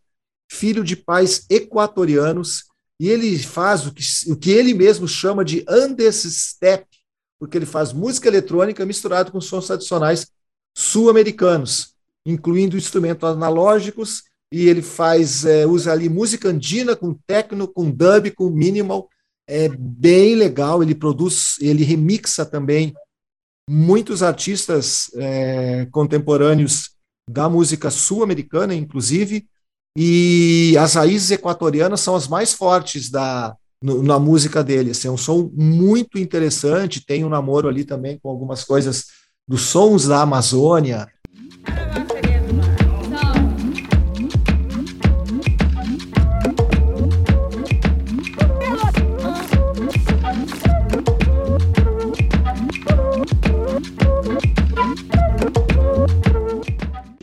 filho 0.52 0.84
de 0.84 0.96
pais 0.96 1.46
equatorianos, 1.50 2.66
e 3.00 3.10
ele 3.10 3.38
faz 3.40 3.86
o 3.86 3.94
que, 3.94 4.04
o 4.32 4.36
que 4.36 4.52
ele 4.52 4.74
mesmo 4.74 5.08
chama 5.08 5.46
de 5.46 5.64
Andes 5.70 6.24
Step, 6.24 6.86
porque 7.40 7.58
ele 7.58 7.66
faz 7.66 7.94
música 7.94 8.28
eletrônica 8.28 8.86
misturada 8.86 9.32
com 9.32 9.40
sons 9.40 9.68
tradicionais 9.68 10.32
sul-americanos, 10.76 11.96
incluindo 12.26 12.78
instrumentos 12.78 13.28
analógicos, 13.28 14.24
e 14.52 14.68
ele 14.68 14.82
faz, 14.82 15.46
é, 15.46 15.66
usa 15.66 15.92
ali 15.92 16.08
música 16.08 16.50
andina 16.50 16.96
com 16.96 17.14
techno, 17.26 17.68
com 17.68 17.90
dub, 17.90 18.32
com 18.32 18.50
minimal, 18.50 19.10
é 19.48 19.70
bem 19.70 20.36
legal, 20.36 20.82
ele 20.82 20.96
produz, 20.96 21.58
ele 21.60 21.84
remixa 21.84 22.46
também 22.46 22.94
muitos 23.70 24.24
artistas 24.24 25.12
é, 25.16 25.86
contemporâneos 25.88 26.92
da 27.30 27.50
música 27.50 27.92
sul-americana, 27.92 28.74
inclusive, 28.74 29.48
e 29.98 30.78
as 30.78 30.94
raízes 30.94 31.32
equatorianas 31.32 32.02
são 32.02 32.16
as 32.16 32.28
mais 32.28 32.54
fortes 32.54 33.10
da, 33.10 33.58
no, 33.82 34.02
na 34.04 34.20
música 34.20 34.64
dele. 34.64 34.92
Assim, 34.92 35.08
é 35.08 35.12
um 35.12 35.18
som 35.18 35.50
muito 35.54 36.18
interessante, 36.18 37.06
tem 37.06 37.24
um 37.24 37.30
namoro 37.30 37.68
ali 37.68 37.84
também 37.84 38.18
com 38.18 38.30
algumas 38.30 38.64
coisas 38.64 39.06
dos 39.48 39.62
sons 39.62 40.08
da 40.08 40.22
Amazônia. 40.22 41.08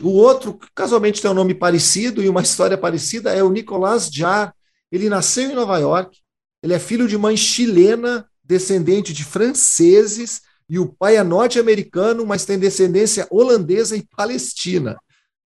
O 0.01 0.17
outro, 0.19 0.59
casualmente 0.75 1.19
tem 1.19 1.31
um 1.31 1.33
nome 1.33 1.55
parecido 1.55 2.23
e 2.23 2.29
uma 2.29 2.43
história 2.43 2.77
parecida, 2.77 3.33
é 3.33 3.41
o 3.43 3.49
Nicolas 3.49 4.07
Jarre. 4.07 4.51
Ele 4.91 5.09
nasceu 5.09 5.49
em 5.49 5.55
Nova 5.55 5.79
York, 5.79 6.19
ele 6.65 6.73
é 6.73 6.79
filho 6.79 7.07
de 7.07 7.15
mãe 7.15 7.37
chilena, 7.37 8.25
descendente 8.43 9.13
de 9.13 9.23
franceses, 9.23 10.41
e 10.67 10.79
o 10.79 10.87
pai 10.87 11.15
é 11.15 11.23
norte-americano, 11.23 12.25
mas 12.25 12.43
tem 12.43 12.57
descendência 12.57 13.27
holandesa 13.29 13.95
e 13.95 14.01
palestina. 14.01 14.97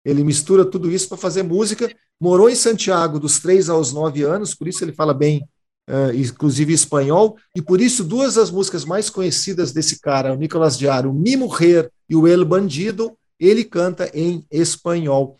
Ele 0.05 0.23
mistura 0.23 0.63
tudo 0.63 0.89
isso 0.89 1.09
para 1.09 1.17
fazer 1.17 1.43
música. 1.43 1.93
Morou 2.21 2.49
em 2.49 2.55
Santiago 2.55 3.19
dos 3.19 3.37
três 3.37 3.69
aos 3.69 3.91
nove 3.91 4.23
anos, 4.23 4.55
por 4.55 4.65
isso 4.65 4.81
ele 4.81 4.93
fala 4.93 5.13
bem, 5.13 5.43
uh, 5.89 6.15
inclusive 6.15 6.71
espanhol. 6.71 7.35
E 7.53 7.61
por 7.61 7.81
isso, 7.81 8.01
duas 8.05 8.35
das 8.35 8.49
músicas 8.49 8.85
mais 8.85 9.09
conhecidas 9.09 9.73
desse 9.73 9.99
cara, 9.99 10.31
o 10.31 10.37
Nicolas 10.37 10.77
Diário, 10.77 11.11
Mi 11.11 11.35
Mujer 11.35 11.91
e 12.09 12.15
o 12.15 12.29
El 12.29 12.45
Bandido, 12.45 13.11
ele 13.37 13.65
canta 13.65 14.09
em 14.13 14.45
espanhol. 14.49 15.37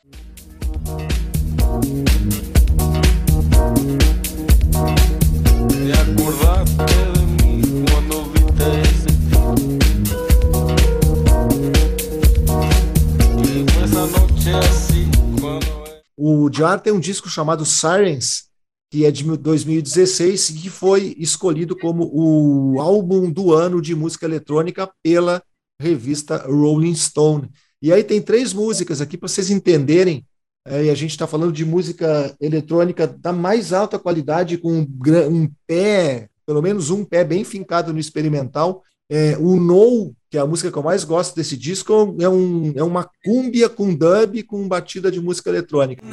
O 16.18 16.52
Jar 16.52 16.80
tem 16.80 16.92
um 16.92 17.00
disco 17.00 17.30
chamado 17.30 17.66
Sirens, 17.66 18.50
que 18.92 19.06
é 19.06 19.12
de 19.12 19.24
2016 19.24 20.50
e 20.50 20.54
que 20.54 20.70
foi 20.70 21.16
escolhido 21.18 21.78
como 21.78 22.10
o 22.12 22.82
álbum 22.82 23.32
do 23.32 23.54
ano 23.54 23.82
de 23.82 23.96
música 23.96 24.26
eletrônica 24.26 24.90
pela 25.04 25.42
revista 25.82 26.38
Rolling 26.48 26.96
Stone. 26.96 27.50
E 27.82 27.94
aí 27.94 28.04
tem 28.04 28.22
três 28.22 28.52
músicas 28.52 29.00
aqui 29.00 29.18
para 29.18 29.30
vocês 29.30 29.50
entenderem. 29.50 30.26
É, 30.68 30.86
e 30.86 30.90
a 30.90 30.96
gente 30.96 31.12
está 31.12 31.26
falando 31.26 31.54
de 31.54 31.64
música 31.64 32.36
eletrônica 32.42 33.08
da 33.08 33.32
mais 33.32 33.72
alta 33.72 33.98
qualidade, 33.98 34.58
com 34.58 34.74
um, 34.74 34.88
um, 35.30 35.50
pé, 35.66 36.30
pelo 36.50 36.64
menos 36.64 36.90
um 36.90 37.06
pé 37.06 37.24
bem 37.24 37.44
fincado 37.44 37.94
no 37.94 38.00
experimental. 38.00 38.82
É, 39.08 39.38
o 39.38 39.60
No, 39.60 40.16
que 40.32 40.36
é 40.36 40.42
a 40.42 40.48
música 40.48 40.72
que 40.72 40.78
eu 40.80 40.82
mais 40.82 41.04
gosto 41.04 41.36
desse 41.36 41.56
disco, 41.56 42.16
é, 42.20 42.28
um, 42.28 42.74
é 42.76 42.82
uma 42.82 43.08
cúmbia 43.24 43.70
com 43.70 43.94
dub 43.94 44.42
com 44.48 44.68
batida 44.68 45.12
de 45.12 45.22
música 45.22 45.52
eletrônica. 45.52 46.04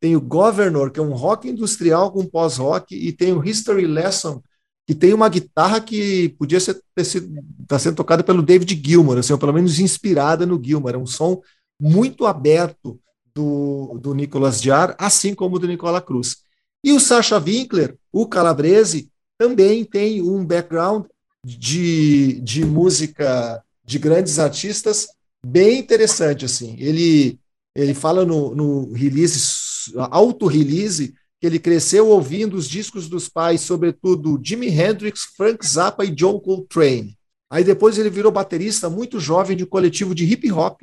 tem 0.00 0.16
o 0.16 0.20
Governor, 0.20 0.90
que 0.90 0.98
é 0.98 1.02
um 1.02 1.12
rock 1.12 1.48
industrial 1.48 2.10
com 2.10 2.24
pós-rock, 2.24 2.96
e 2.96 3.12
tem 3.12 3.34
o 3.34 3.44
History 3.44 3.86
Lesson, 3.86 4.42
que 4.90 4.94
tem 4.96 5.14
uma 5.14 5.28
guitarra 5.28 5.80
que 5.80 6.30
podia 6.30 6.58
ser 6.58 6.82
ter 6.96 7.04
sido, 7.04 7.32
tá 7.68 7.78
sendo 7.78 7.94
tocada 7.94 8.24
pelo 8.24 8.42
David 8.42 8.82
Gilmour, 8.84 9.18
assim, 9.18 9.32
ou 9.32 9.38
pelo 9.38 9.52
menos 9.52 9.78
inspirada 9.78 10.44
no 10.44 10.60
Gilmour. 10.60 10.90
É 10.96 10.98
um 10.98 11.06
som 11.06 11.40
muito 11.80 12.26
aberto 12.26 12.98
do, 13.32 13.96
do 14.02 14.12
Nicolas 14.12 14.60
Jarre, 14.60 14.96
assim 14.98 15.32
como 15.32 15.60
do 15.60 15.68
Nicola 15.68 16.02
Cruz. 16.02 16.38
E 16.82 16.90
o 16.90 16.98
Sacha 16.98 17.38
Winkler, 17.38 17.96
o 18.12 18.26
Calabrese, 18.26 19.08
também 19.38 19.84
tem 19.84 20.22
um 20.22 20.44
background 20.44 21.06
de, 21.46 22.40
de 22.40 22.64
música 22.64 23.62
de 23.84 23.96
grandes 23.96 24.40
artistas 24.40 25.06
bem 25.46 25.78
interessante. 25.78 26.44
assim. 26.44 26.74
Ele, 26.80 27.38
ele 27.76 27.94
fala 27.94 28.24
no, 28.24 28.56
no 28.56 28.92
release 28.92 29.92
auto-release, 30.10 31.14
que 31.40 31.46
ele 31.46 31.58
cresceu 31.58 32.08
ouvindo 32.08 32.54
os 32.54 32.68
discos 32.68 33.08
dos 33.08 33.28
pais, 33.28 33.62
sobretudo 33.62 34.38
Jimi 34.42 34.68
Hendrix, 34.68 35.22
Frank 35.36 35.66
Zappa 35.66 36.04
e 36.04 36.10
John 36.10 36.38
Coltrane. 36.38 37.16
Aí 37.50 37.64
depois 37.64 37.98
ele 37.98 38.10
virou 38.10 38.30
baterista 38.30 38.90
muito 38.90 39.18
jovem 39.18 39.56
de 39.56 39.64
um 39.64 39.66
coletivo 39.66 40.14
de 40.14 40.24
hip 40.24 40.52
hop. 40.52 40.82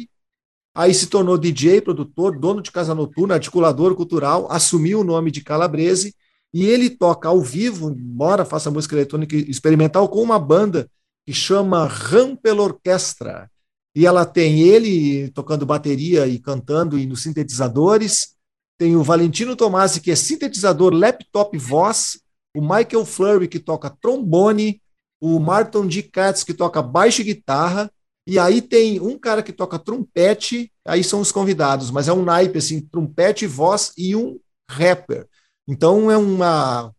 Aí 0.75 0.93
se 0.93 1.07
tornou 1.07 1.37
DJ, 1.37 1.81
produtor, 1.81 2.37
dono 2.37 2.61
de 2.61 2.71
casa 2.71 2.95
noturna, 2.95 3.35
articulador 3.35 3.95
cultural, 3.95 4.51
assumiu 4.51 5.01
o 5.01 5.03
nome 5.03 5.31
de 5.31 5.41
Calabrese 5.41 6.15
e 6.53 6.65
ele 6.65 6.89
toca 6.89 7.29
ao 7.29 7.41
vivo, 7.41 7.91
embora 7.91 8.43
faça 8.43 8.71
música 8.71 8.95
eletrônica 8.95 9.35
experimental, 9.35 10.09
com 10.09 10.21
uma 10.21 10.39
banda 10.39 10.89
que 11.25 11.33
chama 11.33 11.85
Rampel 11.85 12.57
Orquestra. 12.57 13.49
E 13.95 14.05
ela 14.05 14.25
tem 14.25 14.61
ele 14.61 15.29
tocando 15.31 15.65
bateria 15.65 16.27
e 16.27 16.39
cantando 16.39 16.97
e 16.97 17.05
nos 17.05 17.21
sintetizadores, 17.23 18.36
tem 18.77 18.95
o 18.95 19.03
Valentino 19.03 19.55
Tomasi, 19.55 20.01
que 20.01 20.11
é 20.11 20.15
sintetizador, 20.15 20.93
laptop 20.93 21.57
voz, 21.57 22.19
o 22.55 22.61
Michael 22.61 23.05
Flurry, 23.05 23.47
que 23.47 23.59
toca 23.59 23.89
trombone, 23.89 24.81
o 25.19 25.39
Martin 25.39 25.87
D. 25.87 26.03
Katz, 26.03 26.43
que 26.43 26.53
toca 26.53 26.81
baixo 26.81 27.21
e 27.21 27.25
guitarra, 27.25 27.91
e 28.27 28.37
aí 28.37 28.61
tem 28.61 28.99
um 28.99 29.17
cara 29.17 29.41
que 29.41 29.53
toca 29.53 29.79
trompete, 29.79 30.71
aí 30.85 31.03
são 31.03 31.21
os 31.21 31.31
convidados, 31.31 31.89
mas 31.89 32.07
é 32.07 32.13
um 32.13 32.23
naipe, 32.23 32.57
assim, 32.57 32.81
trompete, 32.81 33.47
voz 33.47 33.93
e 33.97 34.15
um 34.15 34.37
rapper. 34.69 35.27
Então 35.67 36.11
é 36.11 36.17
uma 36.17 36.93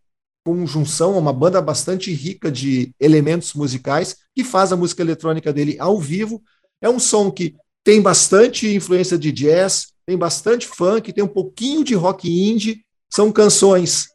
conjunção, 0.45 1.18
uma 1.18 1.33
banda 1.33 1.61
bastante 1.61 2.11
rica 2.12 2.51
de 2.51 2.95
elementos 2.99 3.53
musicais 3.53 4.16
que 4.35 4.43
faz 4.43 4.72
a 4.72 4.76
música 4.76 5.03
eletrônica 5.03 5.53
dele 5.53 5.76
ao 5.79 6.01
vivo. 6.01 6.43
É 6.81 6.89
um 6.89 6.99
som 6.99 7.31
que 7.31 7.55
tem 7.85 8.01
bastante 8.01 8.74
influência 8.74 9.18
de 9.18 9.31
jazz, 9.31 9.93
tem 10.09 10.16
bastante 10.16 10.66
funk, 10.66 11.12
tem 11.12 11.22
um 11.22 11.28
pouquinho 11.28 11.84
de 11.84 11.94
rock 11.94 12.30
indie, 12.30 12.82
são 13.12 13.30
canções 13.30 14.06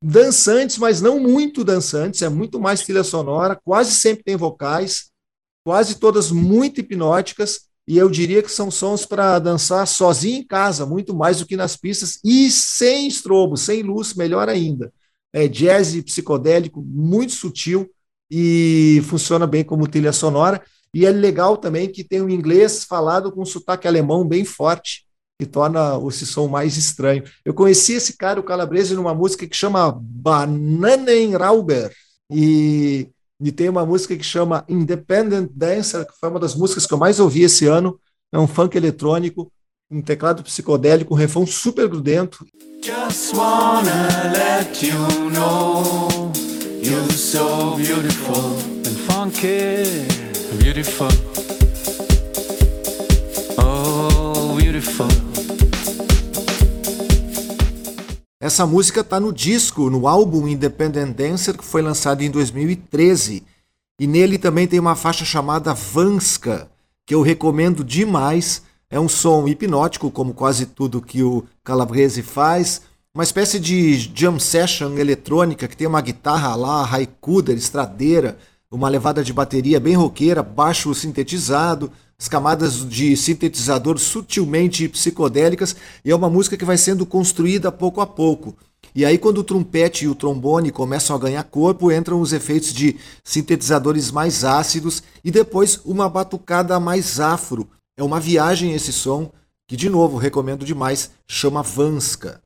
dançantes, 0.00 0.78
mas 0.78 1.00
não 1.00 1.18
muito 1.18 1.64
dançantes, 1.64 2.22
é 2.22 2.28
muito 2.28 2.60
mais 2.60 2.82
trilha 2.82 3.02
sonora, 3.02 3.58
quase 3.64 3.92
sempre 3.92 4.22
tem 4.22 4.36
vocais, 4.36 5.10
quase 5.64 5.96
todas 5.96 6.30
muito 6.30 6.78
hipnóticas, 6.78 7.62
e 7.88 7.98
eu 7.98 8.08
diria 8.08 8.44
que 8.44 8.48
são 8.48 8.70
sons 8.70 9.04
para 9.04 9.40
dançar 9.40 9.88
sozinho 9.88 10.38
em 10.38 10.46
casa, 10.46 10.86
muito 10.86 11.16
mais 11.16 11.40
do 11.40 11.46
que 11.46 11.56
nas 11.56 11.76
pistas, 11.76 12.20
e 12.24 12.48
sem 12.48 13.08
estrobo, 13.08 13.56
sem 13.56 13.82
luz, 13.82 14.14
melhor 14.14 14.48
ainda. 14.48 14.92
É 15.32 15.48
jazz 15.48 16.00
psicodélico, 16.00 16.80
muito 16.80 17.32
sutil 17.32 17.90
e 18.30 19.02
funciona 19.06 19.48
bem 19.48 19.64
como 19.64 19.88
trilha 19.88 20.12
sonora. 20.12 20.62
E 20.94 21.04
é 21.04 21.10
legal 21.10 21.56
também 21.56 21.90
que 21.90 22.04
tem 22.04 22.20
o 22.20 22.26
um 22.26 22.30
inglês 22.30 22.84
falado 22.84 23.32
com 23.32 23.42
um 23.42 23.44
sotaque 23.44 23.88
alemão 23.88 24.24
bem 24.24 24.44
forte, 24.44 25.09
que 25.40 25.46
torna 25.46 25.98
esse 26.06 26.26
som 26.26 26.46
mais 26.48 26.76
estranho. 26.76 27.24
Eu 27.42 27.54
conheci 27.54 27.94
esse 27.94 28.14
cara, 28.14 28.38
o 28.38 28.42
Calabrese, 28.42 28.94
numa 28.94 29.14
música 29.14 29.46
que 29.46 29.56
chama 29.56 29.90
Bananenrauber, 29.98 31.90
e, 32.30 33.08
e 33.42 33.50
tem 33.50 33.70
uma 33.70 33.86
música 33.86 34.14
que 34.14 34.22
chama 34.22 34.66
Independent 34.68 35.50
Dancer, 35.54 36.04
que 36.04 36.12
foi 36.20 36.28
uma 36.28 36.38
das 36.38 36.54
músicas 36.54 36.84
que 36.84 36.92
eu 36.92 36.98
mais 36.98 37.18
ouvi 37.18 37.42
esse 37.42 37.66
ano, 37.66 37.98
é 38.30 38.38
um 38.38 38.46
funk 38.46 38.76
eletrônico, 38.76 39.50
um 39.90 40.02
teclado 40.02 40.42
psicodélico, 40.42 41.14
um 41.14 41.16
refrão 41.16 41.46
super 41.46 41.88
grudento. 41.88 42.44
Just 42.84 43.34
wanna 43.34 44.08
let 44.34 44.84
you 44.84 45.30
know 45.30 46.30
you're 46.82 47.12
so 47.12 47.76
beautiful 47.76 48.58
and 48.86 48.96
funky, 49.08 50.06
beautiful. 50.62 51.08
Oh, 53.58 54.56
beautiful. 54.58 55.29
Essa 58.42 58.64
música 58.66 59.02
está 59.02 59.20
no 59.20 59.34
disco, 59.34 59.90
no 59.90 60.08
álbum 60.08 60.48
Independent 60.48 61.14
Dancer, 61.14 61.58
que 61.58 61.64
foi 61.64 61.82
lançado 61.82 62.22
em 62.22 62.30
2013. 62.30 63.42
E 64.00 64.06
nele 64.06 64.38
também 64.38 64.66
tem 64.66 64.80
uma 64.80 64.96
faixa 64.96 65.26
chamada 65.26 65.74
Vanska, 65.74 66.66
que 67.04 67.14
eu 67.14 67.20
recomendo 67.20 67.84
demais. 67.84 68.62
É 68.88 68.98
um 68.98 69.10
som 69.10 69.46
hipnótico, 69.46 70.10
como 70.10 70.32
quase 70.32 70.64
tudo 70.64 71.02
que 71.02 71.22
o 71.22 71.44
Calabrese 71.62 72.22
faz. 72.22 72.80
Uma 73.14 73.24
espécie 73.24 73.60
de 73.60 74.10
jam 74.14 74.38
session 74.40 74.96
eletrônica 74.96 75.68
que 75.68 75.76
tem 75.76 75.86
uma 75.86 76.00
guitarra 76.00 76.54
lá, 76.54 76.88
haikuder, 76.90 77.58
estradeira, 77.58 78.38
uma 78.70 78.88
levada 78.88 79.22
de 79.22 79.34
bateria 79.34 79.78
bem 79.78 79.96
roqueira, 79.96 80.42
baixo 80.42 80.94
sintetizado, 80.94 81.92
as 82.20 82.28
camadas 82.28 82.86
de 82.86 83.16
sintetizador 83.16 83.98
sutilmente 83.98 84.86
psicodélicas, 84.86 85.74
e 86.04 86.10
é 86.10 86.14
uma 86.14 86.28
música 86.28 86.54
que 86.54 86.66
vai 86.66 86.76
sendo 86.76 87.06
construída 87.06 87.72
pouco 87.72 88.02
a 88.02 88.06
pouco. 88.06 88.54
E 88.94 89.06
aí, 89.06 89.16
quando 89.16 89.38
o 89.38 89.44
trompete 89.44 90.04
e 90.04 90.08
o 90.08 90.14
trombone 90.14 90.70
começam 90.70 91.16
a 91.16 91.18
ganhar 91.18 91.42
corpo, 91.44 91.90
entram 91.90 92.20
os 92.20 92.34
efeitos 92.34 92.74
de 92.74 92.96
sintetizadores 93.24 94.10
mais 94.10 94.44
ácidos 94.44 95.02
e 95.24 95.30
depois 95.30 95.80
uma 95.82 96.10
batucada 96.10 96.78
mais 96.78 97.18
afro. 97.18 97.66
É 97.96 98.02
uma 98.02 98.20
viagem 98.20 98.74
esse 98.74 98.92
som 98.92 99.32
que, 99.66 99.76
de 99.76 99.88
novo, 99.88 100.18
recomendo 100.18 100.64
demais, 100.64 101.12
chama 101.26 101.62
Vanska. 101.62 102.42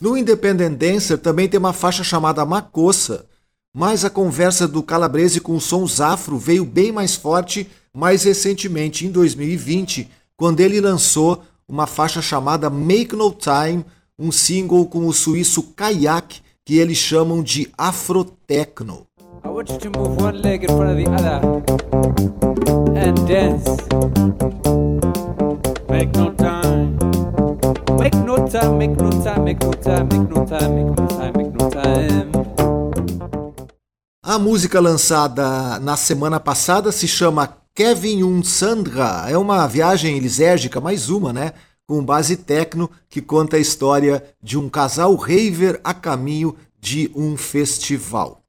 No 0.00 0.16
Independent 0.16 0.78
Dancer 0.78 1.18
também 1.18 1.48
tem 1.48 1.58
uma 1.58 1.72
faixa 1.72 2.04
chamada 2.04 2.44
Macossa, 2.44 3.26
mas 3.74 4.04
a 4.04 4.10
conversa 4.10 4.68
do 4.68 4.82
Calabrese 4.82 5.40
com 5.40 5.58
sons 5.58 6.00
afro 6.00 6.38
veio 6.38 6.64
bem 6.64 6.92
mais 6.92 7.14
forte 7.16 7.68
mais 7.94 8.22
recentemente, 8.22 9.06
em 9.06 9.10
2020, 9.10 10.08
quando 10.36 10.60
ele 10.60 10.80
lançou 10.80 11.42
uma 11.68 11.86
faixa 11.86 12.22
chamada 12.22 12.70
Make 12.70 13.16
No 13.16 13.32
Time, 13.32 13.84
um 14.16 14.30
single 14.30 14.86
com 14.86 15.06
o 15.06 15.12
suíço 15.12 15.62
Kayak, 15.74 16.40
que 16.64 16.78
eles 16.78 16.96
chamam 16.96 17.42
de 17.42 17.68
Afrotechno. 17.76 19.06
I 19.44 19.48
want 19.48 19.70
you 19.70 19.78
to 19.78 19.90
move 19.98 20.22
one 20.22 20.38
leg 20.38 20.64
in 20.64 20.68
front 20.68 20.92
of 20.92 21.02
the 21.02 21.10
other 21.10 21.40
and 22.96 23.14
dance. 23.26 23.64
Make 25.88 26.16
no 26.16 26.37
A 34.22 34.38
música 34.38 34.80
lançada 34.80 35.78
na 35.80 35.96
semana 35.96 36.38
passada 36.38 36.92
se 36.92 37.08
chama 37.08 37.56
Kevin 37.74 38.22
Un 38.22 38.42
Sandra. 38.42 39.26
É 39.28 39.38
uma 39.38 39.66
viagem 39.66 40.18
lisérgica, 40.18 40.80
mais 40.80 41.08
uma, 41.08 41.32
né? 41.32 41.52
com 41.88 42.04
base 42.04 42.36
techno 42.36 42.90
que 43.08 43.22
conta 43.22 43.56
a 43.56 43.60
história 43.60 44.22
de 44.42 44.58
um 44.58 44.68
casal 44.68 45.14
raver 45.14 45.80
a 45.82 45.94
caminho 45.94 46.54
de 46.78 47.10
um 47.14 47.34
festival. 47.34 48.42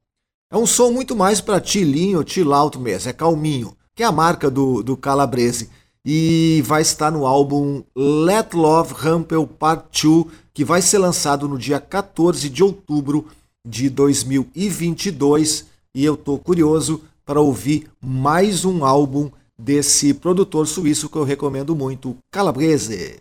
É 0.52 0.56
um 0.58 0.66
som 0.66 0.90
muito 0.90 1.16
mais 1.16 1.40
para 1.40 1.64
chilinho, 1.64 2.22
chill 2.26 2.52
out 2.52 2.78
mesmo, 2.78 3.08
é 3.08 3.12
calminho, 3.14 3.74
que 3.94 4.02
é 4.02 4.06
a 4.06 4.12
marca 4.12 4.50
do, 4.50 4.82
do 4.82 4.94
Calabrese. 4.94 5.70
E 6.04 6.62
vai 6.64 6.82
estar 6.82 7.10
no 7.10 7.26
álbum 7.26 7.82
Let 7.94 8.54
Love 8.54 8.94
Rampel 8.96 9.46
Part 9.46 10.06
2, 10.06 10.26
que 10.54 10.64
vai 10.64 10.80
ser 10.80 10.98
lançado 10.98 11.46
no 11.46 11.58
dia 11.58 11.78
14 11.78 12.48
de 12.48 12.62
outubro 12.62 13.26
de 13.66 13.90
2022. 13.90 15.66
E 15.94 16.04
eu 16.04 16.16
tô 16.16 16.38
curioso 16.38 17.02
para 17.24 17.40
ouvir 17.40 17.86
mais 18.00 18.64
um 18.64 18.84
álbum 18.84 19.30
desse 19.58 20.14
produtor 20.14 20.66
suíço 20.66 21.08
que 21.08 21.16
eu 21.16 21.24
recomendo 21.24 21.76
muito, 21.76 22.16
Calabrese. 22.30 23.20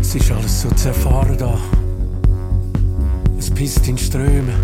Es 0.00 0.14
ist 0.14 0.30
alles 0.30 0.50
so. 0.52 1.85
Es 3.46 3.54
pisst 3.54 3.86
in 3.86 3.96
Strömen. 3.96 4.58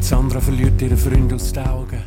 Sandra 0.00 0.40
verliert 0.40 0.80
ihre 0.80 0.96
Freunde 0.96 1.34
aus 1.34 1.52
den 1.52 1.62
Augen. 1.68 2.02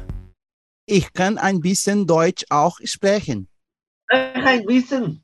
Ich 0.87 1.13
kann 1.13 1.37
ein 1.37 1.59
bisschen 1.59 2.07
Deutsch 2.07 2.43
auch 2.49 2.79
sprechen. 2.83 3.47
Ein 4.09 4.65
bisschen. 4.65 5.23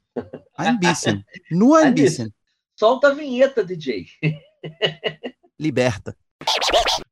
Ein 0.54 0.80
bisschen. 0.80 1.26
Nur 1.50 1.80
ein 1.80 1.88
Ein 1.88 1.96
bisschen. 1.96 2.26
bisschen. 2.28 2.34
Solta 2.76 3.08
a 3.08 3.18
vinheta, 3.18 3.64
DJ. 3.64 4.06
Liberta. 5.58 6.14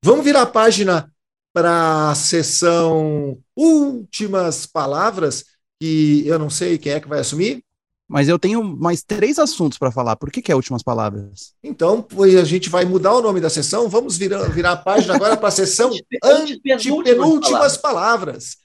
Vamos 0.03 0.23
virar 0.23 0.43
a 0.43 0.45
página 0.45 1.11
para 1.51 2.11
a 2.11 2.15
sessão 2.15 3.41
Últimas 3.55 4.67
Palavras, 4.67 5.43
que 5.81 6.21
eu 6.27 6.38
não 6.38 6.51
sei 6.51 6.77
quem 6.77 6.91
é 6.91 6.99
que 6.99 7.07
vai 7.07 7.21
assumir. 7.21 7.64
Mas 8.08 8.28
eu 8.28 8.38
tenho 8.38 8.64
mais 8.64 9.03
três 9.03 9.39
assuntos 9.39 9.78
para 9.80 9.91
falar. 9.91 10.16
Por 10.16 10.30
que, 10.30 10.41
que 10.41 10.51
é 10.51 10.56
últimas 10.56 10.84
palavras? 10.84 11.53
Então, 11.64 12.01
pois 12.01 12.36
a 12.36 12.43
gente 12.43 12.70
vai 12.70 12.86
mudar 12.86 13.14
o 13.14 13.22
nome 13.22 13.41
da 13.41 13.49
sessão. 13.49 13.89
Vamos 13.89 14.16
virar, 14.16 14.43
virar 14.49 14.74
a 14.74 14.78
página 14.78 15.16
agora 15.16 15.36
para 15.36 15.47
a 15.47 15.51
sessão 15.51 15.89
Antepenúltimas 16.24 16.86
Antepenúltimas 16.86 17.78
Palavras. 17.78 18.58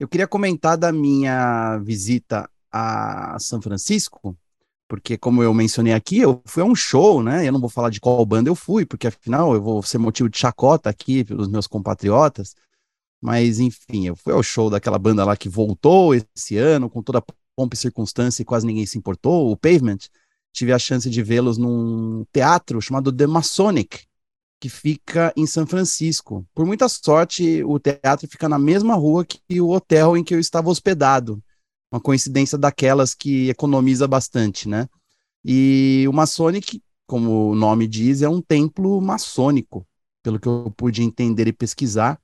Eu 0.00 0.08
queria 0.08 0.26
comentar 0.26 0.78
da 0.78 0.90
minha 0.90 1.78
visita 1.78 2.48
a 2.72 3.36
São 3.38 3.60
Francisco, 3.60 4.36
porque 4.88 5.18
como 5.18 5.42
eu 5.42 5.52
mencionei 5.52 5.92
aqui, 5.92 6.18
eu 6.18 6.42
fui 6.46 6.62
a 6.62 6.66
um 6.66 6.74
show, 6.74 7.22
né? 7.22 7.46
Eu 7.46 7.52
não 7.52 7.60
vou 7.60 7.68
falar 7.68 7.90
de 7.90 8.00
qual 8.00 8.24
banda 8.24 8.48
eu 8.48 8.54
fui, 8.54 8.86
porque 8.86 9.06
afinal 9.06 9.54
eu 9.54 9.62
vou 9.62 9.82
ser 9.82 9.98
motivo 9.98 10.30
de 10.30 10.38
chacota 10.38 10.88
aqui 10.88 11.24
pelos 11.24 11.46
meus 11.46 11.66
compatriotas. 11.66 12.54
Mas 13.20 13.60
enfim, 13.60 14.06
eu 14.08 14.16
fui 14.16 14.32
ao 14.32 14.42
show 14.42 14.68
daquela 14.70 14.98
banda 14.98 15.24
lá 15.24 15.36
que 15.36 15.48
voltou 15.48 16.14
esse 16.14 16.56
ano, 16.56 16.90
com 16.90 17.02
toda 17.02 17.18
a 17.18 17.22
pompa 17.56 17.74
e 17.74 17.78
circunstância 17.78 18.42
e 18.42 18.44
quase 18.44 18.66
ninguém 18.66 18.86
se 18.86 18.98
importou, 18.98 19.50
o 19.50 19.56
Pavement. 19.56 19.98
Tive 20.52 20.72
a 20.72 20.78
chance 20.78 21.08
de 21.08 21.22
vê-los 21.22 21.56
num 21.56 22.24
teatro 22.32 22.80
chamado 22.80 23.10
The 23.10 23.26
Masonic, 23.26 24.04
que 24.60 24.68
fica 24.68 25.32
em 25.36 25.46
São 25.46 25.66
Francisco. 25.66 26.46
Por 26.54 26.66
muita 26.66 26.88
sorte, 26.88 27.64
o 27.64 27.78
teatro 27.78 28.28
fica 28.28 28.48
na 28.48 28.58
mesma 28.58 28.94
rua 28.94 29.24
que 29.24 29.60
o 29.60 29.70
hotel 29.70 30.16
em 30.16 30.22
que 30.22 30.34
eu 30.34 30.38
estava 30.38 30.70
hospedado. 30.70 31.42
Uma 31.90 32.00
coincidência 32.00 32.56
daquelas 32.56 33.14
que 33.14 33.48
economiza 33.48 34.06
bastante, 34.06 34.68
né? 34.68 34.88
E 35.44 36.04
o 36.08 36.12
Masonic, 36.12 36.82
como 37.06 37.50
o 37.50 37.54
nome 37.54 37.86
diz, 37.86 38.22
é 38.22 38.28
um 38.28 38.40
templo 38.40 39.00
maçônico, 39.00 39.86
pelo 40.22 40.38
que 40.38 40.46
eu 40.46 40.72
pude 40.76 41.02
entender 41.02 41.48
e 41.48 41.52
pesquisar. 41.52 42.20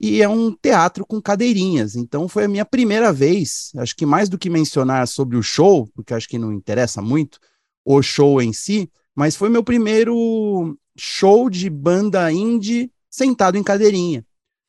E 0.00 0.22
é 0.22 0.28
um 0.28 0.50
teatro 0.50 1.04
com 1.04 1.20
cadeirinhas. 1.20 1.94
Então 1.94 2.26
foi 2.26 2.44
a 2.44 2.48
minha 2.48 2.64
primeira 2.64 3.12
vez, 3.12 3.70
acho 3.76 3.94
que 3.94 4.06
mais 4.06 4.28
do 4.28 4.38
que 4.38 4.48
mencionar 4.48 5.06
sobre 5.06 5.36
o 5.36 5.42
show, 5.42 5.86
porque 5.94 6.14
acho 6.14 6.28
que 6.28 6.38
não 6.38 6.52
interessa 6.52 7.02
muito 7.02 7.38
o 7.84 8.00
show 8.00 8.40
em 8.40 8.52
si, 8.52 8.90
mas 9.14 9.36
foi 9.36 9.50
meu 9.50 9.62
primeiro 9.62 10.78
show 10.96 11.50
de 11.50 11.68
banda 11.68 12.32
indie 12.32 12.90
sentado 13.10 13.58
em 13.58 13.62
cadeirinha. 13.62 14.24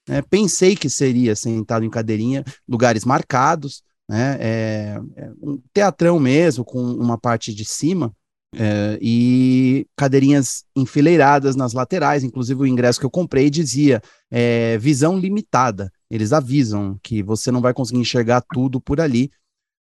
né? 0.07 0.21
pensei 0.21 0.75
que 0.75 0.89
seria 0.89 1.35
sentado 1.35 1.85
em 1.85 1.89
cadeirinha, 1.89 2.43
lugares 2.67 3.05
marcados, 3.05 3.83
né? 4.09 4.37
É, 4.41 5.01
é 5.15 5.31
um 5.41 5.57
teatrão 5.71 6.19
mesmo, 6.19 6.65
com 6.65 6.81
uma 6.81 7.17
parte 7.17 7.53
de 7.53 7.63
cima, 7.63 8.13
é, 8.55 8.97
e 9.01 9.87
cadeirinhas 9.95 10.63
enfileiradas 10.75 11.55
nas 11.55 11.73
laterais. 11.73 12.23
Inclusive, 12.23 12.61
o 12.61 12.67
ingresso 12.67 12.99
que 12.99 13.05
eu 13.05 13.11
comprei 13.11 13.49
dizia 13.49 14.01
é, 14.29 14.77
visão 14.77 15.17
limitada. 15.17 15.91
Eles 16.09 16.33
avisam 16.33 16.99
que 17.01 17.23
você 17.23 17.51
não 17.51 17.61
vai 17.61 17.73
conseguir 17.73 17.99
enxergar 17.99 18.43
tudo 18.53 18.81
por 18.81 18.99
ali. 18.99 19.31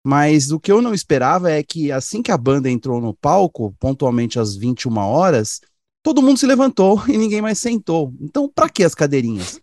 Mas 0.05 0.51
o 0.51 0.59
que 0.59 0.71
eu 0.71 0.81
não 0.81 0.93
esperava 0.93 1.51
é 1.51 1.61
que 1.61 1.91
assim 1.91 2.21
que 2.21 2.31
a 2.31 2.37
banda 2.37 2.69
entrou 2.69 3.01
no 3.01 3.13
palco, 3.13 3.75
pontualmente 3.79 4.39
às 4.39 4.55
21 4.55 4.97
horas, 4.97 5.59
todo 6.01 6.21
mundo 6.21 6.37
se 6.37 6.45
levantou 6.45 7.03
e 7.09 7.17
ninguém 7.17 7.41
mais 7.41 7.59
sentou. 7.59 8.13
Então, 8.21 8.49
para 8.53 8.69
que 8.69 8.83
as 8.83 8.95
cadeirinhas? 8.95 9.59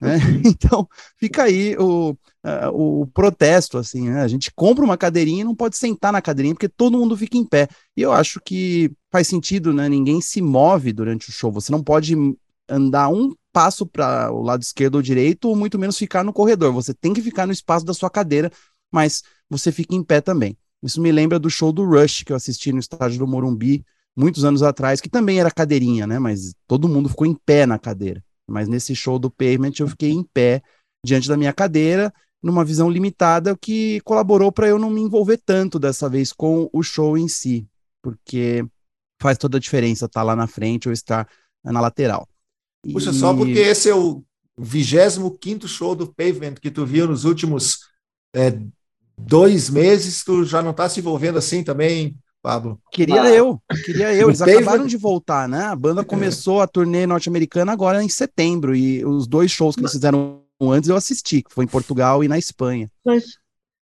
Né? 0.00 0.18
Então, 0.44 0.88
fica 1.18 1.44
aí 1.44 1.76
o, 1.76 2.10
uh, 2.12 3.02
o 3.02 3.06
protesto, 3.08 3.78
assim, 3.78 4.08
né? 4.08 4.22
A 4.22 4.28
gente 4.28 4.50
compra 4.54 4.84
uma 4.84 4.96
cadeirinha 4.96 5.42
e 5.42 5.44
não 5.44 5.54
pode 5.54 5.76
sentar 5.76 6.12
na 6.12 6.22
cadeirinha 6.22 6.54
porque 6.54 6.68
todo 6.68 6.98
mundo 6.98 7.16
fica 7.16 7.36
em 7.36 7.44
pé. 7.44 7.68
E 7.96 8.02
eu 8.02 8.12
acho 8.12 8.40
que 8.40 8.90
faz 9.10 9.26
sentido, 9.28 9.72
né? 9.72 9.88
Ninguém 9.88 10.20
se 10.20 10.40
move 10.40 10.92
durante 10.92 11.28
o 11.28 11.32
show. 11.32 11.52
Você 11.52 11.70
não 11.70 11.82
pode 11.82 12.16
andar 12.68 13.08
um 13.08 13.34
passo 13.52 13.84
para 13.84 14.32
o 14.32 14.42
lado 14.42 14.62
esquerdo 14.62 14.94
ou 14.94 15.02
direito, 15.02 15.48
ou 15.48 15.56
muito 15.56 15.78
menos 15.78 15.98
ficar 15.98 16.24
no 16.24 16.32
corredor. 16.32 16.72
Você 16.72 16.94
tem 16.94 17.12
que 17.12 17.20
ficar 17.20 17.46
no 17.46 17.52
espaço 17.52 17.84
da 17.84 17.92
sua 17.92 18.08
cadeira, 18.08 18.50
mas 18.90 19.22
você 19.48 19.72
fica 19.72 19.94
em 19.94 20.02
pé 20.02 20.20
também. 20.20 20.56
Isso 20.82 21.00
me 21.00 21.12
lembra 21.12 21.38
do 21.38 21.50
show 21.50 21.72
do 21.72 21.84
Rush 21.84 22.22
que 22.22 22.32
eu 22.32 22.36
assisti 22.36 22.72
no 22.72 22.78
estádio 22.78 23.18
do 23.18 23.26
Morumbi 23.26 23.84
muitos 24.16 24.44
anos 24.44 24.62
atrás, 24.62 25.00
que 25.00 25.08
também 25.08 25.40
era 25.40 25.50
cadeirinha, 25.50 26.06
né? 26.06 26.18
Mas 26.18 26.54
todo 26.66 26.88
mundo 26.88 27.08
ficou 27.08 27.26
em 27.26 27.34
pé 27.34 27.66
na 27.66 27.78
cadeira. 27.78 28.22
Mas 28.50 28.68
nesse 28.68 28.94
show 28.94 29.18
do 29.18 29.30
Pavement 29.30 29.72
eu 29.78 29.88
fiquei 29.88 30.10
em 30.10 30.22
pé 30.22 30.62
diante 31.04 31.28
da 31.28 31.36
minha 31.36 31.52
cadeira, 31.52 32.12
numa 32.42 32.64
visão 32.64 32.90
limitada, 32.90 33.56
que 33.56 34.00
colaborou 34.00 34.50
para 34.50 34.68
eu 34.68 34.78
não 34.78 34.90
me 34.90 35.00
envolver 35.00 35.38
tanto 35.38 35.78
dessa 35.78 36.08
vez 36.08 36.32
com 36.32 36.68
o 36.72 36.82
show 36.82 37.16
em 37.16 37.28
si, 37.28 37.66
porque 38.02 38.64
faz 39.20 39.38
toda 39.38 39.58
a 39.58 39.60
diferença 39.60 40.06
estar 40.06 40.22
lá 40.22 40.34
na 40.34 40.46
frente 40.46 40.88
ou 40.88 40.92
estar 40.92 41.28
na 41.62 41.80
lateral. 41.80 42.28
Puxa, 42.92 43.12
só 43.12 43.34
porque 43.34 43.58
esse 43.58 43.90
é 43.90 43.94
o 43.94 44.24
25 44.58 45.68
show 45.68 45.94
do 45.94 46.12
Pavement 46.12 46.54
que 46.54 46.70
tu 46.70 46.86
viu 46.86 47.06
nos 47.06 47.24
últimos 47.24 47.80
é, 48.34 48.58
dois 49.18 49.68
meses, 49.68 50.24
tu 50.24 50.44
já 50.44 50.62
não 50.62 50.70
está 50.70 50.88
se 50.88 51.00
envolvendo 51.00 51.38
assim 51.38 51.62
também, 51.62 52.16
Pablo? 52.42 52.80
Queria 52.90 53.22
Ah. 53.22 53.30
eu, 53.30 53.60
queria 53.84 54.14
eu. 54.14 54.28
Eles 54.28 54.40
acabaram 54.42 54.86
de 54.86 54.96
voltar, 54.96 55.48
né? 55.48 55.64
A 55.64 55.76
banda 55.76 56.04
começou 56.04 56.60
a 56.60 56.66
turnê 56.66 57.06
norte-americana 57.06 57.72
agora 57.72 58.02
em 58.02 58.08
setembro, 58.08 58.74
e 58.74 59.04
os 59.04 59.26
dois 59.26 59.50
shows 59.50 59.74
que 59.74 59.82
eles 59.82 59.92
fizeram 59.92 60.42
antes 60.60 60.88
eu 60.88 60.96
assisti, 60.96 61.42
que 61.42 61.52
foi 61.52 61.64
em 61.64 61.68
Portugal 61.68 62.22
e 62.22 62.28
na 62.28 62.38
Espanha. 62.38 62.90
Mas, 63.04 63.38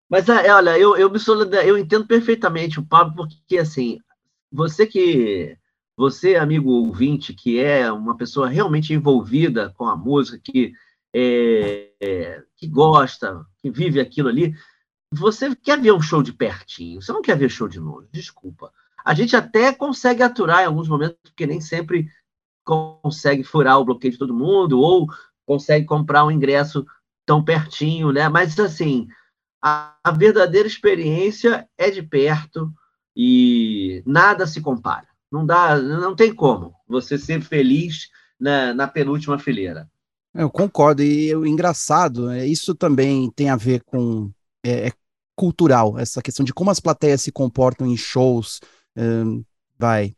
mas 0.08 0.28
ah, 0.28 0.42
olha, 0.56 0.78
eu, 0.78 0.96
eu 0.96 1.10
me 1.10 1.18
solidar, 1.18 1.66
eu 1.66 1.76
entendo 1.76 2.06
perfeitamente 2.06 2.78
o 2.78 2.84
Pablo, 2.84 3.14
porque 3.16 3.58
assim, 3.58 3.98
você 4.52 4.86
que 4.86 5.56
você, 5.98 6.36
amigo 6.36 6.70
ouvinte, 6.70 7.34
que 7.34 7.58
é 7.58 7.90
uma 7.90 8.16
pessoa 8.16 8.48
realmente 8.48 8.94
envolvida 8.94 9.74
com 9.76 9.84
a 9.84 9.96
música, 9.96 10.38
que, 10.40 10.72
é, 11.12 11.90
é, 12.00 12.42
que 12.56 12.68
gosta, 12.68 13.44
que 13.60 13.68
vive 13.68 13.98
aquilo 13.98 14.28
ali, 14.28 14.54
você 15.12 15.54
quer 15.56 15.80
ver 15.80 15.92
um 15.92 16.00
show 16.00 16.22
de 16.22 16.32
pertinho, 16.32 17.00
você 17.00 17.12
não 17.12 17.22
quer 17.22 17.36
ver 17.36 17.48
show 17.48 17.68
de 17.68 17.78
longe, 17.78 18.08
desculpa. 18.12 18.72
A 19.04 19.14
gente 19.14 19.34
até 19.34 19.72
consegue 19.72 20.22
aturar 20.22 20.62
em 20.62 20.66
alguns 20.66 20.88
momentos, 20.88 21.16
porque 21.22 21.46
nem 21.46 21.60
sempre 21.60 22.08
consegue 22.64 23.42
furar 23.42 23.78
o 23.78 23.84
bloqueio 23.84 24.12
de 24.12 24.18
todo 24.18 24.34
mundo, 24.34 24.78
ou 24.78 25.06
consegue 25.46 25.86
comprar 25.86 26.24
um 26.24 26.30
ingresso 26.30 26.86
tão 27.24 27.42
pertinho, 27.42 28.12
né? 28.12 28.28
Mas 28.28 28.58
assim, 28.58 29.08
a, 29.62 29.94
a 30.04 30.10
verdadeira 30.10 30.68
experiência 30.68 31.66
é 31.78 31.90
de 31.90 32.02
perto 32.02 32.70
e 33.16 34.02
nada 34.04 34.46
se 34.46 34.60
compara. 34.60 35.08
Não 35.32 35.44
dá, 35.44 35.78
não 35.78 36.14
tem 36.14 36.34
como 36.34 36.74
você 36.86 37.16
ser 37.16 37.40
feliz 37.40 38.10
na, 38.38 38.74
na 38.74 38.86
penúltima 38.86 39.38
fileira. 39.38 39.90
Eu 40.34 40.50
concordo, 40.50 41.02
e 41.02 41.34
o 41.34 41.46
engraçado, 41.46 42.30
é, 42.30 42.46
isso 42.46 42.74
também 42.74 43.30
tem 43.30 43.48
a 43.48 43.56
ver 43.56 43.82
com 43.84 44.30
é, 44.64 44.88
é 44.88 44.92
cultural, 45.38 45.96
essa 45.96 46.20
questão 46.20 46.44
de 46.44 46.52
como 46.52 46.68
as 46.68 46.80
plateias 46.80 47.22
se 47.22 47.30
comportam 47.30 47.86
em 47.86 47.96
shows, 47.96 48.60
hum, 48.96 49.44
vai, 49.78 50.12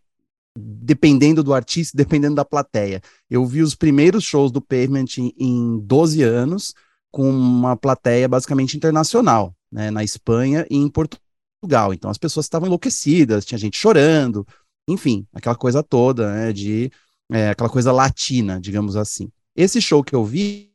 dependendo 0.59 1.45
do 1.45 1.53
artista, 1.53 1.95
dependendo 1.95 2.37
da 2.37 2.45
plateia. 2.45 3.03
Eu 3.29 3.45
vi 3.45 3.61
os 3.61 3.75
primeiros 3.75 4.25
shows 4.25 4.51
do 4.51 4.63
Pavement 4.63 5.19
em, 5.19 5.35
em 5.39 5.79
12 5.81 6.23
anos, 6.23 6.75
com 7.13 7.29
uma 7.29 7.77
plateia 7.77 8.27
basicamente 8.27 8.79
internacional, 8.79 9.55
né, 9.71 9.91
na 9.91 10.03
Espanha 10.03 10.67
e 10.71 10.77
em 10.77 10.89
Portugal. 10.89 11.93
Então 11.93 12.11
as 12.11 12.17
pessoas 12.17 12.47
estavam 12.47 12.67
enlouquecidas, 12.67 13.45
tinha 13.45 13.59
gente 13.59 13.77
chorando, 13.77 14.47
enfim, 14.89 15.27
aquela 15.35 15.55
coisa 15.55 15.83
toda, 15.83 16.33
né, 16.33 16.51
de 16.51 16.91
é, 17.31 17.51
aquela 17.51 17.69
coisa 17.69 17.93
latina, 17.93 18.59
digamos 18.59 18.97
assim. 18.97 19.31
Esse 19.55 19.83
show 19.83 20.03
que 20.03 20.15
eu 20.15 20.25
vi 20.25 20.73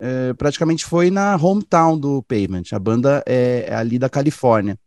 é, 0.00 0.32
praticamente 0.32 0.84
foi 0.84 1.10
na 1.10 1.36
hometown 1.36 1.98
do 1.98 2.22
Pavement. 2.22 2.62
A 2.72 2.78
banda 2.78 3.22
é, 3.26 3.66
é 3.68 3.74
ali 3.74 3.98
da 3.98 4.08
Califórnia. 4.08 4.78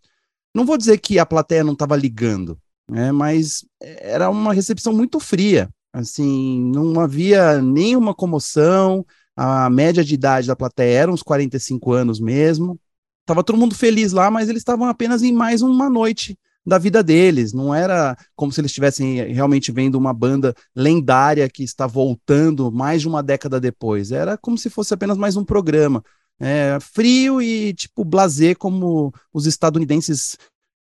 Não 0.53 0.65
vou 0.65 0.77
dizer 0.77 0.97
que 0.97 1.19
a 1.19 1.25
plateia 1.25 1.63
não 1.63 1.73
estava 1.73 1.95
ligando, 1.95 2.59
né, 2.89 3.11
mas 3.11 3.65
era 3.79 4.29
uma 4.29 4.53
recepção 4.53 4.93
muito 4.93 5.19
fria. 5.19 5.69
Assim, 5.91 6.71
não 6.73 6.99
havia 6.99 7.61
nenhuma 7.61 8.13
comoção, 8.13 9.05
a 9.35 9.69
média 9.69 10.03
de 10.03 10.15
idade 10.15 10.47
da 10.47 10.55
plateia 10.55 10.99
era 10.99 11.11
uns 11.11 11.23
45 11.23 11.91
anos 11.93 12.19
mesmo. 12.19 12.79
Tava 13.25 13.43
todo 13.43 13.57
mundo 13.57 13.75
feliz 13.75 14.11
lá, 14.11 14.29
mas 14.29 14.49
eles 14.49 14.61
estavam 14.61 14.87
apenas 14.87 15.23
em 15.23 15.31
mais 15.31 15.61
uma 15.61 15.89
noite 15.89 16.37
da 16.65 16.77
vida 16.77 17.03
deles. 17.03 17.53
Não 17.53 17.73
era 17.73 18.17
como 18.35 18.51
se 18.51 18.61
eles 18.61 18.71
estivessem 18.71 19.33
realmente 19.33 19.71
vendo 19.71 19.95
uma 19.95 20.13
banda 20.13 20.55
lendária 20.75 21.49
que 21.49 21.63
está 21.63 21.87
voltando 21.87 22.71
mais 22.71 23.01
de 23.01 23.07
uma 23.07 23.21
década 23.21 23.59
depois. 23.59 24.11
Era 24.11 24.37
como 24.37 24.57
se 24.57 24.69
fosse 24.69 24.93
apenas 24.93 25.17
mais 25.17 25.35
um 25.35 25.43
programa. 25.43 26.03
É, 26.39 26.77
frio 26.81 27.41
e 27.41 27.73
tipo 27.73 28.03
blazer 28.03 28.57
como 28.57 29.13
os 29.31 29.45
estadunidenses 29.45 30.37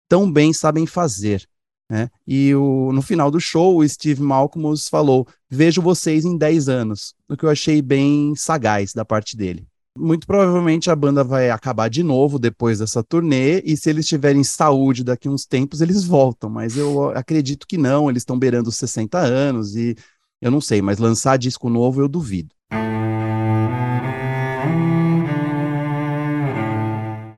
tão 0.08 0.30
bem 0.30 0.52
sabem 0.52 0.86
fazer. 0.86 1.46
Né? 1.90 2.08
E 2.26 2.54
o, 2.54 2.90
no 2.92 3.02
final 3.02 3.30
do 3.30 3.38
show, 3.38 3.78
o 3.78 3.88
Steve 3.88 4.22
Malcolm 4.22 4.74
falou: 4.90 5.26
Vejo 5.50 5.82
vocês 5.82 6.24
em 6.24 6.38
10 6.38 6.68
anos, 6.68 7.14
o 7.28 7.36
que 7.36 7.44
eu 7.44 7.50
achei 7.50 7.82
bem 7.82 8.34
sagaz 8.34 8.94
da 8.94 9.04
parte 9.04 9.36
dele. 9.36 9.66
Muito 9.98 10.26
provavelmente 10.26 10.90
a 10.90 10.96
banda 10.96 11.22
vai 11.22 11.50
acabar 11.50 11.90
de 11.90 12.02
novo 12.02 12.38
depois 12.38 12.78
dessa 12.78 13.02
turnê, 13.02 13.60
e 13.60 13.76
se 13.76 13.90
eles 13.90 14.06
tiverem 14.06 14.42
saúde 14.42 15.04
daqui 15.04 15.28
uns 15.28 15.44
tempos, 15.44 15.82
eles 15.82 16.02
voltam, 16.02 16.48
mas 16.48 16.78
eu 16.78 17.10
acredito 17.10 17.66
que 17.66 17.76
não, 17.76 18.08
eles 18.08 18.22
estão 18.22 18.38
beirando 18.38 18.70
os 18.70 18.76
60 18.76 19.18
anos, 19.18 19.76
e 19.76 19.94
eu 20.40 20.50
não 20.50 20.62
sei, 20.62 20.80
mas 20.80 20.96
lançar 20.96 21.36
disco 21.36 21.68
novo 21.68 22.00
eu 22.00 22.08
duvido. 22.08 22.54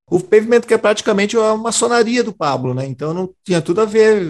O 0.08 0.20
Pavement 0.20 0.60
que 0.60 0.74
é 0.74 0.78
praticamente 0.78 1.36
a 1.36 1.56
maçonaria 1.56 2.22
do 2.22 2.32
Pablo, 2.32 2.72
né? 2.72 2.86
Então 2.86 3.12
não 3.12 3.28
tinha 3.42 3.60
tudo 3.60 3.80
a 3.80 3.84
ver 3.84 4.22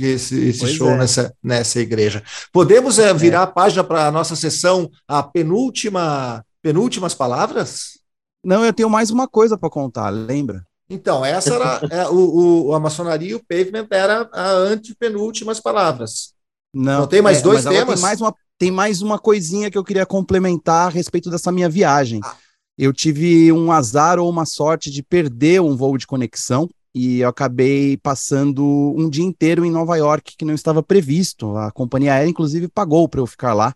esse, 0.00 0.48
esse 0.48 0.66
show 0.68 0.88
é. 0.92 0.96
nessa, 0.96 1.34
nessa 1.44 1.78
igreja. 1.78 2.22
Podemos 2.50 2.98
é, 2.98 3.12
virar 3.12 3.40
é. 3.40 3.42
a 3.42 3.46
página 3.46 3.84
para 3.84 4.06
a 4.06 4.10
nossa 4.10 4.34
sessão, 4.34 4.90
a 5.06 5.22
penúltima, 5.22 6.42
penúltimas 6.66 7.14
palavras? 7.14 7.98
Não, 8.44 8.64
eu 8.64 8.72
tenho 8.72 8.90
mais 8.90 9.10
uma 9.10 9.28
coisa 9.28 9.56
para 9.56 9.70
contar, 9.70 10.10
lembra? 10.10 10.64
Então, 10.88 11.24
essa 11.24 11.54
era 11.54 11.80
é, 11.90 12.08
o, 12.08 12.66
o, 12.66 12.74
a 12.74 12.80
maçonaria 12.80 13.30
e 13.30 13.34
o 13.34 13.44
pavement 13.44 13.86
era 13.90 14.28
a 14.32 14.50
antepenúltimas 14.50 15.60
palavras. 15.60 16.34
Não, 16.72 17.00
não 17.00 17.06
tem 17.06 17.22
mais 17.22 17.38
é, 17.38 17.42
dois 17.42 17.64
temas? 17.64 17.94
Tem 17.94 18.02
mais, 18.02 18.20
uma, 18.20 18.34
tem 18.58 18.70
mais 18.70 19.02
uma 19.02 19.18
coisinha 19.18 19.70
que 19.70 19.78
eu 19.78 19.84
queria 19.84 20.06
complementar 20.06 20.86
a 20.86 20.90
respeito 20.90 21.30
dessa 21.30 21.50
minha 21.50 21.68
viagem. 21.68 22.20
Ah 22.22 22.36
eu 22.78 22.92
tive 22.92 23.50
um 23.52 23.72
azar 23.72 24.18
ou 24.18 24.28
uma 24.28 24.44
sorte 24.44 24.90
de 24.90 25.02
perder 25.02 25.60
um 25.60 25.74
voo 25.74 25.96
de 25.96 26.06
conexão 26.06 26.68
e 26.94 27.20
eu 27.20 27.28
acabei 27.28 27.96
passando 27.96 28.64
um 28.96 29.08
dia 29.08 29.24
inteiro 29.24 29.64
em 29.64 29.70
Nova 29.70 29.96
York 29.96 30.36
que 30.36 30.44
não 30.44 30.54
estava 30.54 30.82
previsto. 30.82 31.56
A 31.56 31.70
companhia 31.70 32.12
aérea, 32.12 32.28
inclusive, 32.28 32.68
pagou 32.68 33.08
para 33.08 33.20
eu 33.20 33.26
ficar 33.26 33.54
lá, 33.54 33.74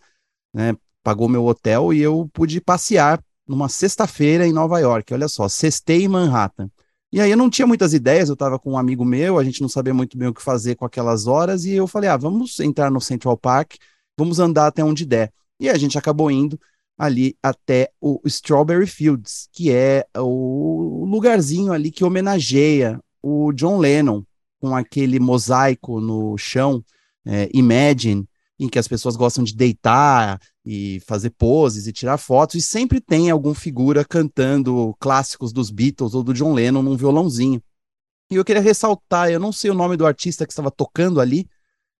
né? 0.54 0.74
Pagou 1.02 1.28
meu 1.28 1.44
hotel 1.44 1.92
e 1.92 2.00
eu 2.00 2.28
pude 2.32 2.60
passear 2.60 3.22
numa 3.46 3.68
sexta-feira 3.68 4.46
em 4.46 4.52
Nova 4.52 4.78
York. 4.78 5.12
Olha 5.12 5.28
só, 5.28 5.48
sextei 5.48 6.04
em 6.04 6.08
Manhattan. 6.08 6.70
E 7.12 7.20
aí 7.20 7.30
eu 7.30 7.36
não 7.36 7.50
tinha 7.50 7.66
muitas 7.66 7.92
ideias, 7.92 8.28
eu 8.28 8.34
estava 8.34 8.58
com 8.58 8.72
um 8.72 8.78
amigo 8.78 9.04
meu, 9.04 9.38
a 9.38 9.42
gente 9.42 9.60
não 9.60 9.68
sabia 9.68 9.92
muito 9.92 10.16
bem 10.16 10.28
o 10.28 10.34
que 10.34 10.42
fazer 10.42 10.76
com 10.76 10.84
aquelas 10.84 11.26
horas, 11.26 11.64
e 11.64 11.72
eu 11.72 11.88
falei, 11.88 12.08
ah, 12.08 12.16
vamos 12.16 12.60
entrar 12.60 12.88
no 12.88 13.00
Central 13.00 13.36
Park, 13.36 13.74
vamos 14.16 14.38
andar 14.38 14.68
até 14.68 14.84
onde 14.84 15.04
der. 15.04 15.32
E 15.58 15.68
a 15.68 15.76
gente 15.76 15.98
acabou 15.98 16.30
indo, 16.30 16.56
ali 16.96 17.34
até 17.42 17.90
o 18.00 18.20
Strawberry 18.26 18.86
Fields, 18.86 19.48
que 19.52 19.72
é 19.72 20.06
o 20.16 21.04
lugarzinho 21.08 21.72
ali 21.72 21.90
que 21.90 22.04
homenageia 22.04 23.00
o 23.22 23.52
John 23.52 23.78
Lennon, 23.78 24.22
com 24.60 24.76
aquele 24.76 25.18
mosaico 25.18 25.98
no 25.98 26.36
chão, 26.36 26.84
é, 27.24 27.48
Imagine, 27.54 28.28
em 28.58 28.68
que 28.68 28.78
as 28.78 28.86
pessoas 28.86 29.16
gostam 29.16 29.42
de 29.42 29.56
deitar 29.56 30.38
e 30.64 31.00
fazer 31.06 31.30
poses 31.30 31.86
e 31.86 31.92
tirar 31.92 32.18
fotos, 32.18 32.56
e 32.56 32.60
sempre 32.60 33.00
tem 33.00 33.30
alguma 33.30 33.54
figura 33.54 34.04
cantando 34.04 34.94
clássicos 35.00 35.52
dos 35.52 35.70
Beatles 35.70 36.14
ou 36.14 36.22
do 36.22 36.34
John 36.34 36.52
Lennon 36.52 36.82
num 36.82 36.96
violãozinho. 36.96 37.62
E 38.30 38.36
eu 38.36 38.44
queria 38.44 38.62
ressaltar, 38.62 39.30
eu 39.30 39.40
não 39.40 39.52
sei 39.52 39.70
o 39.70 39.74
nome 39.74 39.96
do 39.96 40.06
artista 40.06 40.46
que 40.46 40.52
estava 40.52 40.70
tocando 40.70 41.20
ali, 41.20 41.48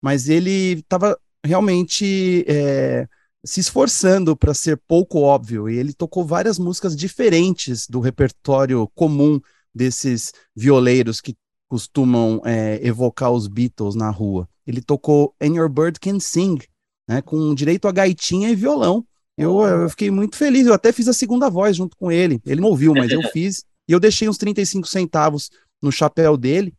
mas 0.01 0.29
ele 0.29 0.79
estava 0.79 1.19
realmente 1.45 2.45
é, 2.47 3.09
se 3.45 3.61
esforçando 3.61 4.37
para 4.37 4.55
ser 4.55 4.81
pouco 4.87 5.21
óbvio, 5.21 5.69
e 5.69 5.77
ele 5.77 5.93
tocou 5.93 6.25
várias 6.25 6.59
músicas 6.59 6.95
diferentes 6.95 7.87
do 7.89 7.99
repertório 8.01 8.87
comum 8.95 9.41
desses 9.75 10.33
violeiros 10.55 11.21
que 11.21 11.37
costumam 11.69 12.43
é, 12.45 12.81
evocar 12.87 13.31
os 13.31 13.47
Beatles 13.47 13.95
na 13.95 14.11
rua. 14.11 14.49
Ele 14.67 14.83
tocou 14.83 15.35
And 15.41 15.55
Your 15.55 15.69
Bird 15.69 15.99
Can 16.01 16.21
Sing, 16.21 16.59
né, 17.11 17.21
com 17.21 17.53
direito 17.53 17.89
a 17.89 17.93
gaitinha 17.93 18.51
e 18.51 18.55
violão. 18.55 19.05
Eu, 19.37 19.61
eu, 19.63 19.91
fiquei 19.91 20.13
muito 20.13 20.37
feliz, 20.37 20.65
eu 20.69 20.75
até 20.75 20.93
fiz 20.93 21.09
a 21.09 21.13
segunda 21.13 21.51
voz 21.51 21.77
junto 21.77 21.97
com 21.97 22.13
ele. 22.13 22.41
Ele 22.47 22.61
não 22.61 22.69
ouviu, 22.69 22.95
mas 22.95 23.11
eu 23.11 23.21
fiz. 23.33 23.65
E 23.89 23.93
eu 23.93 23.99
deixei 23.99 24.29
uns 24.29 24.39
35 24.39 24.87
centavos 24.87 25.51
no 25.83 25.91
chapéu 25.91 26.37
dele. 26.37 26.73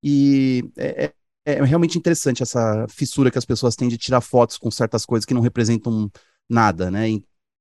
E 0.00 0.62
é, 0.76 1.06
é, 1.06 1.12
é, 1.44 1.64
realmente 1.64 1.98
interessante 1.98 2.44
essa 2.44 2.86
fissura 2.88 3.32
que 3.32 3.38
as 3.38 3.44
pessoas 3.44 3.74
têm 3.74 3.88
de 3.88 3.98
tirar 3.98 4.20
fotos 4.20 4.56
com 4.56 4.70
certas 4.70 5.04
coisas 5.04 5.24
que 5.24 5.34
não 5.34 5.40
representam 5.40 6.08
nada, 6.50 6.90
né? 6.90 7.08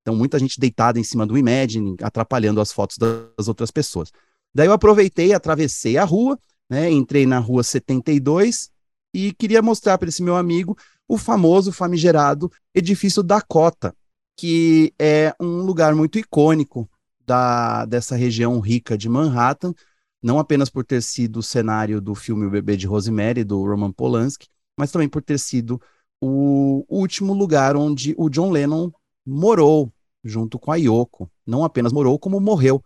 Então, 0.01 0.15
muita 0.15 0.39
gente 0.39 0.59
deitada 0.59 0.99
em 0.99 1.03
cima 1.03 1.25
do 1.25 1.37
Imagine, 1.37 1.95
atrapalhando 2.01 2.59
as 2.59 2.71
fotos 2.71 2.97
das 2.97 3.47
outras 3.47 3.71
pessoas. 3.71 4.11
Daí 4.53 4.67
eu 4.67 4.73
aproveitei, 4.73 5.33
atravessei 5.33 5.97
a 5.97 6.03
rua, 6.03 6.37
né? 6.69 6.89
Entrei 6.89 7.25
na 7.25 7.39
rua 7.39 7.63
72 7.63 8.69
e 9.13 9.33
queria 9.33 9.61
mostrar 9.61 9.97
para 9.97 10.09
esse 10.09 10.23
meu 10.23 10.35
amigo 10.35 10.77
o 11.07 11.17
famoso, 11.17 11.71
famigerado 11.71 12.51
edifício 12.73 13.23
Dakota, 13.23 13.95
que 14.37 14.93
é 14.99 15.33
um 15.39 15.61
lugar 15.61 15.95
muito 15.95 16.19
icônico 16.19 16.89
da, 17.25 17.85
dessa 17.85 18.15
região 18.15 18.59
rica 18.59 18.97
de 18.97 19.09
Manhattan, 19.09 19.73
não 20.21 20.39
apenas 20.39 20.69
por 20.69 20.83
ter 20.83 21.01
sido 21.01 21.37
o 21.37 21.43
cenário 21.43 22.01
do 22.01 22.13
filme 22.13 22.45
O 22.45 22.49
Bebê 22.49 22.75
de 22.75 22.87
Rosemary, 22.87 23.43
do 23.43 23.63
Roman 23.63 23.91
Polanski, 23.91 24.47
mas 24.77 24.91
também 24.91 25.09
por 25.09 25.21
ter 25.21 25.39
sido 25.39 25.81
o 26.21 26.85
último 26.89 27.33
lugar 27.33 27.75
onde 27.75 28.13
o 28.17 28.29
John 28.29 28.51
Lennon 28.51 28.91
morou, 29.25 29.91
junto 30.23 30.59
com 30.59 30.71
a 30.71 30.75
Yoko. 30.75 31.29
Não 31.45 31.63
apenas 31.63 31.93
morou, 31.93 32.19
como 32.19 32.39
morreu. 32.39 32.83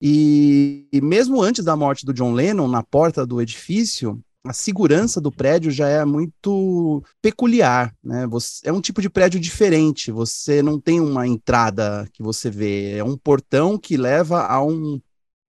E, 0.00 0.86
e 0.92 1.00
mesmo 1.00 1.42
antes 1.42 1.64
da 1.64 1.76
morte 1.76 2.06
do 2.06 2.14
John 2.14 2.32
Lennon, 2.32 2.68
na 2.68 2.82
porta 2.82 3.26
do 3.26 3.40
edifício, 3.40 4.22
a 4.44 4.52
segurança 4.52 5.20
do 5.20 5.32
prédio 5.32 5.70
já 5.70 5.88
é 5.88 6.04
muito 6.04 7.02
peculiar, 7.20 7.94
né? 8.02 8.26
Você, 8.28 8.68
é 8.68 8.72
um 8.72 8.80
tipo 8.80 9.02
de 9.02 9.10
prédio 9.10 9.40
diferente. 9.40 10.12
Você 10.12 10.62
não 10.62 10.80
tem 10.80 11.00
uma 11.00 11.26
entrada 11.26 12.08
que 12.12 12.22
você 12.22 12.50
vê, 12.50 12.96
é 12.96 13.04
um 13.04 13.16
portão 13.16 13.76
que 13.76 13.96
leva 13.96 14.46
a 14.46 14.62
um, 14.62 15.00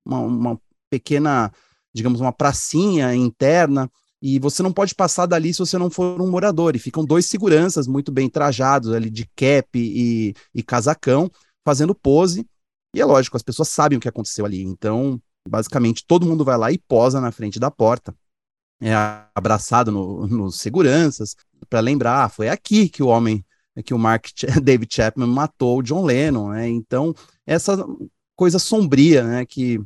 uma, 0.05 0.19
uma 0.19 0.61
pequena, 0.89 1.51
digamos, 1.93 2.19
uma 2.19 2.33
pracinha 2.33 3.13
interna, 3.13 3.89
e 4.21 4.37
você 4.39 4.61
não 4.61 4.73
pode 4.73 4.93
passar 4.93 5.25
dali 5.25 5.53
se 5.53 5.59
você 5.59 5.77
não 5.77 5.89
for 5.89 6.21
um 6.21 6.29
morador. 6.29 6.75
E 6.75 6.79
ficam 6.79 7.05
dois 7.05 7.25
seguranças 7.25 7.87
muito 7.87 8.11
bem 8.11 8.29
trajados 8.29 8.91
ali 8.91 9.09
de 9.09 9.25
cap 9.35 9.67
e, 9.75 10.33
e 10.53 10.61
casacão, 10.63 11.31
fazendo 11.65 11.95
pose. 11.95 12.45
E 12.93 12.99
é 12.99 13.05
lógico, 13.05 13.37
as 13.37 13.43
pessoas 13.43 13.69
sabem 13.69 13.97
o 13.97 14.01
que 14.01 14.09
aconteceu 14.09 14.45
ali. 14.45 14.61
Então, 14.61 15.21
basicamente, 15.47 16.05
todo 16.05 16.25
mundo 16.25 16.43
vai 16.43 16.57
lá 16.57 16.71
e 16.71 16.77
posa 16.77 17.21
na 17.21 17.31
frente 17.31 17.59
da 17.59 17.71
porta. 17.71 18.13
É 18.81 18.93
abraçado 19.35 19.91
nos 19.91 20.29
no 20.29 20.51
seguranças, 20.51 21.35
para 21.69 21.79
lembrar, 21.79 22.23
ah, 22.23 22.29
foi 22.29 22.49
aqui 22.49 22.87
que 22.89 23.03
o 23.03 23.07
homem, 23.07 23.45
que 23.85 23.93
o 23.93 23.99
Mark 23.99 24.27
David 24.63 24.93
Chapman 24.93 25.27
matou 25.27 25.79
o 25.79 25.83
John 25.83 26.03
Lennon, 26.03 26.49
né? 26.51 26.67
Então, 26.67 27.13
essa 27.45 27.85
coisa 28.35 28.57
sombria, 28.57 29.23
né, 29.23 29.45
que 29.45 29.77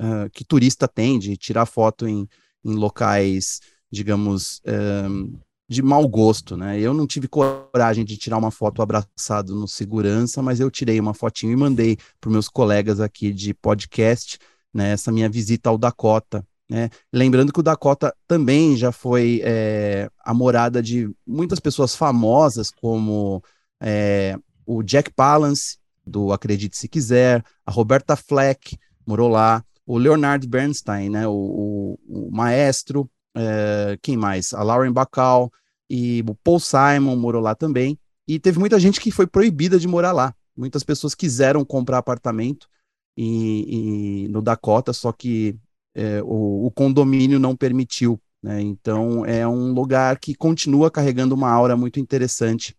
uh, 0.00 0.28
que 0.32 0.44
turista 0.44 0.86
tem 0.86 1.18
de 1.18 1.36
tirar 1.36 1.66
foto 1.66 2.06
em, 2.06 2.28
em 2.64 2.74
locais, 2.74 3.60
digamos, 3.90 4.60
um, 5.08 5.38
de 5.68 5.82
mau 5.82 6.06
gosto, 6.08 6.56
né? 6.56 6.80
Eu 6.80 6.92
não 6.92 7.06
tive 7.06 7.28
coragem 7.28 8.04
de 8.04 8.16
tirar 8.16 8.38
uma 8.38 8.50
foto 8.50 8.82
abraçado 8.82 9.54
no 9.54 9.68
segurança, 9.68 10.42
mas 10.42 10.58
eu 10.58 10.70
tirei 10.70 10.98
uma 10.98 11.14
fotinho 11.14 11.52
e 11.52 11.56
mandei 11.56 11.96
para 12.20 12.30
meus 12.30 12.48
colegas 12.48 13.00
aqui 13.00 13.32
de 13.32 13.54
podcast, 13.54 14.38
né? 14.74 14.90
Essa 14.90 15.12
minha 15.12 15.28
visita 15.28 15.70
ao 15.70 15.78
Dakota, 15.78 16.44
né? 16.68 16.90
Lembrando 17.12 17.52
que 17.52 17.60
o 17.60 17.62
Dakota 17.62 18.14
também 18.26 18.76
já 18.76 18.90
foi 18.90 19.40
é, 19.44 20.10
a 20.24 20.34
morada 20.34 20.82
de 20.82 21.08
muitas 21.26 21.60
pessoas 21.60 21.94
famosas, 21.94 22.70
como 22.70 23.42
é, 23.80 24.36
o 24.66 24.82
Jack 24.82 25.12
Palance, 25.12 25.78
do 26.04 26.32
Acredite 26.32 26.76
Se 26.76 26.88
Quiser, 26.88 27.44
a 27.64 27.70
Roberta 27.70 28.16
Fleck 28.16 28.76
morou 29.06 29.28
lá, 29.28 29.64
o 29.90 29.98
Leonard 29.98 30.46
Bernstein, 30.46 31.10
né, 31.10 31.26
o, 31.26 31.32
o, 31.32 32.28
o 32.28 32.30
maestro, 32.30 33.10
é, 33.36 33.98
quem 34.00 34.16
mais? 34.16 34.52
A 34.52 34.62
Lauren 34.62 34.92
Bacall 34.92 35.50
e 35.90 36.22
o 36.28 36.34
Paul 36.44 36.60
Simon 36.60 37.16
morou 37.16 37.42
lá 37.42 37.56
também, 37.56 37.98
e 38.28 38.38
teve 38.38 38.60
muita 38.60 38.78
gente 38.78 39.00
que 39.00 39.10
foi 39.10 39.26
proibida 39.26 39.80
de 39.80 39.88
morar 39.88 40.12
lá. 40.12 40.32
Muitas 40.56 40.84
pessoas 40.84 41.12
quiseram 41.12 41.64
comprar 41.64 41.98
apartamento 41.98 42.68
e, 43.16 44.26
e 44.26 44.28
no 44.28 44.40
Dakota, 44.40 44.92
só 44.92 45.10
que 45.10 45.58
é, 45.92 46.22
o, 46.22 46.66
o, 46.66 46.70
condomínio 46.70 47.40
não 47.40 47.56
permitiu. 47.56 48.20
Né? 48.40 48.62
Então 48.62 49.26
é 49.26 49.44
um 49.48 49.72
lugar 49.72 50.20
que 50.20 50.36
continua 50.36 50.88
carregando 50.88 51.34
uma 51.34 51.50
aura 51.50 51.76
muito 51.76 51.98
interessante 51.98 52.76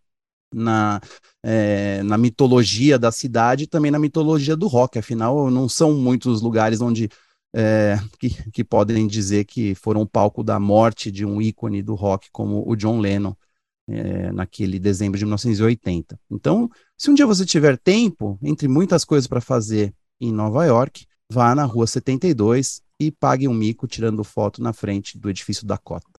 na, 0.54 1.02
é, 1.44 2.04
na 2.04 2.18
mitologia 2.18 2.98
da 3.00 3.12
cidade 3.12 3.64
e 3.64 3.68
também 3.68 3.92
na 3.92 4.00
mitologia 4.00 4.56
do 4.56 4.68
rock. 4.68 5.00
Afinal, 5.00 5.50
não 5.50 5.68
são 5.68 5.94
muitos 5.94 6.42
lugares 6.42 6.82
onde 6.82 7.10
é, 7.56 7.98
que, 8.20 8.52
que, 8.52 8.64
podem 8.64 9.08
dizer 9.08 9.46
que 9.46 9.76
foram 9.76 10.06
palco 10.06 10.44
da 10.44 10.60
morte 10.60 11.12
de 11.12 11.26
um 11.26 11.42
ícone 11.42 11.82
do 11.82 11.96
rock 11.96 12.30
como 12.32 12.64
o 12.68 12.76
John 12.76 13.00
Lennon. 13.00 13.34
É, 13.90 14.32
naquele 14.32 14.80
dezembro 14.80 15.18
de 15.18 15.26
1980. 15.26 16.18
Então, 16.30 16.70
se 16.96 17.10
um 17.10 17.14
dia 17.14 17.26
você 17.26 17.46
tiver 17.46 17.78
tempo, 17.78 18.40
entre 18.42 18.66
muitas 18.68 19.04
coisas 19.04 19.28
para 19.28 19.42
fazer 19.42 19.94
em 20.22 20.32
Nova 20.32 20.64
York, 20.64 21.06
vá 21.30 21.54
na 21.56 21.66
rua 21.66 21.88
72 21.88 22.82
e 23.00 23.12
pague 23.12 23.48
um 23.48 23.54
mico 23.54 23.88
tirando 23.88 24.24
foto 24.24 24.62
na 24.62 24.72
frente 24.72 25.18
do 25.18 25.30
edifício 25.30 25.66
Dakota. 25.66 26.11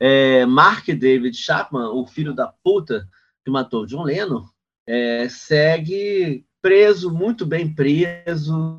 É, 0.00 0.46
Mark 0.46 0.86
David 0.86 1.36
Chapman, 1.36 1.90
o 1.90 2.06
filho 2.06 2.32
da 2.32 2.48
puta 2.64 3.06
que 3.44 3.50
matou 3.50 3.86
John 3.86 4.04
Lennon, 4.04 4.44
é, 4.86 5.28
segue 5.28 6.44
preso, 6.62 7.12
muito 7.12 7.44
bem 7.44 7.72
preso, 7.72 8.78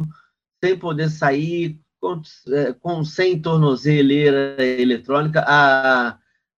sem 0.63 0.78
poder 0.78 1.09
sair, 1.09 1.80
com, 1.99 2.22
é, 2.49 2.74
com 2.74 3.03
sem 3.05 3.39
tornozeleira 3.39 4.55
eletrônica. 4.59 5.43
A 5.47 6.17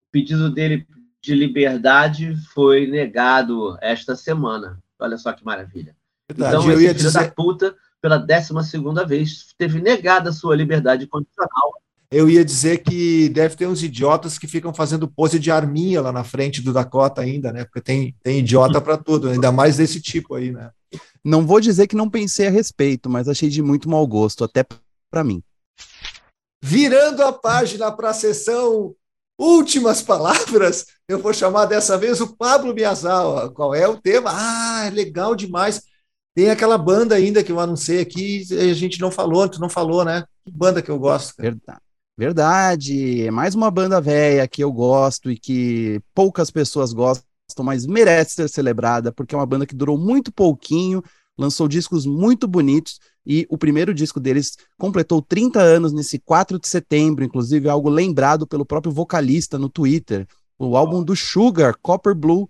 o 0.08 0.12
pedido 0.12 0.50
dele 0.50 0.86
de 1.22 1.34
liberdade 1.34 2.36
foi 2.52 2.86
negado 2.86 3.78
esta 3.80 4.14
semana. 4.14 4.78
Olha 4.98 5.16
só 5.16 5.32
que 5.32 5.42
maravilha. 5.42 5.96
Verdade, 6.28 6.56
então, 6.56 6.70
esse 6.70 6.80
filho 6.80 6.94
dizer... 6.94 7.12
da 7.12 7.30
puta, 7.30 7.74
pela 8.00 8.18
décima 8.18 8.62
segunda 8.62 9.06
vez, 9.06 9.54
teve 9.56 9.80
negada 9.80 10.28
a 10.28 10.32
sua 10.32 10.54
liberdade 10.54 11.06
condicional. 11.06 11.80
Eu 12.12 12.28
ia 12.28 12.44
dizer 12.44 12.82
que 12.82 13.30
deve 13.30 13.56
ter 13.56 13.66
uns 13.66 13.82
idiotas 13.82 14.38
que 14.38 14.46
ficam 14.46 14.74
fazendo 14.74 15.08
pose 15.08 15.38
de 15.38 15.50
arminha 15.50 16.02
lá 16.02 16.12
na 16.12 16.22
frente 16.22 16.60
do 16.60 16.70
Dakota 16.70 17.22
ainda, 17.22 17.50
né? 17.50 17.64
Porque 17.64 17.80
tem, 17.80 18.14
tem 18.22 18.40
idiota 18.40 18.82
para 18.82 18.98
tudo, 18.98 19.30
ainda 19.30 19.50
mais 19.50 19.78
desse 19.78 19.98
tipo 19.98 20.34
aí, 20.34 20.52
né? 20.52 20.70
Não 21.24 21.46
vou 21.46 21.58
dizer 21.58 21.86
que 21.86 21.96
não 21.96 22.10
pensei 22.10 22.48
a 22.48 22.50
respeito, 22.50 23.08
mas 23.08 23.28
achei 23.28 23.48
de 23.48 23.62
muito 23.62 23.88
mau 23.88 24.06
gosto, 24.06 24.44
até 24.44 24.62
para 25.10 25.24
mim. 25.24 25.42
Virando 26.62 27.22
a 27.22 27.32
página 27.32 27.90
para 27.90 28.10
a 28.10 28.14
sessão 28.14 28.94
Últimas 29.38 30.02
Palavras, 30.02 30.86
eu 31.08 31.18
vou 31.18 31.32
chamar 31.32 31.64
dessa 31.64 31.96
vez 31.96 32.20
o 32.20 32.36
Pablo 32.36 32.74
Miazal. 32.74 33.50
Qual 33.52 33.74
é 33.74 33.88
o 33.88 33.96
tema? 33.96 34.30
Ah, 34.34 34.90
legal 34.92 35.34
demais. 35.34 35.82
Tem 36.34 36.50
aquela 36.50 36.76
banda 36.76 37.14
ainda 37.14 37.42
que 37.42 37.50
eu 37.50 37.58
anunciei 37.58 38.00
aqui, 38.00 38.44
a 38.52 38.74
gente 38.74 39.00
não 39.00 39.10
falou, 39.10 39.48
tu 39.48 39.58
não 39.58 39.70
falou, 39.70 40.04
né? 40.04 40.24
Que 40.44 40.50
banda 40.50 40.82
que 40.82 40.90
eu 40.90 40.98
gosto. 40.98 41.34
Cara. 41.36 41.50
Verdade. 41.50 41.91
Verdade. 42.16 43.22
É 43.26 43.30
mais 43.30 43.54
uma 43.54 43.70
banda 43.70 44.00
velha 44.00 44.46
que 44.46 44.62
eu 44.62 44.72
gosto 44.72 45.30
e 45.30 45.38
que 45.38 46.00
poucas 46.14 46.50
pessoas 46.50 46.92
gostam, 46.92 47.24
mas 47.64 47.86
merece 47.86 48.34
ser 48.34 48.48
celebrada, 48.48 49.12
porque 49.12 49.34
é 49.34 49.38
uma 49.38 49.46
banda 49.46 49.66
que 49.66 49.74
durou 49.74 49.96
muito 49.96 50.32
pouquinho, 50.32 51.02
lançou 51.38 51.66
discos 51.66 52.04
muito 52.06 52.46
bonitos 52.46 53.00
e 53.26 53.46
o 53.48 53.56
primeiro 53.56 53.94
disco 53.94 54.20
deles 54.20 54.56
completou 54.78 55.22
30 55.22 55.60
anos 55.60 55.92
nesse 55.92 56.18
4 56.18 56.58
de 56.58 56.68
setembro, 56.68 57.24
inclusive 57.24 57.68
algo 57.68 57.88
lembrado 57.88 58.46
pelo 58.46 58.66
próprio 58.66 58.92
vocalista 58.92 59.58
no 59.58 59.68
Twitter. 59.68 60.26
O 60.58 60.76
álbum 60.76 61.02
do 61.02 61.16
Sugar, 61.16 61.74
Copper 61.80 62.14
Blue, 62.14 62.48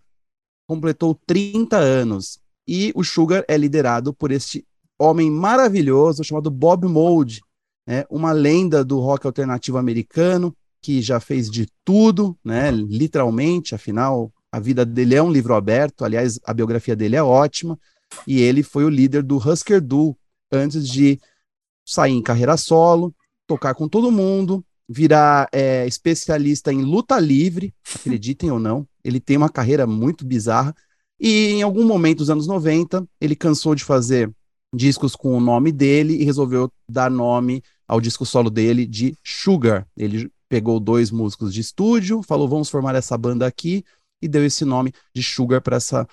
completou 0.66 1.18
30 1.26 1.76
anos. 1.76 2.38
E 2.66 2.92
o 2.94 3.04
Sugar 3.04 3.44
é 3.48 3.56
liderado 3.56 4.14
por 4.14 4.30
este 4.30 4.64
homem 4.98 5.30
maravilhoso 5.30 6.24
chamado 6.24 6.50
Bob 6.50 6.86
Mould, 6.86 7.40
né, 7.86 8.04
uma 8.10 8.32
lenda 8.32 8.84
do 8.84 8.98
rock 9.00 9.26
alternativo 9.26 9.78
americano 9.78 10.54
que 10.80 11.00
já 11.00 11.20
fez 11.20 11.50
de 11.50 11.68
tudo, 11.84 12.36
né, 12.44 12.70
literalmente, 12.70 13.74
afinal, 13.74 14.32
a 14.50 14.58
vida 14.58 14.84
dele 14.84 15.14
é 15.14 15.22
um 15.22 15.30
livro 15.30 15.54
aberto, 15.54 16.04
aliás, 16.04 16.38
a 16.44 16.52
biografia 16.52 16.96
dele 16.96 17.16
é 17.16 17.22
ótima, 17.22 17.78
e 18.26 18.40
ele 18.40 18.62
foi 18.62 18.84
o 18.84 18.90
líder 18.90 19.22
do 19.22 19.36
Husker 19.36 19.80
Du 19.80 20.16
antes 20.50 20.86
de 20.86 21.18
sair 21.86 22.12
em 22.12 22.22
carreira 22.22 22.56
solo, 22.56 23.14
tocar 23.46 23.74
com 23.74 23.88
todo 23.88 24.10
mundo, 24.12 24.64
virar 24.88 25.48
é, 25.52 25.86
especialista 25.86 26.72
em 26.72 26.82
luta 26.82 27.18
livre, 27.18 27.72
acreditem 27.94 28.50
ou 28.50 28.58
não, 28.58 28.86
ele 29.02 29.20
tem 29.20 29.36
uma 29.36 29.48
carreira 29.48 29.86
muito 29.86 30.24
bizarra, 30.26 30.74
e 31.18 31.52
em 31.52 31.62
algum 31.62 31.84
momento 31.84 32.18
dos 32.18 32.30
anos 32.30 32.46
90, 32.46 33.06
ele 33.20 33.36
cansou 33.36 33.74
de 33.74 33.84
fazer 33.84 34.30
discos 34.74 35.14
com 35.14 35.36
o 35.36 35.40
nome 35.40 35.70
dele 35.70 36.16
e 36.16 36.24
resolveu 36.24 36.70
dar 36.88 37.10
nome 37.10 37.62
ao 37.92 38.00
disco 38.00 38.24
solo 38.24 38.48
dele 38.48 38.86
de 38.86 39.14
Sugar. 39.22 39.86
Ele 39.94 40.32
pegou 40.48 40.80
dois 40.80 41.10
músicos 41.10 41.52
de 41.52 41.60
estúdio, 41.60 42.22
falou: 42.22 42.48
vamos 42.48 42.70
formar 42.70 42.94
essa 42.94 43.18
banda 43.18 43.46
aqui, 43.46 43.84
e 44.22 44.26
deu 44.26 44.46
esse 44.46 44.64
nome 44.64 44.94
de 45.14 45.22
Sugar 45.22 45.60
para 45.60 45.76
essa 45.76 46.08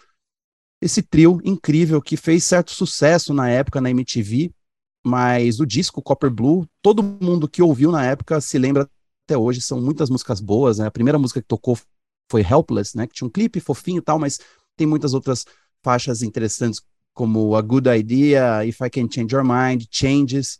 esse 0.81 1.01
trio 1.01 1.39
incrível 1.43 2.01
que 2.01 2.17
fez 2.17 2.43
certo 2.43 2.71
sucesso 2.71 3.33
na 3.33 3.49
época 3.49 3.79
na 3.79 3.89
MTV, 3.89 4.51
mas 5.05 5.59
o 5.61 5.65
disco 5.65 6.01
Copper 6.01 6.29
Blue, 6.29 6.65
todo 6.81 7.03
mundo 7.03 7.49
que 7.49 7.61
ouviu 7.61 7.91
na 7.91 8.05
época 8.05 8.41
se 8.41 8.57
lembra 8.57 8.89
até 9.25 9.37
hoje, 9.37 9.61
são 9.61 9.79
muitas 9.81 10.09
músicas 10.09 10.41
boas, 10.41 10.79
né? 10.79 10.87
A 10.87 10.91
primeira 10.91 11.19
música 11.19 11.41
que 11.41 11.47
tocou 11.47 11.77
foi 12.29 12.41
Helpless, 12.41 12.95
né, 12.95 13.07
que 13.07 13.13
tinha 13.13 13.27
um 13.27 13.31
clipe 13.31 13.59
fofinho 13.59 13.99
e 13.99 14.01
tal, 14.01 14.19
mas 14.19 14.39
tem 14.77 14.85
muitas 14.85 15.13
outras 15.13 15.45
faixas 15.83 16.21
interessantes, 16.21 16.81
como 17.13 17.55
A 17.55 17.61
Good 17.61 17.89
Idea, 17.89 18.65
If 18.65 18.79
I 18.81 18.89
Can 18.89 19.07
Change 19.11 19.33
Your 19.33 19.43
Mind, 19.43 19.85
Changes. 19.89 20.59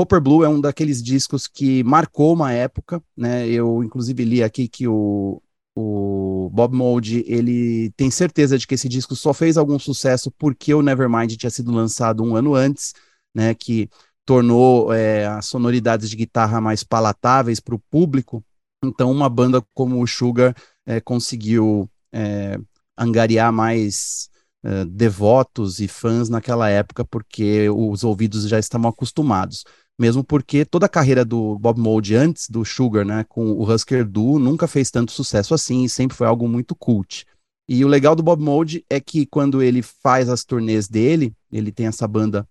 Copper 0.00 0.18
Blue 0.18 0.42
é 0.42 0.48
um 0.48 0.58
daqueles 0.58 1.02
discos 1.02 1.46
que 1.46 1.84
marcou 1.84 2.32
uma 2.32 2.50
época, 2.54 3.02
né? 3.14 3.46
Eu 3.46 3.84
inclusive 3.84 4.24
li 4.24 4.42
aqui 4.42 4.66
que 4.66 4.88
o, 4.88 5.42
o 5.76 6.48
Bob 6.54 6.74
Mould, 6.74 7.22
ele 7.26 7.90
tem 7.98 8.10
certeza 8.10 8.56
de 8.56 8.66
que 8.66 8.76
esse 8.76 8.88
disco 8.88 9.14
só 9.14 9.34
fez 9.34 9.58
algum 9.58 9.78
sucesso 9.78 10.30
porque 10.38 10.72
o 10.72 10.80
Nevermind 10.80 11.36
tinha 11.36 11.50
sido 11.50 11.70
lançado 11.70 12.24
um 12.24 12.34
ano 12.34 12.54
antes, 12.54 12.94
né, 13.34 13.52
que 13.52 13.90
tornou 14.24 14.90
é, 14.90 15.26
as 15.26 15.44
sonoridades 15.44 16.08
de 16.08 16.16
guitarra 16.16 16.62
mais 16.62 16.82
palatáveis 16.82 17.60
para 17.60 17.74
o 17.74 17.82
público. 17.90 18.42
Então, 18.82 19.12
uma 19.12 19.28
banda 19.28 19.62
como 19.74 20.02
o 20.02 20.06
Sugar 20.06 20.54
é, 20.86 20.98
conseguiu 20.98 21.90
é, 22.10 22.58
angariar 22.96 23.52
mais 23.52 24.30
é, 24.64 24.86
devotos 24.86 25.78
e 25.78 25.86
fãs 25.86 26.30
naquela 26.30 26.70
época, 26.70 27.04
porque 27.04 27.68
os 27.68 28.02
ouvidos 28.02 28.48
já 28.48 28.58
estavam 28.58 28.88
acostumados 28.88 29.62
mesmo 30.00 30.24
porque 30.24 30.64
toda 30.64 30.86
a 30.86 30.88
carreira 30.88 31.26
do 31.26 31.58
Bob 31.58 31.78
Mould 31.78 32.14
antes 32.16 32.48
do 32.48 32.64
Sugar, 32.64 33.04
né, 33.04 33.22
com 33.28 33.52
o 33.52 33.70
Husker 33.70 34.02
Du, 34.02 34.38
nunca 34.38 34.66
fez 34.66 34.90
tanto 34.90 35.12
sucesso 35.12 35.52
assim, 35.52 35.86
sempre 35.88 36.16
foi 36.16 36.26
algo 36.26 36.48
muito 36.48 36.74
cult. 36.74 37.26
E 37.68 37.84
o 37.84 37.88
legal 37.88 38.16
do 38.16 38.22
Bob 38.22 38.42
Mould 38.42 38.82
é 38.88 38.98
que 38.98 39.26
quando 39.26 39.62
ele 39.62 39.82
faz 39.82 40.30
as 40.30 40.42
turnês 40.42 40.88
dele, 40.88 41.34
ele 41.52 41.70
tem 41.70 41.86
essa 41.86 42.08
banda 42.08 42.48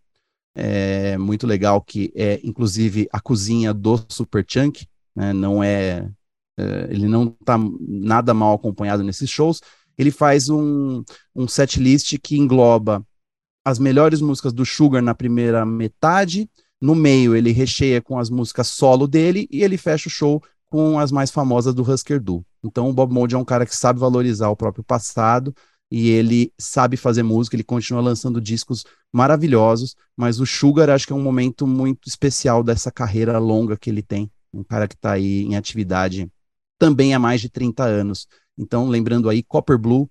é, 0.55 1.17
muito 1.17 1.47
legal 1.47 1.81
que 1.81 2.13
é 2.15 2.39
inclusive 2.43 3.09
a 3.11 3.19
cozinha 3.19 3.73
do 3.73 3.99
Super 4.09 4.45
Chunk, 4.47 4.85
né, 5.15 5.33
não 5.33 5.63
é, 5.63 6.07
é 6.55 6.87
ele 6.91 7.07
não 7.07 7.35
está 7.41 7.57
nada 7.79 8.31
mal 8.31 8.53
acompanhado 8.53 9.03
nesses 9.03 9.27
shows. 9.27 9.59
Ele 9.97 10.11
faz 10.11 10.49
um, 10.49 11.03
um 11.35 11.47
set 11.47 11.79
list 11.79 12.15
que 12.21 12.37
engloba 12.37 13.03
as 13.65 13.79
melhores 13.79 14.21
músicas 14.21 14.53
do 14.53 14.63
Sugar 14.63 15.01
na 15.01 15.15
primeira 15.15 15.65
metade, 15.65 16.47
no 16.81 16.95
meio, 16.95 17.35
ele 17.35 17.51
recheia 17.51 18.01
com 18.01 18.17
as 18.17 18.29
músicas 18.29 18.67
solo 18.67 19.07
dele 19.07 19.47
e 19.51 19.63
ele 19.63 19.77
fecha 19.77 20.07
o 20.07 20.11
show 20.11 20.41
com 20.69 20.99
as 20.99 21.11
mais 21.11 21.31
famosas 21.31 21.73
do 21.73 21.81
Husker 21.81 22.21
Du. 22.21 22.45
Então, 22.63 22.89
o 22.89 22.93
Bob 22.93 23.13
Mould 23.13 23.33
é 23.33 23.37
um 23.37 23.45
cara 23.45 23.65
que 23.65 23.75
sabe 23.75 23.99
valorizar 23.99 24.49
o 24.49 24.55
próprio 24.55 24.83
passado 24.83 25.53
e 25.91 26.09
ele 26.09 26.53
sabe 26.57 26.95
fazer 26.95 27.23
música, 27.23 27.55
ele 27.55 27.63
continua 27.63 28.01
lançando 28.01 28.39
discos 28.39 28.85
maravilhosos, 29.11 29.95
mas 30.15 30.39
o 30.39 30.45
Sugar 30.45 30.89
acho 30.89 31.07
que 31.07 31.13
é 31.13 31.15
um 31.15 31.21
momento 31.21 31.65
muito 31.65 32.07
especial 32.07 32.63
dessa 32.63 32.91
carreira 32.91 33.39
longa 33.39 33.77
que 33.77 33.89
ele 33.89 34.03
tem. 34.03 34.31
Um 34.53 34.63
cara 34.63 34.87
que 34.87 34.95
está 34.95 35.13
aí 35.13 35.43
em 35.43 35.55
atividade 35.55 36.31
também 36.77 37.13
há 37.13 37.19
mais 37.19 37.41
de 37.41 37.49
30 37.49 37.83
anos. 37.83 38.27
Então, 38.57 38.87
lembrando 38.87 39.29
aí, 39.29 39.41
Copper 39.41 39.77
Blue, 39.77 40.09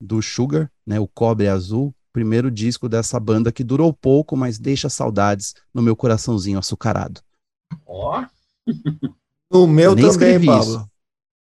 do 0.00 0.20
Sugar, 0.20 0.70
né, 0.86 0.98
o 0.98 1.06
Cobre 1.06 1.46
Azul, 1.48 1.94
primeiro 2.12 2.50
disco 2.50 2.88
dessa 2.88 3.18
banda 3.20 3.52
que 3.52 3.64
durou 3.64 3.92
pouco, 3.92 4.36
mas 4.36 4.58
deixa 4.58 4.88
saudades 4.88 5.54
no 5.74 5.82
meu 5.82 5.96
coraçãozinho 5.96 6.58
açucarado. 6.58 7.20
Ó, 7.86 8.24
O 9.52 9.66
meu 9.66 9.90
Eu 9.90 9.94
nem 9.94 10.04
também, 10.06 10.38
Pablo. 10.40 10.62
isso. 10.62 10.90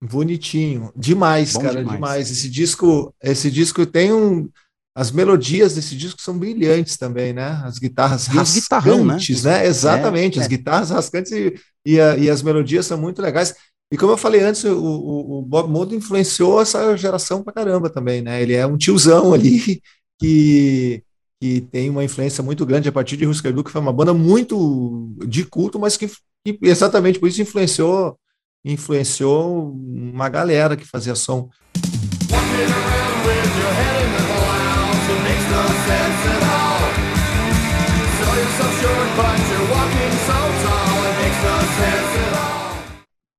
Bonitinho. 0.02 0.92
Demais, 0.96 1.54
Bom 1.54 1.62
cara, 1.62 1.80
demais. 1.80 1.96
demais. 1.96 2.32
Esse 2.32 2.50
disco, 2.50 3.14
esse 3.22 3.52
disco 3.52 3.86
tem 3.86 4.14
um. 4.14 4.50
As 4.96 5.12
melodias 5.12 5.76
desse 5.76 5.96
disco 5.96 6.22
são 6.22 6.38
brilhantes 6.38 6.98
também, 6.98 7.34
né? 7.34 7.62
As 7.64 7.80
guitarras 7.80 8.28
E 8.32 8.38
os 8.40 8.50
guitarrão, 8.52 9.06
né? 9.06 9.14
rascantes, 9.14 9.44
né? 9.44 9.66
Exatamente, 9.66 10.40
É, 10.40 10.42
as 10.42 10.46
é. 10.46 10.50
guitarras 10.50 10.90
rascantes 10.90 11.32
e, 11.32 11.56
e, 11.86 12.00
a- 12.02 12.18
e 12.18 12.30
as 12.30 12.42
melodias 12.42 12.86
são 12.86 12.98
muito 12.98 13.22
legais. 13.22 13.56
E 13.92 13.98
como 13.98 14.12
eu 14.14 14.18
falei 14.18 14.42
antes, 14.42 14.64
o, 14.66 14.78
o, 14.78 15.40
o 15.40 15.42
Bob 15.42 15.70
Mould 15.70 15.96
influenciou 15.96 16.62
essa 16.62 16.96
geração 16.98 17.44
pra 17.44 17.54
caramba 17.54 17.90
também, 17.90 18.22
né? 18.22 18.42
Ele 18.42 18.54
é 18.54 18.66
um 18.68 18.78
tiozão 18.78 19.34
ali 19.34 19.82
que, 20.20 21.02
que 21.42 21.62
tem 21.62 21.90
uma 21.90 22.04
influência 22.04 22.44
muito 22.44 22.66
grande 22.66 22.90
a 22.90 22.92
partir 22.92 23.18
de 23.18 23.26
Husker 23.26 23.54
Du, 23.54 23.64
que 23.64 23.72
foi 23.72 23.82
uma 23.82 23.94
banda 23.94 24.14
muito 24.14 25.16
de 25.28 25.46
culto, 25.46 25.80
mas 25.80 25.96
que, 25.98 26.08
que 26.46 26.60
exatamente 26.62 27.20
por 27.20 27.28
isso 27.30 27.42
influenciou 27.42 28.18
influenciou 28.66 29.72
uma 29.74 30.28
galera 30.28 30.76
que 30.76 30.86
fazia 30.86 31.16
som. 31.16 31.50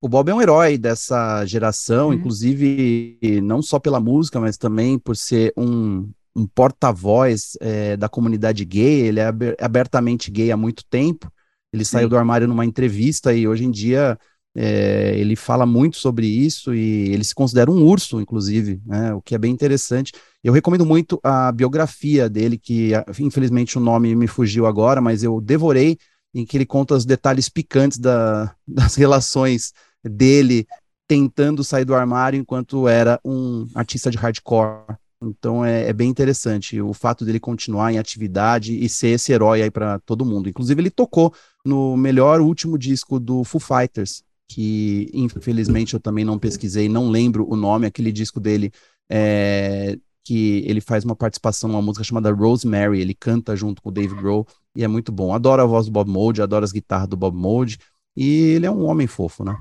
O 0.03 0.09
Bob 0.09 0.31
é 0.31 0.35
um 0.35 0.41
herói 0.41 0.78
dessa 0.78 1.45
geração, 1.45 2.09
Uhum. 2.09 2.14
inclusive 2.14 3.18
não 3.43 3.61
só 3.61 3.78
pela 3.78 4.01
música, 4.01 4.41
mas 4.41 4.57
também 4.57 4.99
por 4.99 5.14
ser 5.14 5.53
um, 5.57 6.09
um 6.35 6.47
porta-voz 6.47 7.57
eh, 7.61 7.97
da 7.97 8.09
comunidade 8.09 8.64
gay. 8.64 9.01
Ele 9.03 9.20
é 9.20 9.26
aber- 9.26 9.57
abertamente 9.61 10.31
gay 10.31 10.51
há 10.51 10.57
muito 10.57 10.85
tempo. 10.89 11.31
Ele 11.72 11.85
saiu 11.85 12.09
do 12.09 12.16
armário 12.16 12.49
numa 12.49 12.64
entrevista 12.64 13.33
e 13.33 13.47
hoje 13.47 13.64
em 13.64 13.70
dia 13.70 14.18
eh, 14.55 15.14
ele 15.18 15.37
fala 15.37 15.64
muito 15.64 15.97
sobre 15.99 16.26
isso 16.26 16.74
e 16.74 17.12
ele 17.12 17.22
se 17.22 17.35
considera 17.35 17.70
um 17.70 17.85
urso, 17.85 18.20
inclusive, 18.20 18.81
né, 18.85 19.14
o 19.14 19.22
que 19.22 19.35
é 19.35 19.39
bem 19.39 19.53
interessante. 19.53 20.12
Eu 20.43 20.53
recomendo 20.53 20.85
muito 20.85 21.20
a 21.22 21.53
biografia 21.53 22.28
dele, 22.28 22.59
que 22.59 22.91
infelizmente 23.20 23.78
o 23.78 23.81
nome 23.81 24.14
me 24.16 24.26
fugiu 24.26 24.66
agora, 24.66 25.01
mas 25.01 25.22
eu 25.22 25.41
devorei, 25.41 25.97
em 26.35 26.45
que 26.45 26.57
ele 26.57 26.66
conta 26.66 26.95
os 26.95 27.05
detalhes 27.05 27.49
picantes 27.49 27.99
da- 27.99 28.55
das 28.66 28.95
relações 28.95 29.72
dele 30.03 30.66
tentando 31.07 31.62
sair 31.64 31.85
do 31.85 31.95
armário 31.95 32.39
enquanto 32.41 32.87
era 32.89 33.20
um 33.24 33.66
artista 33.74 34.11
de 34.11 34.16
hardcore. 34.16 34.97
Então 35.22 35.64
é, 35.64 35.88
é 35.88 35.92
bem 35.92 36.08
interessante 36.08 36.80
o 36.80 36.94
fato 36.94 37.24
dele 37.24 37.38
continuar 37.38 37.92
em 37.92 37.98
atividade 37.98 38.82
e 38.82 38.88
ser 38.88 39.08
esse 39.08 39.32
herói 39.32 39.62
aí 39.62 39.70
para 39.70 39.98
todo 40.00 40.24
mundo. 40.24 40.48
Inclusive, 40.48 40.80
ele 40.80 40.90
tocou 40.90 41.34
no 41.64 41.96
melhor 41.96 42.40
último 42.40 42.78
disco 42.78 43.20
do 43.20 43.44
Foo 43.44 43.60
Fighters, 43.60 44.22
que 44.48 45.10
infelizmente 45.12 45.94
eu 45.94 46.00
também 46.00 46.24
não 46.24 46.38
pesquisei, 46.38 46.88
não 46.88 47.10
lembro 47.10 47.46
o 47.48 47.54
nome, 47.54 47.86
aquele 47.86 48.10
disco 48.10 48.40
dele 48.40 48.72
é, 49.10 49.98
que 50.24 50.64
ele 50.66 50.80
faz 50.80 51.04
uma 51.04 51.14
participação 51.16 51.68
numa 51.68 51.82
música 51.82 52.04
chamada 52.04 52.32
Rosemary, 52.32 53.00
ele 53.00 53.14
canta 53.14 53.54
junto 53.54 53.82
com 53.82 53.90
o 53.90 53.92
Dave 53.92 54.14
Grohl 54.14 54.46
e 54.74 54.82
é 54.82 54.88
muito 54.88 55.12
bom. 55.12 55.34
Adoro 55.34 55.62
a 55.62 55.66
voz 55.66 55.86
do 55.86 55.92
Bob 55.92 56.10
Mould, 56.10 56.40
adoro 56.40 56.64
as 56.64 56.72
guitarras 56.72 57.08
do 57.08 57.16
Bob 57.16 57.36
Mould 57.36 57.78
e 58.16 58.54
ele 58.54 58.66
é 58.66 58.70
um 58.70 58.84
homem 58.86 59.06
fofo, 59.06 59.44
né? 59.44 59.56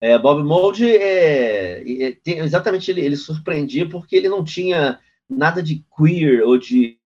É, 0.00 0.18
Bob 0.18 0.42
Mould 0.42 0.82
é, 0.84 1.82
é- 2.04 2.12
tem- 2.12 2.38
exatamente 2.38 2.90
ele, 2.90 3.02
ele 3.02 3.16
surpreendia 3.16 3.88
porque 3.88 4.16
ele 4.16 4.28
não 4.28 4.42
tinha 4.42 4.98
nada 5.28 5.62
de 5.62 5.84
queer 5.96 6.42
ou 6.42 6.56
de 6.56 6.98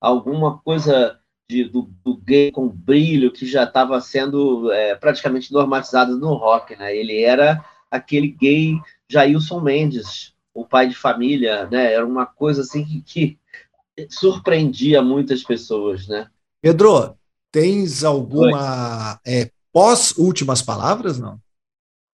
alguma 0.00 0.58
coisa 0.58 1.18
de, 1.50 1.64
do, 1.64 1.90
do 2.04 2.16
gay 2.16 2.52
com 2.52 2.68
brilho 2.68 3.32
que 3.32 3.46
já 3.46 3.64
estava 3.64 4.00
sendo 4.00 4.70
é, 4.70 4.94
praticamente 4.94 5.52
normatizado 5.52 6.16
no 6.16 6.34
rock, 6.34 6.76
né? 6.76 6.94
Ele 6.96 7.22
era 7.22 7.64
aquele 7.90 8.28
gay 8.28 8.78
Jailson 9.08 9.60
Mendes, 9.60 10.34
o 10.54 10.64
pai 10.64 10.88
de 10.88 10.94
família, 10.94 11.66
né? 11.66 11.92
Era 11.92 12.06
uma 12.06 12.26
coisa 12.26 12.60
assim 12.62 12.84
que, 12.84 13.00
que 13.02 13.38
surpreendia 14.10 15.02
muitas 15.02 15.42
pessoas, 15.42 16.06
né? 16.06 16.28
Pedro, 16.60 17.16
tens 17.50 18.04
alguma 18.04 19.18
é, 19.26 19.50
pós-últimas 19.72 20.62
palavras, 20.62 21.18
não? 21.18 21.40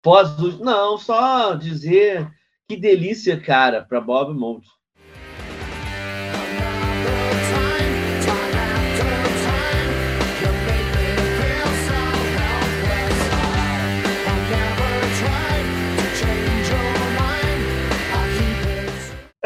Pós, 0.05 0.37
não, 0.61 0.99
só 0.99 1.55
dizer 1.55 2.31
que 2.69 2.77
delícia, 2.77 3.41
cara, 3.41 3.83
para 3.83 4.03
Bob 4.03 4.39
Mould. 4.39 4.67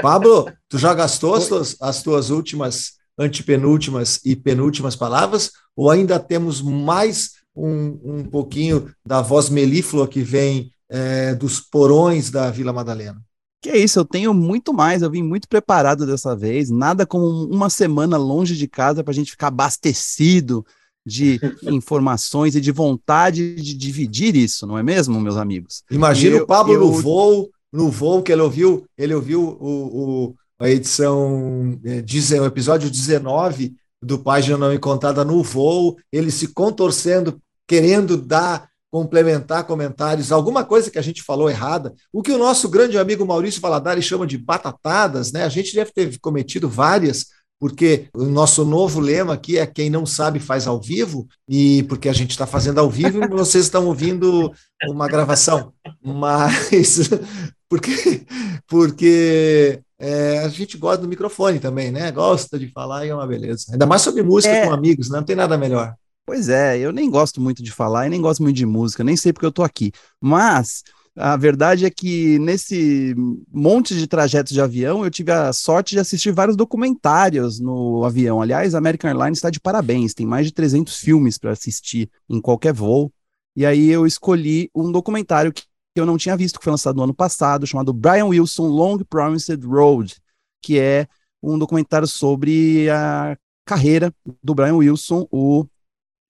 Pablo, 0.03 0.53
tu 0.69 0.77
já 0.77 0.93
gastou 0.93 1.37
as 1.37 1.47
tuas, 1.47 1.77
as 1.81 2.03
tuas 2.03 2.31
últimas, 2.31 2.95
antepenúltimas 3.17 4.21
e 4.25 4.35
penúltimas 4.35 4.97
palavras? 4.97 5.53
Ou 5.77 5.89
ainda 5.89 6.19
temos 6.19 6.61
mais 6.61 7.38
um, 7.67 8.01
um 8.19 8.25
pouquinho 8.25 8.91
da 9.07 9.21
voz 9.23 9.49
melíflua 9.49 10.07
que 10.09 10.21
vem 10.23 10.71
é, 10.91 11.35
dos 11.35 11.61
porões 11.61 12.31
da 12.31 12.51
Vila 12.51 12.73
Madalena? 12.73 13.21
Que 13.61 13.71
é 13.71 13.77
isso, 13.79 13.99
eu 13.99 14.05
tenho 14.05 14.33
muito 14.33 14.73
mais, 14.73 15.03
eu 15.03 15.11
vim 15.11 15.23
muito 15.23 15.49
preparado 15.49 16.07
dessa 16.07 16.37
vez, 16.37 16.71
nada 16.71 17.05
como 17.05 17.27
uma 17.53 17.69
semana 17.69 18.17
longe 18.17 18.57
de 18.57 18.69
casa 18.69 19.03
para 19.03 19.11
a 19.11 19.15
gente 19.15 19.33
ficar 19.33 19.49
abastecido 19.49 20.65
de 21.05 21.41
informações 21.65 22.55
e 22.55 22.61
de 22.61 22.71
vontade 22.71 23.57
de 23.57 23.75
dividir 23.75 24.37
isso, 24.37 24.67
não 24.67 24.79
é 24.79 24.83
mesmo, 24.83 25.21
meus 25.21 25.37
amigos? 25.37 25.83
Imagina 25.91 26.37
Eu- 26.37 26.45
o 26.45 26.47
Pablo 26.47 26.75
eu- 26.75 26.81
no 26.81 26.93
voo, 26.93 27.51
no 27.73 27.91
voo 27.91 28.23
que 28.23 28.31
ele 28.33 28.43
ouviu, 28.43 28.87
ele 28.97 29.15
ouviu 29.15 29.41
o, 29.43 30.27
o- 30.29 30.35
a 30.61 30.69
edição, 30.71 31.79
é, 31.85 32.41
o 32.41 32.45
episódio 32.45 32.91
19 32.91 33.75
do 34.03 34.19
Página 34.19 34.57
Não 34.57 34.73
Encontrada 34.73 35.25
no 35.25 35.43
voo, 35.43 35.97
ele 36.13 36.31
se 36.31 36.49
contorcendo, 36.49 37.41
querendo 37.69 38.17
dar, 38.17 38.69
complementar 38.91 39.65
comentários, 39.65 40.33
alguma 40.33 40.65
coisa 40.65 40.91
que 40.91 40.99
a 40.99 41.03
gente 41.03 41.23
falou 41.23 41.51
errada, 41.51 41.93
o 42.11 42.23
que 42.23 42.33
o 42.33 42.39
nosso 42.39 42.69
grande 42.71 42.97
amigo 42.99 43.27
Maurício 43.27 43.61
Valadares 43.61 44.05
chama 44.07 44.27
de 44.27 44.39
batatadas, 44.39 45.31
né? 45.31 45.45
A 45.45 45.49
gente 45.51 45.75
deve 45.75 45.93
ter 45.93 46.19
cometido 46.21 46.69
várias, 46.71 47.27
porque 47.61 48.07
o 48.15 48.25
nosso 48.25 48.65
novo 48.65 48.99
lema 48.99 49.35
aqui 49.35 49.59
é 49.59 49.67
quem 49.67 49.91
não 49.91 50.07
sabe 50.07 50.41
faz 50.41 50.67
ao 50.67 50.81
vivo, 50.81 51.27
e 51.47 51.83
porque 51.83 52.09
a 52.09 52.13
gente 52.15 52.31
está 52.31 52.47
fazendo 52.47 52.79
ao 52.79 52.89
vivo 52.89 53.23
e 53.23 53.29
vocês 53.29 53.65
estão 53.65 53.87
ouvindo 53.87 54.51
uma 54.89 55.07
gravação, 55.07 55.73
mas 56.03 57.11
porque, 57.69 58.23
porque 58.67 59.81
é, 59.99 60.39
a 60.39 60.49
gente 60.49 60.79
gosta 60.79 61.03
do 61.03 61.09
microfone 61.09 61.59
também, 61.59 61.91
né? 61.91 62.11
Gosta 62.11 62.59
de 62.59 62.69
falar 62.69 63.05
e 63.05 63.11
é 63.11 63.15
uma 63.15 63.27
beleza. 63.27 63.67
Ainda 63.73 63.85
mais 63.85 64.01
sobre 64.01 64.23
música 64.23 64.55
É. 64.55 64.67
com 64.67 64.73
amigos, 64.73 65.11
né? 65.11 65.19
Não 65.19 65.25
tem 65.27 65.37
nada 65.37 65.59
melhor. 65.59 65.95
Pois 66.29 66.51
é, 66.51 66.79
eu 66.79 66.93
nem 66.93 67.09
gosto 67.09 67.41
muito 67.41 67.63
de 67.63 67.73
falar 67.73 68.07
e 68.07 68.11
nem 68.11 68.21
gosto 68.21 68.43
muito 68.43 68.55
de 68.55 68.67
música, 68.67 69.03
nem 69.03 69.17
sei 69.17 69.33
porque 69.33 69.47
eu 69.47 69.51
tô 69.51 69.63
aqui. 69.63 69.91
Mas 70.21 70.83
a 71.17 71.39
verdade 71.39 71.87
é 71.87 71.91
que 71.91 72.39
nesse 72.39 73.15
monte 73.51 73.95
de 73.95 74.07
trajetos 74.07 74.53
de 74.53 74.61
avião, 74.61 75.03
eu 75.03 75.11
tive 75.11 75.33
a 75.33 75.55
sorte 75.55 75.95
de 75.95 76.01
assistir 76.01 76.31
vários 76.31 76.55
documentários 76.55 77.59
no 77.59 78.05
avião. 78.05 78.43
Aliás, 78.43 78.75
a 78.75 78.79
American 78.79 79.09
Airlines 79.09 79.39
está 79.39 79.49
de 79.49 79.59
parabéns, 79.59 80.13
tem 80.13 80.27
mais 80.27 80.45
de 80.45 80.53
300 80.53 80.99
filmes 80.99 81.39
para 81.39 81.53
assistir 81.53 82.11
em 82.29 82.43
qualquer 82.43 82.75
voo. 82.75 83.11
E 83.57 83.65
aí 83.65 83.89
eu 83.89 84.07
escolhi 84.07 84.71
um 84.75 84.93
documentário 84.93 85.51
que 85.51 85.63
eu 85.97 86.05
não 86.05 86.19
tinha 86.19 86.37
visto, 86.37 86.59
que 86.59 86.65
foi 86.65 86.73
lançado 86.73 86.97
no 86.97 87.05
ano 87.05 87.15
passado, 87.15 87.67
chamado 87.67 87.91
Brian 87.95 88.27
Wilson 88.27 88.67
Long 88.67 88.99
Promised 88.99 89.65
Road, 89.65 90.15
que 90.61 90.79
é 90.79 91.07
um 91.43 91.59
documentário 91.59 92.07
sobre 92.07 92.91
a 92.91 93.35
carreira 93.65 94.13
do 94.45 94.55
Brian 94.55 94.75
Wilson, 94.75 95.27
o 95.33 95.65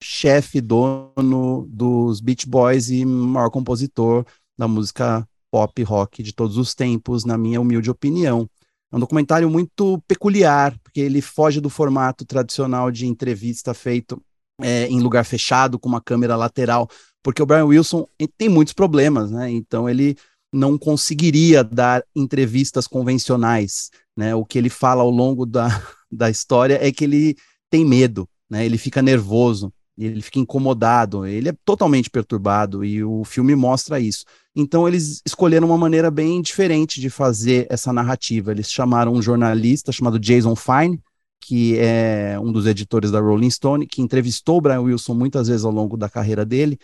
chefe, 0.01 0.61
dono 0.61 1.67
dos 1.69 2.21
Beach 2.21 2.47
Boys 2.47 2.89
e 2.89 3.05
maior 3.05 3.49
compositor 3.49 4.25
da 4.57 4.67
música 4.67 5.27
pop 5.51 5.83
rock 5.83 6.21
de 6.21 6.33
todos 6.33 6.57
os 6.57 6.75
tempos, 6.75 7.25
na 7.25 7.37
minha 7.37 7.59
humilde 7.59 7.89
opinião. 7.89 8.49
É 8.91 8.95
um 8.95 8.99
documentário 8.99 9.49
muito 9.49 10.01
peculiar, 10.07 10.77
porque 10.83 10.99
ele 10.99 11.21
foge 11.21 11.61
do 11.61 11.69
formato 11.69 12.25
tradicional 12.25 12.91
de 12.91 13.05
entrevista 13.05 13.73
feito 13.73 14.21
é, 14.61 14.87
em 14.87 14.99
lugar 14.99 15.23
fechado, 15.23 15.79
com 15.79 15.87
uma 15.87 16.01
câmera 16.01 16.35
lateral, 16.35 16.89
porque 17.23 17.41
o 17.41 17.45
Brian 17.45 17.65
Wilson 17.65 18.07
tem 18.37 18.49
muitos 18.49 18.73
problemas, 18.73 19.31
né? 19.31 19.49
Então 19.49 19.89
ele 19.89 20.17
não 20.51 20.77
conseguiria 20.77 21.63
dar 21.63 22.03
entrevistas 22.15 22.87
convencionais, 22.87 23.91
né? 24.17 24.33
O 24.33 24.43
que 24.43 24.57
ele 24.57 24.69
fala 24.69 25.03
ao 25.03 25.09
longo 25.09 25.45
da, 25.45 25.67
da 26.11 26.29
história 26.29 26.79
é 26.81 26.91
que 26.91 27.03
ele 27.03 27.35
tem 27.69 27.85
medo, 27.85 28.27
né? 28.49 28.65
Ele 28.65 28.77
fica 28.77 29.01
nervoso. 29.01 29.71
Ele 30.05 30.21
fica 30.21 30.39
incomodado, 30.39 31.25
ele 31.25 31.49
é 31.49 31.53
totalmente 31.65 32.09
perturbado 32.09 32.83
e 32.85 33.03
o 33.03 33.23
filme 33.23 33.55
mostra 33.55 33.99
isso. 33.99 34.25
Então 34.55 34.87
eles 34.87 35.21
escolheram 35.25 35.67
uma 35.67 35.77
maneira 35.77 36.09
bem 36.09 36.41
diferente 36.41 37.01
de 37.01 37.09
fazer 37.09 37.67
essa 37.69 37.91
narrativa. 37.91 38.51
Eles 38.51 38.71
chamaram 38.71 39.13
um 39.13 39.21
jornalista 39.21 39.91
chamado 39.91 40.19
Jason 40.19 40.55
Fine, 40.55 41.01
que 41.41 41.77
é 41.79 42.39
um 42.39 42.51
dos 42.51 42.65
editores 42.65 43.11
da 43.11 43.19
Rolling 43.19 43.49
Stone, 43.49 43.87
que 43.87 44.01
entrevistou 44.01 44.57
o 44.57 44.61
Brian 44.61 44.81
Wilson 44.81 45.13
muitas 45.13 45.47
vezes 45.47 45.65
ao 45.65 45.71
longo 45.71 45.97
da 45.97 46.09
carreira 46.09 46.45
dele 46.45 46.77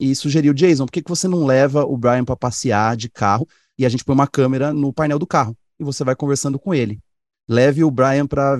e 0.00 0.14
sugeriu, 0.14 0.54
Jason, 0.54 0.86
por 0.86 0.92
que, 0.92 1.02
que 1.02 1.10
você 1.10 1.28
não 1.28 1.44
leva 1.44 1.84
o 1.84 1.94
Brian 1.96 2.24
para 2.24 2.34
passear 2.34 2.96
de 2.96 3.10
carro 3.10 3.46
e 3.78 3.84
a 3.84 3.88
gente 3.88 4.02
põe 4.02 4.14
uma 4.14 4.26
câmera 4.26 4.72
no 4.72 4.94
painel 4.94 5.18
do 5.18 5.26
carro 5.26 5.54
e 5.78 5.84
você 5.84 6.02
vai 6.02 6.16
conversando 6.16 6.58
com 6.58 6.74
ele. 6.74 6.98
Leve 7.46 7.84
o 7.84 7.90
Brian 7.90 8.26
para 8.26 8.56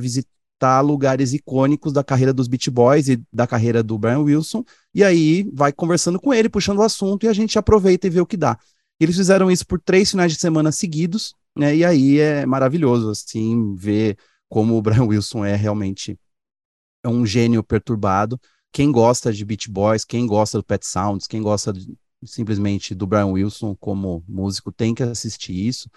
visitar 0.61 0.81
lugares 0.83 1.33
icônicos 1.33 1.93
da 1.93 2.05
carreira 2.05 2.33
dos 2.33 2.47
Beach 2.47 2.71
Boys 2.71 3.09
e 3.09 3.23
da 3.33 3.47
carreira 3.47 3.83
do 3.83 3.99
Brian 3.99 4.21
Wilson, 4.21 4.63
e 4.95 5.03
aí 5.03 5.49
vai 5.55 5.73
conversando 5.73 6.21
com 6.21 6.35
ele, 6.35 6.49
puxando 6.49 6.79
o 6.79 6.83
assunto, 6.83 7.25
e 7.25 7.29
a 7.29 7.33
gente 7.33 7.59
aproveita 7.59 8.07
e 8.07 8.11
vê 8.11 8.21
o 8.21 8.27
que 8.27 8.37
dá. 8.37 8.59
Eles 9.01 9.17
fizeram 9.17 9.51
isso 9.51 9.67
por 9.67 9.81
três 9.81 10.11
finais 10.11 10.33
de 10.33 10.39
semana 10.39 10.71
seguidos, 10.71 11.35
né? 11.57 11.75
E 11.75 11.85
aí 11.85 12.19
é 12.19 12.45
maravilhoso, 12.45 13.11
assim, 13.11 13.75
ver 13.75 14.19
como 14.49 14.77
o 14.77 14.83
Brian 14.83 15.05
Wilson 15.05 15.45
é 15.45 15.57
realmente 15.57 16.19
é 17.03 17.09
um 17.09 17.25
gênio 17.25 17.65
perturbado. 17.65 18.39
Quem 18.71 18.93
gosta 18.93 19.33
de 19.33 19.45
Beach 19.45 19.71
Boys, 19.71 20.05
quem 20.05 20.27
gosta 20.27 20.59
do 20.59 20.65
Pet 20.65 20.87
Sounds, 20.87 21.27
quem 21.27 21.41
gosta 21.41 21.73
de, 21.73 21.97
simplesmente 22.25 22.95
do 22.95 23.07
Brian 23.07 23.29
Wilson 23.29 23.75
como 23.75 24.23
músico 24.29 24.71
tem 24.71 24.95
que 24.95 25.03
assistir 25.03 25.55
isso, 25.55 25.89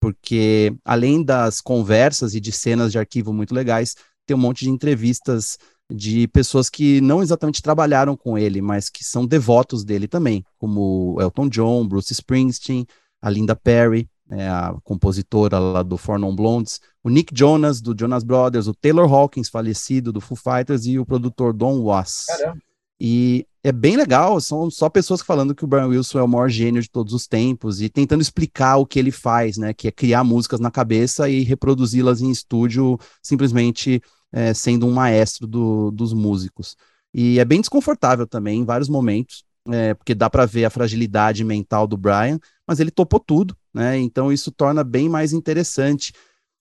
porque 0.00 0.74
além 0.84 1.22
das 1.24 1.60
conversas 1.60 2.34
e 2.34 2.40
de 2.40 2.52
cenas 2.52 2.92
de 2.92 2.98
arquivo 2.98 3.32
muito 3.32 3.54
legais, 3.54 3.96
tem 4.26 4.36
um 4.36 4.40
monte 4.40 4.64
de 4.64 4.70
entrevistas 4.70 5.58
de 5.90 6.26
pessoas 6.28 6.70
que 6.70 7.00
não 7.00 7.22
exatamente 7.22 7.62
trabalharam 7.62 8.16
com 8.16 8.38
ele, 8.38 8.62
mas 8.62 8.88
que 8.88 9.04
são 9.04 9.26
devotos 9.26 9.84
dele 9.84 10.08
também, 10.08 10.44
como 10.58 11.16
Elton 11.20 11.48
John, 11.48 11.86
Bruce 11.86 12.12
Springsteen, 12.12 12.86
a 13.20 13.28
Linda 13.28 13.54
Perry, 13.54 14.08
né, 14.26 14.48
a 14.48 14.74
compositora 14.82 15.58
lá 15.58 15.82
do 15.82 15.98
Four 15.98 16.18
Non 16.18 16.34
Blondes, 16.34 16.80
o 17.04 17.10
Nick 17.10 17.36
Jonas, 17.36 17.80
do 17.80 17.94
Jonas 17.98 18.24
Brothers, 18.24 18.66
o 18.66 18.74
Taylor 18.74 19.12
Hawkins, 19.12 19.48
falecido, 19.48 20.12
do 20.12 20.20
Foo 20.20 20.36
Fighters, 20.36 20.86
e 20.86 20.98
o 20.98 21.04
produtor 21.04 21.52
Don 21.52 21.82
Was. 21.82 22.24
Caramba. 22.26 22.58
E 23.00 23.46
é 23.64 23.70
bem 23.70 23.96
legal, 23.96 24.40
são 24.40 24.70
só 24.70 24.88
pessoas 24.88 25.22
falando 25.22 25.54
que 25.54 25.64
o 25.64 25.66
Brian 25.68 25.86
Wilson 25.86 26.18
é 26.18 26.22
o 26.22 26.28
maior 26.28 26.48
gênio 26.48 26.82
de 26.82 26.90
todos 26.90 27.12
os 27.12 27.26
tempos 27.26 27.80
e 27.80 27.88
tentando 27.88 28.20
explicar 28.20 28.76
o 28.76 28.86
que 28.86 28.98
ele 28.98 29.12
faz, 29.12 29.56
né? 29.56 29.72
Que 29.72 29.88
é 29.88 29.92
criar 29.92 30.24
músicas 30.24 30.60
na 30.60 30.70
cabeça 30.70 31.28
e 31.28 31.42
reproduzi-las 31.42 32.20
em 32.20 32.30
estúdio, 32.30 32.98
simplesmente 33.22 34.02
é, 34.32 34.52
sendo 34.52 34.86
um 34.86 34.92
maestro 34.92 35.46
do, 35.46 35.90
dos 35.92 36.12
músicos. 36.12 36.76
E 37.14 37.38
é 37.38 37.44
bem 37.44 37.60
desconfortável 37.60 38.26
também 38.26 38.60
em 38.60 38.64
vários 38.64 38.88
momentos, 38.88 39.44
é, 39.68 39.94
porque 39.94 40.14
dá 40.14 40.28
para 40.28 40.46
ver 40.46 40.64
a 40.64 40.70
fragilidade 40.70 41.44
mental 41.44 41.86
do 41.86 41.96
Brian, 41.96 42.40
mas 42.66 42.80
ele 42.80 42.90
topou 42.90 43.20
tudo, 43.20 43.56
né? 43.72 43.98
Então 43.98 44.32
isso 44.32 44.50
torna 44.50 44.82
bem 44.82 45.08
mais 45.08 45.32
interessante. 45.32 46.12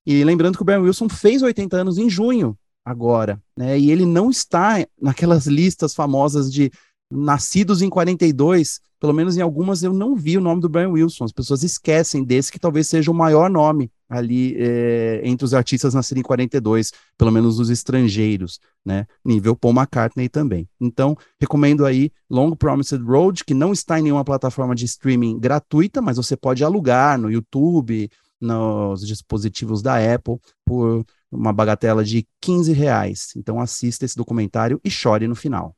E 0.06 0.24
lembrando 0.24 0.56
que 0.56 0.62
o 0.62 0.66
Brian 0.66 0.82
Wilson 0.82 1.10
fez 1.10 1.42
80 1.42 1.78
anos 1.78 1.98
em 1.98 2.10
junho 2.10 2.58
agora, 2.84 3.42
né? 3.56 3.80
E 3.80 3.92
ele 3.92 4.06
não 4.06 4.30
está 4.30 4.86
naquelas 5.00 5.46
listas 5.48 5.94
famosas 5.94 6.52
de 6.52 6.72
nascidos 7.12 7.82
em 7.82 7.90
42, 7.90 8.80
pelo 9.00 9.14
menos 9.14 9.36
em 9.36 9.42
algumas 9.42 9.84
eu 9.84 9.94
não 9.94 10.16
vi 10.16 10.38
o 10.38 10.42
nome 10.42 10.62
do 10.62 10.70
Brian 10.70 10.90
Wilson. 10.90 11.26
As 11.26 11.32
pessoas 11.32 11.64
esquecem 11.64 12.24
desse 12.24 12.52
que 12.52 12.60
talvez 12.60 12.88
seja 12.88 13.12
o 13.12 13.14
maior 13.14 13.50
nome 13.50 13.92
ali 14.08 14.56
é, 14.58 15.22
entre 15.24 15.46
os 15.46 15.54
artistas 15.54 15.94
nascidos 15.94 16.20
em 16.20 16.24
42, 16.24 16.92
pelo 17.18 17.32
menos 17.32 17.60
os 17.60 17.70
estrangeiros, 17.70 18.60
né? 18.86 19.06
Nível 19.26 19.56
Paul 19.56 19.74
McCartney 19.74 20.30
também. 20.30 20.68
Então, 20.80 21.18
recomendo 21.40 21.86
aí 21.86 22.12
Long 22.30 22.56
Promised 22.56 23.02
Road, 23.04 23.44
que 23.44 23.54
não 23.54 23.72
está 23.72 24.00
em 24.00 24.04
nenhuma 24.04 24.24
plataforma 24.24 24.76
de 24.76 24.86
streaming 24.86 25.40
gratuita, 25.40 26.02
mas 26.02 26.18
você 26.18 26.38
pode 26.38 26.64
alugar 26.64 27.18
no 27.18 27.32
YouTube, 27.32 28.10
nos 28.40 29.06
dispositivos 29.06 29.82
da 29.82 29.96
Apple, 30.14 30.40
por 30.66 31.06
uma 31.32 31.54
bagatela 31.54 32.04
de 32.04 32.28
15 32.42 32.74
reais. 32.74 33.30
Então 33.36 33.60
assista 33.60 34.06
esse 34.06 34.16
documentário 34.16 34.80
e 34.84 34.90
chore 34.90 35.28
no 35.28 35.36
final. 35.36 35.76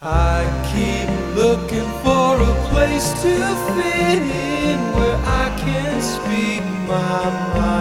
I 0.00 0.44
keep 0.70 1.08
looking 1.34 1.88
for 2.02 2.40
a 2.40 2.68
place 2.70 3.12
to 3.14 3.28
fit 3.74 4.22
in 4.22 4.78
where 4.94 5.16
I 5.24 5.50
can 5.58 6.00
speak 6.00 6.62
my 6.86 7.24
mind. 7.54 7.78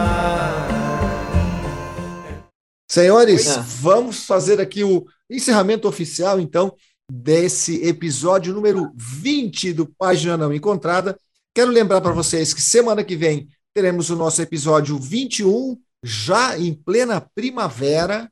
Senhores, 2.90 3.48
é. 3.48 3.62
vamos 3.82 4.26
fazer 4.26 4.60
aqui 4.60 4.84
o 4.84 5.06
encerramento 5.30 5.88
oficial, 5.88 6.40
então, 6.40 6.74
desse 7.12 7.86
episódio 7.86 8.54
número 8.54 8.92
20 8.96 9.74
do 9.74 9.86
Página 9.86 10.38
Não 10.38 10.54
Encontrada. 10.54 11.18
Quero 11.54 11.70
lembrar 11.72 12.02
para 12.02 12.14
vocês 12.14 12.54
que 12.54 12.62
semana 12.62 13.04
que 13.04 13.16
vem 13.16 13.48
teremos 13.74 14.10
o 14.10 14.16
nosso 14.16 14.42
episódio 14.42 14.98
21, 14.98 15.78
já 16.08 16.58
em 16.58 16.74
plena 16.74 17.20
primavera, 17.20 18.32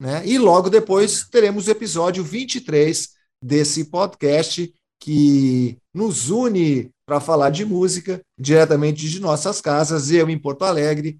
né? 0.00 0.24
E 0.24 0.38
logo 0.38 0.70
depois 0.70 1.26
teremos 1.28 1.66
o 1.66 1.70
episódio 1.70 2.22
23 2.22 3.08
desse 3.42 3.86
podcast 3.86 4.72
que 5.00 5.76
nos 5.92 6.30
une 6.30 6.90
para 7.04 7.20
falar 7.20 7.50
de 7.50 7.64
música 7.64 8.20
diretamente 8.38 9.08
de 9.08 9.20
nossas 9.20 9.60
casas, 9.60 10.10
eu 10.10 10.28
em 10.28 10.38
Porto 10.38 10.64
Alegre, 10.64 11.18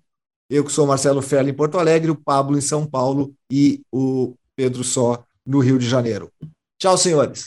eu 0.48 0.64
que 0.64 0.72
sou 0.72 0.86
Marcelo 0.86 1.22
Ferli 1.22 1.50
em 1.50 1.54
Porto 1.54 1.78
Alegre, 1.78 2.10
o 2.10 2.16
Pablo 2.16 2.56
em 2.56 2.60
São 2.60 2.86
Paulo 2.86 3.34
e 3.50 3.82
o 3.92 4.34
Pedro 4.54 4.84
Só 4.84 5.24
no 5.44 5.58
Rio 5.58 5.78
de 5.78 5.88
Janeiro. 5.88 6.30
Tchau, 6.78 6.96
senhores. 6.96 7.46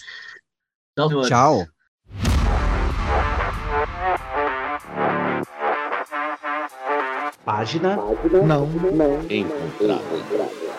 Tchau. 0.97 1.08
Senhores. 1.08 1.30
Tchau. 1.30 1.80
Página, 7.45 7.95
não, 8.45 8.67
não 8.67 9.21
encontrada. 9.29 10.70